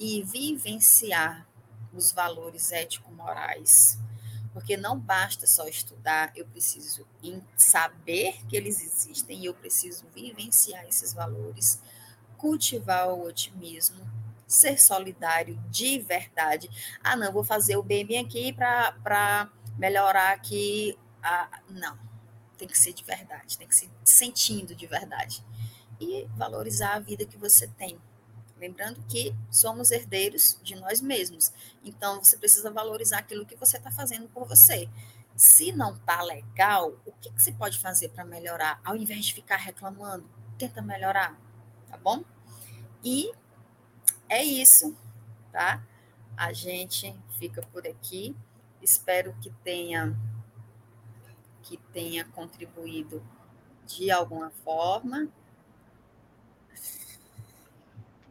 e 0.00 0.20
vivenciar 0.24 1.46
os 1.92 2.10
valores 2.10 2.72
ético-morais. 2.72 4.00
Porque 4.52 4.76
não 4.76 4.98
basta 4.98 5.46
só 5.46 5.66
estudar, 5.66 6.30
eu 6.36 6.46
preciso 6.46 7.06
saber 7.56 8.44
que 8.46 8.56
eles 8.56 8.80
existem 8.80 9.40
e 9.40 9.46
eu 9.46 9.54
preciso 9.54 10.04
vivenciar 10.14 10.84
esses 10.84 11.14
valores, 11.14 11.80
cultivar 12.36 13.08
o 13.08 13.26
otimismo, 13.26 14.04
ser 14.46 14.78
solidário 14.80 15.58
de 15.70 15.98
verdade. 15.98 16.68
Ah, 17.02 17.16
não, 17.16 17.32
vou 17.32 17.42
fazer 17.42 17.76
o 17.76 17.82
bem, 17.82 18.18
aqui 18.18 18.52
para 18.52 19.50
melhorar 19.78 20.32
aqui. 20.32 20.98
Ah, 21.22 21.62
não. 21.70 21.98
tem 22.58 22.68
que 22.68 22.78
ser 22.78 22.92
de 22.92 23.04
verdade, 23.04 23.56
tem 23.56 23.66
que 23.66 23.74
ser 23.74 23.88
sentindo 24.04 24.74
de 24.74 24.86
verdade. 24.86 25.42
E 26.00 26.26
valorizar 26.36 26.94
a 26.94 26.98
vida 26.98 27.24
que 27.24 27.38
você 27.38 27.66
tem. 27.68 27.98
Lembrando 28.62 29.02
que 29.08 29.34
somos 29.50 29.90
herdeiros 29.90 30.56
de 30.62 30.76
nós 30.76 31.00
mesmos. 31.00 31.52
Então, 31.82 32.22
você 32.22 32.36
precisa 32.36 32.70
valorizar 32.70 33.18
aquilo 33.18 33.44
que 33.44 33.56
você 33.56 33.76
está 33.76 33.90
fazendo 33.90 34.28
por 34.28 34.46
você. 34.46 34.88
Se 35.34 35.72
não 35.72 35.98
tá 35.98 36.22
legal, 36.22 36.92
o 37.04 37.10
que, 37.10 37.32
que 37.32 37.42
você 37.42 37.50
pode 37.50 37.80
fazer 37.80 38.10
para 38.10 38.24
melhorar? 38.24 38.80
Ao 38.84 38.94
invés 38.94 39.24
de 39.24 39.34
ficar 39.34 39.56
reclamando, 39.56 40.30
tenta 40.56 40.80
melhorar, 40.80 41.36
tá 41.88 41.96
bom? 41.96 42.22
E 43.02 43.32
é 44.28 44.44
isso, 44.44 44.96
tá? 45.50 45.84
A 46.36 46.52
gente 46.52 47.12
fica 47.40 47.62
por 47.62 47.84
aqui. 47.84 48.32
Espero 48.80 49.34
que 49.40 49.50
tenha 49.64 50.16
que 51.64 51.76
tenha 51.92 52.24
contribuído 52.26 53.20
de 53.88 54.08
alguma 54.08 54.50
forma. 54.64 55.28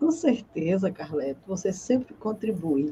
Com 0.01 0.09
certeza, 0.09 0.89
Carleto, 0.89 1.39
você 1.45 1.71
sempre 1.71 2.15
contribui. 2.15 2.91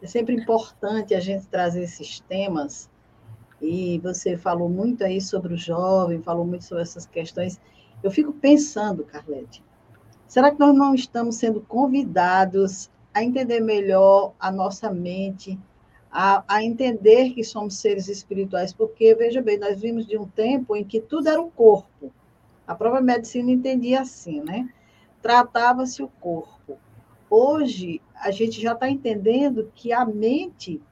É 0.00 0.06
sempre 0.06 0.34
importante 0.34 1.14
a 1.14 1.20
gente 1.20 1.46
trazer 1.46 1.82
esses 1.82 2.20
temas, 2.20 2.88
e 3.60 3.98
você 3.98 4.38
falou 4.38 4.66
muito 4.66 5.04
aí 5.04 5.20
sobre 5.20 5.52
o 5.52 5.58
jovem, 5.58 6.22
falou 6.22 6.46
muito 6.46 6.64
sobre 6.64 6.84
essas 6.84 7.04
questões. 7.04 7.60
Eu 8.02 8.10
fico 8.10 8.32
pensando, 8.32 9.04
Carlete, 9.04 9.62
será 10.26 10.50
que 10.50 10.58
nós 10.58 10.74
não 10.74 10.94
estamos 10.94 11.36
sendo 11.36 11.60
convidados 11.60 12.90
a 13.12 13.22
entender 13.22 13.60
melhor 13.60 14.32
a 14.40 14.50
nossa 14.50 14.90
mente, 14.90 15.60
a, 16.10 16.42
a, 16.48 16.64
entender 16.64 17.34
que 17.34 17.44
somos 17.44 17.76
seres 17.76 18.08
espirituais, 18.08 18.72
porque, 18.72 19.14
veja 19.14 19.42
bem, 19.42 19.58
nós 19.58 19.78
vimos 19.78 20.06
de 20.06 20.16
um 20.16 20.26
tempo 20.26 20.74
em 20.74 20.82
que 20.82 20.98
tudo 20.98 21.28
era 21.28 21.42
o 21.42 21.50
corpo. 21.50 22.10
A 22.66 22.74
própria 22.74 23.02
medicina 23.02 23.50
entendia 23.50 24.00
assim, 24.00 24.40
né? 24.40 24.66
Tratava-se 25.22 26.02
o 26.02 26.08
corpo. 26.08 26.76
Hoje, 27.30 28.02
a 28.14 28.30
gente 28.30 28.60
já 28.60 28.72
está 28.72 28.90
entendendo 28.90 29.70
que 29.74 29.92
a 29.92 30.04
mente, 30.04 30.82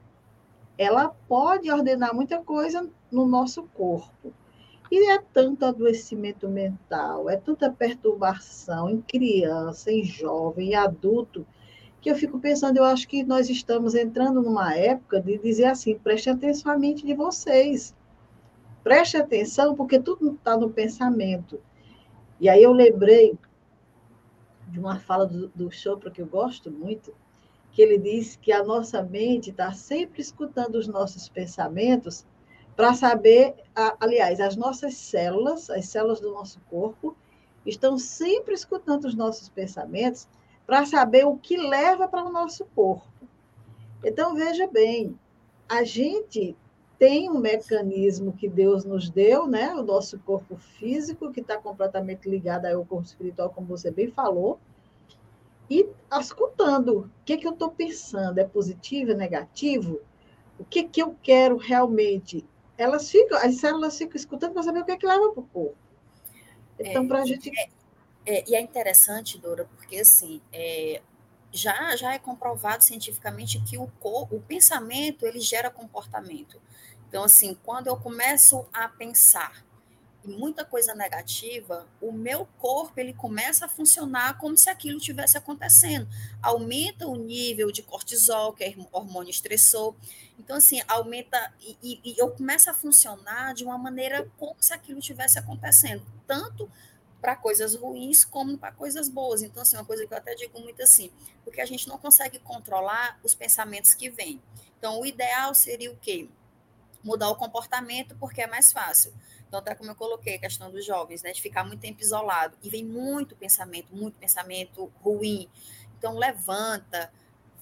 ela 0.78 1.14
pode 1.28 1.70
ordenar 1.70 2.14
muita 2.14 2.38
coisa 2.38 2.88
no 3.10 3.26
nosso 3.26 3.64
corpo. 3.74 4.32
E 4.90 5.10
é 5.10 5.20
tanto 5.32 5.64
adoecimento 5.64 6.48
mental, 6.48 7.28
é 7.28 7.36
tanta 7.36 7.70
perturbação 7.70 8.88
em 8.88 9.00
criança, 9.00 9.92
em 9.92 10.02
jovem, 10.02 10.70
em 10.70 10.74
adulto, 10.74 11.46
que 12.00 12.10
eu 12.10 12.14
fico 12.14 12.40
pensando, 12.40 12.78
eu 12.78 12.84
acho 12.84 13.06
que 13.06 13.22
nós 13.22 13.50
estamos 13.50 13.94
entrando 13.94 14.40
numa 14.40 14.74
época 14.74 15.20
de 15.20 15.38
dizer 15.38 15.66
assim, 15.66 15.98
preste 15.98 16.30
atenção 16.30 16.72
à 16.72 16.78
mente 16.78 17.04
de 17.04 17.14
vocês. 17.14 17.94
Preste 18.82 19.16
atenção, 19.16 19.76
porque 19.76 20.00
tudo 20.00 20.32
está 20.32 20.56
no 20.56 20.70
pensamento. 20.70 21.60
E 22.40 22.48
aí 22.48 22.62
eu 22.62 22.72
lembrei 22.72 23.38
de 24.70 24.78
uma 24.78 24.98
fala 24.98 25.26
do, 25.26 25.48
do 25.48 25.70
Chopra 25.70 26.10
que 26.10 26.22
eu 26.22 26.26
gosto 26.26 26.70
muito, 26.70 27.14
que 27.72 27.82
ele 27.82 27.98
diz 27.98 28.36
que 28.36 28.52
a 28.52 28.64
nossa 28.64 29.02
mente 29.02 29.50
está 29.50 29.72
sempre 29.72 30.20
escutando 30.20 30.76
os 30.76 30.86
nossos 30.86 31.28
pensamentos 31.28 32.24
para 32.76 32.94
saber, 32.94 33.54
aliás, 34.00 34.40
as 34.40 34.56
nossas 34.56 34.94
células, 34.94 35.68
as 35.70 35.86
células 35.86 36.20
do 36.20 36.32
nosso 36.32 36.60
corpo, 36.70 37.16
estão 37.66 37.98
sempre 37.98 38.54
escutando 38.54 39.04
os 39.04 39.14
nossos 39.14 39.48
pensamentos 39.48 40.26
para 40.66 40.86
saber 40.86 41.26
o 41.26 41.36
que 41.36 41.56
leva 41.56 42.08
para 42.08 42.24
o 42.24 42.32
nosso 42.32 42.64
corpo. 42.74 43.06
Então, 44.02 44.34
veja 44.34 44.66
bem, 44.66 45.18
a 45.68 45.84
gente 45.84 46.56
tem 47.00 47.30
um 47.30 47.38
mecanismo 47.38 48.30
que 48.30 48.46
Deus 48.46 48.84
nos 48.84 49.08
deu, 49.08 49.46
né? 49.46 49.74
O 49.74 49.82
nosso 49.82 50.18
corpo 50.18 50.58
físico, 50.58 51.32
que 51.32 51.40
está 51.40 51.56
completamente 51.56 52.28
ligado 52.28 52.66
ao 52.66 52.84
corpo 52.84 53.06
espiritual, 53.06 53.48
como 53.48 53.66
você 53.66 53.90
bem 53.90 54.10
falou, 54.10 54.60
e 55.70 55.88
escutando 56.20 56.98
o 56.98 57.10
que, 57.24 57.38
que 57.38 57.46
eu 57.46 57.52
estou 57.52 57.70
pensando, 57.70 58.36
é 58.38 58.44
positivo, 58.44 59.12
é 59.12 59.14
negativo? 59.14 59.98
O 60.58 60.64
que, 60.64 60.84
que 60.84 61.02
eu 61.02 61.16
quero 61.22 61.56
realmente? 61.56 62.46
Elas 62.76 63.10
ficam, 63.10 63.38
as 63.38 63.54
células 63.54 63.96
ficam 63.96 64.16
escutando 64.16 64.52
para 64.52 64.62
saber 64.62 64.80
o 64.80 64.84
que, 64.84 64.92
é 64.92 64.96
que 64.98 65.06
leva 65.06 65.32
para 65.32 65.40
o 65.40 65.46
corpo. 65.46 65.76
Então, 66.78 67.04
é, 67.04 67.06
para 67.06 67.22
a 67.22 67.24
gente 67.24 67.50
é, 67.58 67.70
é, 68.26 68.44
e 68.46 68.54
é 68.54 68.60
interessante, 68.60 69.38
Dora, 69.38 69.64
porque 69.74 69.96
assim, 69.96 70.42
é, 70.52 71.00
já, 71.52 71.96
já 71.96 72.14
é 72.14 72.18
comprovado 72.18 72.84
cientificamente 72.84 73.60
que 73.60 73.76
o, 73.76 73.90
o 74.02 74.40
pensamento 74.40 75.26
ele 75.26 75.40
gera 75.40 75.70
comportamento. 75.70 76.60
Então, 77.08 77.24
assim, 77.24 77.56
quando 77.64 77.88
eu 77.88 77.96
começo 77.96 78.66
a 78.72 78.88
pensar 78.88 79.64
em 80.24 80.30
muita 80.30 80.64
coisa 80.64 80.94
negativa, 80.94 81.86
o 82.00 82.12
meu 82.12 82.46
corpo 82.58 83.00
ele 83.00 83.12
começa 83.12 83.64
a 83.64 83.68
funcionar 83.68 84.38
como 84.38 84.56
se 84.56 84.68
aquilo 84.68 85.00
tivesse 85.00 85.36
acontecendo. 85.36 86.06
Aumenta 86.42 87.06
o 87.06 87.16
nível 87.16 87.72
de 87.72 87.82
cortisol, 87.82 88.52
que 88.52 88.62
é 88.62 88.74
hormônio 88.92 89.30
estressor. 89.30 89.94
Então, 90.38 90.56
assim, 90.56 90.80
aumenta 90.86 91.52
e, 91.60 92.00
e 92.04 92.14
eu 92.18 92.30
começo 92.30 92.70
a 92.70 92.74
funcionar 92.74 93.54
de 93.54 93.64
uma 93.64 93.78
maneira 93.78 94.30
como 94.36 94.56
se 94.60 94.72
aquilo 94.72 95.00
tivesse 95.00 95.38
acontecendo. 95.38 96.04
Tanto 96.26 96.70
para 97.20 97.36
coisas 97.36 97.74
ruins 97.74 98.24
como 98.24 98.56
para 98.56 98.72
coisas 98.72 99.08
boas. 99.08 99.42
Então, 99.42 99.62
assim, 99.62 99.76
uma 99.76 99.84
coisa 99.84 100.06
que 100.06 100.12
eu 100.12 100.18
até 100.18 100.34
digo 100.34 100.58
muito 100.60 100.82
assim, 100.82 101.10
porque 101.44 101.60
a 101.60 101.66
gente 101.66 101.88
não 101.88 101.98
consegue 101.98 102.38
controlar 102.38 103.18
os 103.22 103.34
pensamentos 103.34 103.94
que 103.94 104.08
vêm. 104.08 104.42
Então, 104.78 105.00
o 105.00 105.06
ideal 105.06 105.54
seria 105.54 105.92
o 105.92 105.96
quê? 105.96 106.28
Mudar 107.02 107.28
o 107.30 107.36
comportamento, 107.36 108.16
porque 108.18 108.42
é 108.42 108.46
mais 108.46 108.72
fácil. 108.72 109.12
Então, 109.46 109.58
até 109.58 109.74
como 109.74 109.90
eu 109.90 109.94
coloquei 109.94 110.36
a 110.36 110.38
questão 110.38 110.70
dos 110.70 110.84
jovens, 110.84 111.22
né, 111.22 111.32
de 111.32 111.42
ficar 111.42 111.64
muito 111.64 111.80
tempo 111.80 112.00
isolado, 112.00 112.56
e 112.62 112.70
vem 112.70 112.84
muito 112.84 113.34
pensamento, 113.36 113.94
muito 113.94 114.16
pensamento 114.18 114.92
ruim. 115.02 115.48
Então, 115.98 116.16
levanta, 116.16 117.12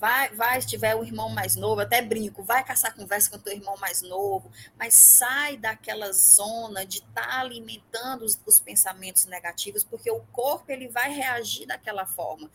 vai, 0.01 0.31
vai, 0.35 0.61
se 0.61 0.69
tiver 0.69 0.95
um 0.95 1.05
irmão 1.05 1.29
mais 1.29 1.57
novo, 1.57 1.81
até 1.81 2.01
brinco, 2.01 2.43
vai 2.43 2.65
caçar 2.65 2.95
conversa 2.95 3.31
com 3.31 3.39
teu 3.39 3.53
irmão 3.53 3.77
mais 3.79 4.01
novo, 4.03 4.51
mas 4.79 4.95
sai 4.95 5.57
daquela 5.57 6.13
zona 6.13 6.87
de 6.87 6.99
estar 6.99 7.27
tá 7.27 7.41
alimentando 7.41 8.25
os, 8.25 8.41
os, 8.47 8.61
pensamentos 8.61 9.27
negativos, 9.27 9.83
porque 9.83 10.11
o 10.11 10.21
corpo 10.33 10.71
ele 10.71 10.89
vai 10.89 11.13
reagir 11.13 11.67
daquela 11.67 12.07
forma. 12.07 12.51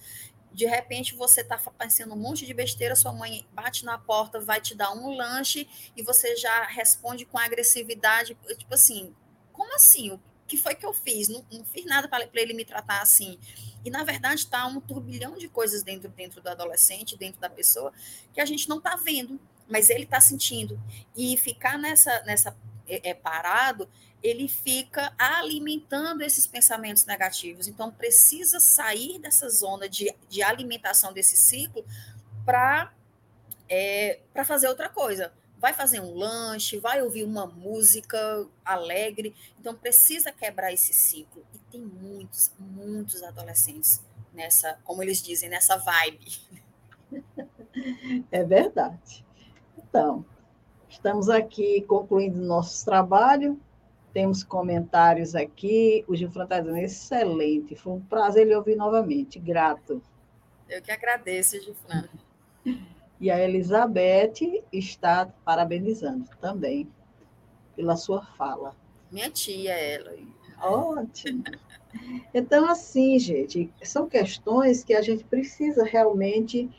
De 0.51 0.65
repente 0.65 1.15
você 1.15 1.41
está 1.41 1.57
pensando 1.57 2.13
um 2.13 2.17
monte 2.17 2.45
de 2.45 2.53
besteira, 2.53 2.95
sua 2.95 3.11
mãe 3.11 3.45
bate 3.51 3.83
na 3.83 3.97
porta, 3.97 4.39
vai 4.39 4.61
te 4.61 4.75
dar 4.75 4.91
um 4.91 5.15
lanche 5.15 5.67
e 5.95 6.03
você 6.03 6.35
já 6.35 6.65
responde 6.65 7.25
com 7.25 7.37
agressividade, 7.37 8.37
tipo 8.57 8.73
assim, 8.73 9.13
como 9.51 9.73
assim? 9.75 10.11
O 10.11 10.19
que 10.47 10.57
foi 10.57 10.75
que 10.75 10.85
eu 10.85 10.93
fiz? 10.93 11.27
Não, 11.27 11.43
não 11.51 11.65
fiz 11.65 11.85
nada 11.85 12.07
para 12.07 12.27
ele 12.35 12.53
me 12.53 12.63
tratar 12.63 13.01
assim. 13.01 13.39
E, 13.83 13.89
na 13.89 14.03
verdade, 14.03 14.41
está 14.41 14.65
um 14.65 14.79
turbilhão 14.79 15.37
de 15.37 15.47
coisas 15.47 15.83
dentro, 15.83 16.09
dentro 16.09 16.41
do 16.41 16.47
adolescente, 16.47 17.17
dentro 17.17 17.39
da 17.39 17.49
pessoa, 17.49 17.91
que 18.33 18.39
a 18.39 18.45
gente 18.45 18.67
não 18.69 18.77
está 18.77 18.95
vendo, 18.95 19.39
mas 19.67 19.89
ele 19.89 20.03
está 20.03 20.21
sentindo. 20.21 20.79
E 21.15 21.35
ficar 21.37 21.77
nessa, 21.77 22.21
nessa 22.23 22.55
é, 22.87 23.09
é, 23.09 23.13
parado, 23.13 23.89
ele 24.21 24.47
fica 24.47 25.13
alimentando 25.17 26.21
esses 26.21 26.47
pensamentos 26.47 27.05
negativos. 27.05 27.67
Então, 27.67 27.91
precisa 27.91 28.59
sair 28.59 29.19
dessa 29.19 29.49
zona 29.49 29.89
de, 29.89 30.13
de 30.29 30.41
alimentação 30.41 31.11
desse 31.11 31.35
ciclo 31.35 31.85
para 32.45 32.93
é, 33.67 34.19
fazer 34.45 34.67
outra 34.67 34.87
coisa 34.89 35.33
vai 35.63 35.71
fazer 35.71 36.01
um 36.01 36.13
lanche, 36.13 36.77
vai 36.77 37.01
ouvir 37.01 37.23
uma 37.23 37.47
música 37.47 38.45
alegre. 38.65 39.33
Então 39.57 39.73
precisa 39.73 40.29
quebrar 40.29 40.73
esse 40.73 40.93
ciclo. 40.93 41.41
E 41.53 41.57
tem 41.71 41.79
muitos, 41.79 42.51
muitos 42.59 43.23
adolescentes 43.23 44.03
nessa, 44.33 44.77
como 44.83 45.01
eles 45.01 45.23
dizem, 45.23 45.47
nessa 45.49 45.77
vibe. 45.77 46.27
É 48.29 48.43
verdade. 48.43 49.25
Então, 49.77 50.25
estamos 50.89 51.29
aqui 51.29 51.81
concluindo 51.83 52.41
nosso 52.41 52.83
trabalho. 52.83 53.57
Temos 54.11 54.43
comentários 54.43 55.33
aqui. 55.33 56.03
O 56.09 56.15
Gilfran 56.15 56.43
está 56.43 56.59
dizendo 56.59 56.77
excelente. 56.77 57.73
Foi 57.75 57.93
um 57.93 58.01
prazer 58.01 58.45
lhe 58.45 58.53
ouvir 58.53 58.75
novamente. 58.75 59.39
Grato. 59.39 60.03
Eu 60.67 60.81
que 60.81 60.91
agradeço, 60.91 61.59
Gilfran. 61.61 62.09
E 63.23 63.31
a 63.31 63.41
Elizabeth 63.41 64.65
está 64.69 65.33
parabenizando 65.45 66.25
também 66.41 66.91
pela 67.73 67.95
sua 67.95 68.21
fala. 68.21 68.75
Minha 69.09 69.29
tia, 69.29 69.71
ela. 69.71 70.11
Ótimo. 70.61 71.41
Então, 72.33 72.69
assim, 72.69 73.17
gente, 73.17 73.71
são 73.81 74.09
questões 74.09 74.83
que 74.83 74.93
a 74.93 75.01
gente 75.01 75.23
precisa 75.23 75.85
realmente 75.85 76.69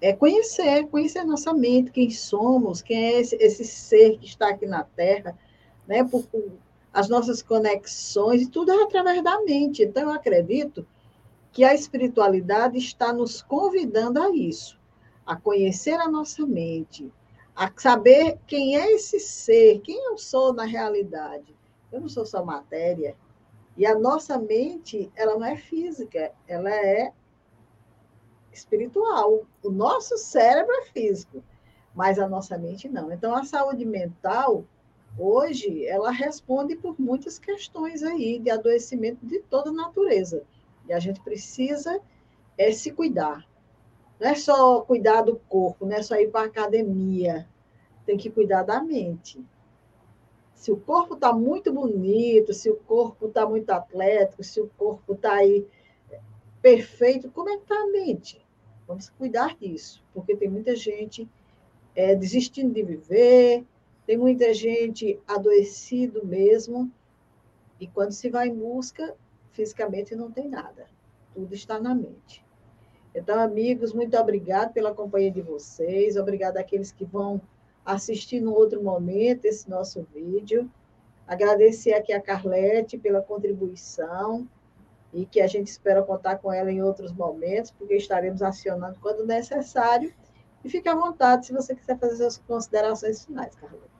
é, 0.00 0.12
conhecer, 0.12 0.86
conhecer 0.86 1.24
nossa 1.24 1.52
mente, 1.52 1.90
quem 1.90 2.10
somos, 2.10 2.80
quem 2.80 3.04
é 3.04 3.20
esse, 3.20 3.34
esse 3.40 3.64
ser 3.64 4.18
que 4.18 4.26
está 4.26 4.50
aqui 4.50 4.66
na 4.66 4.84
Terra, 4.84 5.36
né? 5.88 6.04
Por, 6.04 6.24
por, 6.28 6.44
as 6.92 7.08
nossas 7.08 7.42
conexões, 7.42 8.42
e 8.42 8.48
tudo 8.48 8.70
é 8.70 8.84
através 8.84 9.20
da 9.20 9.40
mente. 9.40 9.82
Então, 9.82 10.04
eu 10.04 10.10
acredito 10.12 10.86
que 11.50 11.64
a 11.64 11.74
espiritualidade 11.74 12.78
está 12.78 13.12
nos 13.12 13.42
convidando 13.42 14.22
a 14.22 14.30
isso 14.30 14.80
a 15.26 15.36
conhecer 15.36 15.94
a 15.94 16.08
nossa 16.08 16.46
mente, 16.46 17.12
a 17.54 17.70
saber 17.76 18.38
quem 18.46 18.76
é 18.76 18.92
esse 18.92 19.20
ser, 19.20 19.80
quem 19.80 19.96
eu 20.06 20.18
sou 20.18 20.52
na 20.52 20.64
realidade, 20.64 21.54
Eu 21.90 22.00
não 22.00 22.08
sou 22.08 22.24
só 22.24 22.42
matéria. 22.42 23.14
E 23.76 23.84
a 23.84 23.98
nossa 23.98 24.38
mente, 24.38 25.10
ela 25.14 25.34
não 25.34 25.44
é 25.44 25.56
física, 25.56 26.32
ela 26.46 26.70
é 26.70 27.12
espiritual. 28.52 29.46
O 29.62 29.70
nosso 29.70 30.16
cérebro 30.16 30.72
é 30.76 30.82
físico, 30.86 31.42
mas 31.94 32.18
a 32.18 32.28
nossa 32.28 32.56
mente 32.56 32.88
não. 32.88 33.12
Então, 33.12 33.34
a 33.34 33.44
saúde 33.44 33.84
mental, 33.84 34.64
hoje, 35.18 35.86
ela 35.86 36.10
responde 36.10 36.76
por 36.76 36.98
muitas 36.98 37.38
questões 37.38 38.02
aí 38.02 38.38
de 38.38 38.50
adoecimento 38.50 39.26
de 39.26 39.40
toda 39.40 39.70
natureza. 39.70 40.44
E 40.88 40.92
a 40.92 40.98
gente 40.98 41.20
precisa 41.20 42.00
é, 42.56 42.72
se 42.72 42.90
cuidar. 42.90 43.46
Não 44.22 44.28
é 44.28 44.36
só 44.36 44.82
cuidar 44.82 45.22
do 45.22 45.34
corpo, 45.48 45.84
não 45.84 45.96
é 45.96 46.00
só 46.00 46.14
ir 46.14 46.30
para 46.30 46.42
a 46.42 46.46
academia. 46.46 47.44
Tem 48.06 48.16
que 48.16 48.30
cuidar 48.30 48.62
da 48.62 48.80
mente. 48.80 49.44
Se 50.54 50.70
o 50.70 50.76
corpo 50.76 51.14
está 51.14 51.32
muito 51.32 51.72
bonito, 51.72 52.54
se 52.54 52.70
o 52.70 52.76
corpo 52.76 53.26
está 53.26 53.44
muito 53.44 53.68
atlético, 53.70 54.44
se 54.44 54.60
o 54.60 54.70
corpo 54.78 55.14
está 55.14 55.34
aí 55.34 55.66
perfeito, 56.60 57.32
como 57.32 57.48
é 57.48 57.56
que 57.56 57.64
está 57.64 57.74
a 57.74 57.88
mente? 57.88 58.40
Vamos 58.86 59.10
cuidar 59.10 59.56
disso, 59.56 60.04
porque 60.14 60.36
tem 60.36 60.48
muita 60.48 60.76
gente 60.76 61.28
é, 61.92 62.14
desistindo 62.14 62.72
de 62.72 62.84
viver, 62.84 63.66
tem 64.06 64.16
muita 64.16 64.54
gente 64.54 65.20
adoecido 65.26 66.24
mesmo, 66.24 66.88
e 67.80 67.88
quando 67.88 68.12
se 68.12 68.30
vai 68.30 68.46
em 68.46 68.54
busca, 68.54 69.16
fisicamente 69.50 70.14
não 70.14 70.30
tem 70.30 70.48
nada, 70.48 70.86
tudo 71.34 71.52
está 71.56 71.80
na 71.80 71.92
mente. 71.92 72.44
Então, 73.14 73.38
amigos, 73.38 73.92
muito 73.92 74.16
obrigado 74.16 74.72
pela 74.72 74.94
companhia 74.94 75.30
de 75.30 75.42
vocês, 75.42 76.16
obrigado 76.16 76.56
àqueles 76.56 76.90
que 76.90 77.04
vão 77.04 77.40
assistir 77.84 78.40
no 78.40 78.54
outro 78.54 78.82
momento 78.82 79.44
esse 79.44 79.68
nosso 79.68 80.06
vídeo. 80.14 80.70
Agradecer 81.26 81.92
aqui 81.92 82.12
a 82.12 82.20
Carlete 82.20 82.96
pela 82.96 83.20
contribuição 83.20 84.48
e 85.12 85.26
que 85.26 85.40
a 85.40 85.46
gente 85.46 85.68
espera 85.68 86.02
contar 86.02 86.38
com 86.38 86.52
ela 86.52 86.70
em 86.70 86.82
outros 86.82 87.12
momentos, 87.12 87.70
porque 87.70 87.94
estaremos 87.94 88.42
acionando 88.42 88.98
quando 89.00 89.26
necessário. 89.26 90.12
E 90.64 90.70
fique 90.70 90.88
à 90.88 90.94
vontade 90.94 91.46
se 91.46 91.52
você 91.52 91.74
quiser 91.74 91.98
fazer 91.98 92.16
suas 92.16 92.38
considerações 92.38 93.24
finais, 93.26 93.54
Carlete. 93.56 93.92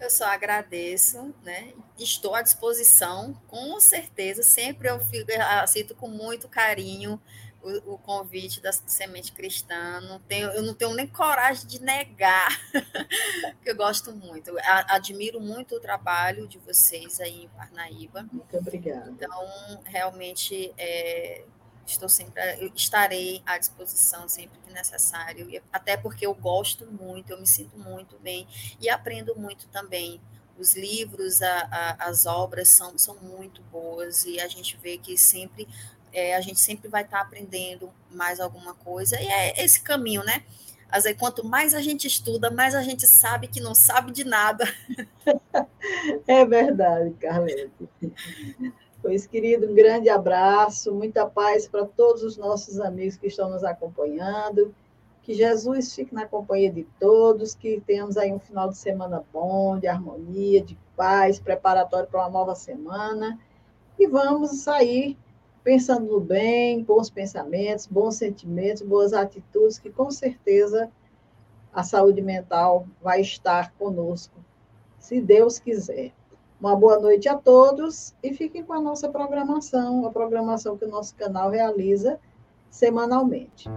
Eu 0.00 0.10
só 0.10 0.26
agradeço, 0.26 1.34
né? 1.42 1.72
Estou 1.98 2.32
à 2.36 2.42
disposição, 2.42 3.34
com 3.48 3.80
certeza. 3.80 4.44
Sempre 4.44 4.88
eu 4.88 5.00
fico, 5.00 5.28
aceito 5.60 5.92
com 5.96 6.06
muito 6.06 6.48
carinho 6.48 7.20
o, 7.62 7.94
o, 7.94 7.98
convite 7.98 8.60
da 8.60 8.72
Semente 8.72 9.32
Cristã. 9.32 10.00
Não 10.00 10.20
tenho, 10.20 10.48
eu 10.50 10.62
não 10.62 10.74
tenho 10.74 10.94
nem 10.94 11.06
coragem 11.06 11.66
de 11.66 11.80
negar, 11.80 12.48
que 13.62 13.70
eu 13.70 13.76
gosto 13.76 14.12
muito. 14.12 14.52
Admiro 14.88 15.40
muito 15.40 15.76
o 15.76 15.80
trabalho 15.80 16.46
de 16.46 16.58
vocês 16.58 17.20
aí 17.20 17.44
em 17.44 17.48
Parnaíba. 17.48 18.26
Muito 18.32 18.56
obrigada. 18.56 19.10
Então, 19.10 19.82
realmente, 19.84 20.72
é, 20.78 21.44
estou 21.86 22.08
sempre, 22.08 22.42
estarei 22.74 23.42
à 23.46 23.58
disposição 23.58 24.28
sempre 24.28 24.58
que 24.60 24.72
necessário, 24.72 25.48
até 25.72 25.96
porque 25.96 26.26
eu 26.26 26.34
gosto 26.34 26.86
muito, 26.86 27.30
eu 27.30 27.40
me 27.40 27.46
sinto 27.46 27.78
muito 27.78 28.18
bem 28.18 28.46
e 28.80 28.88
aprendo 28.88 29.34
muito 29.36 29.66
também. 29.68 30.20
Os 30.58 30.74
livros, 30.74 31.40
a, 31.40 31.68
a, 31.70 32.08
as 32.08 32.26
obras 32.26 32.68
são, 32.68 32.98
são 32.98 33.14
muito 33.20 33.62
boas 33.62 34.24
e 34.24 34.40
a 34.40 34.48
gente 34.48 34.76
vê 34.76 34.98
que 34.98 35.16
sempre 35.16 35.68
é, 36.12 36.36
a 36.36 36.40
gente 36.40 36.60
sempre 36.60 36.88
vai 36.88 37.02
estar 37.02 37.20
aprendendo 37.20 37.90
mais 38.10 38.40
alguma 38.40 38.74
coisa, 38.74 39.20
e 39.20 39.26
é 39.26 39.64
esse 39.64 39.80
caminho, 39.80 40.24
né? 40.24 40.42
Às 40.90 41.04
vezes, 41.04 41.18
quanto 41.18 41.44
mais 41.44 41.74
a 41.74 41.82
gente 41.82 42.06
estuda, 42.06 42.50
mais 42.50 42.74
a 42.74 42.82
gente 42.82 43.06
sabe 43.06 43.46
que 43.46 43.60
não 43.60 43.74
sabe 43.74 44.12
de 44.12 44.24
nada. 44.24 44.64
É 46.26 46.44
verdade, 46.44 47.10
Carlete. 47.20 47.70
Pois, 49.00 49.26
querido, 49.26 49.70
um 49.70 49.74
grande 49.74 50.08
abraço, 50.08 50.92
muita 50.92 51.26
paz 51.26 51.68
para 51.68 51.84
todos 51.84 52.22
os 52.22 52.36
nossos 52.36 52.80
amigos 52.80 53.16
que 53.16 53.26
estão 53.26 53.50
nos 53.50 53.62
acompanhando. 53.62 54.74
Que 55.22 55.34
Jesus 55.34 55.94
fique 55.94 56.14
na 56.14 56.26
companhia 56.26 56.72
de 56.72 56.84
todos, 56.98 57.54
que 57.54 57.80
tenhamos 57.86 58.16
aí 58.16 58.32
um 58.32 58.38
final 58.38 58.68
de 58.68 58.76
semana 58.76 59.22
bom, 59.32 59.78
de 59.78 59.86
harmonia, 59.86 60.62
de 60.62 60.78
paz, 60.96 61.38
preparatório 61.38 62.08
para 62.08 62.20
uma 62.20 62.30
nova 62.30 62.54
semana. 62.54 63.38
E 63.98 64.06
vamos 64.06 64.62
sair 64.62 65.16
pensando 65.68 66.10
no 66.10 66.18
bem, 66.18 66.82
bons 66.82 67.10
pensamentos, 67.10 67.86
bons 67.86 68.14
sentimentos, 68.14 68.80
boas 68.80 69.12
atitudes, 69.12 69.78
que 69.78 69.90
com 69.90 70.10
certeza 70.10 70.90
a 71.70 71.82
saúde 71.82 72.22
mental 72.22 72.86
vai 73.02 73.20
estar 73.20 73.70
conosco, 73.74 74.34
se 74.98 75.20
Deus 75.20 75.58
quiser. 75.58 76.10
Uma 76.58 76.74
boa 76.74 76.98
noite 76.98 77.28
a 77.28 77.36
todos 77.36 78.14
e 78.22 78.32
fiquem 78.32 78.64
com 78.64 78.72
a 78.72 78.80
nossa 78.80 79.10
programação, 79.10 80.06
a 80.06 80.10
programação 80.10 80.74
que 80.74 80.86
o 80.86 80.90
nosso 80.90 81.14
canal 81.14 81.50
realiza 81.50 82.18
semanalmente. 82.70 83.68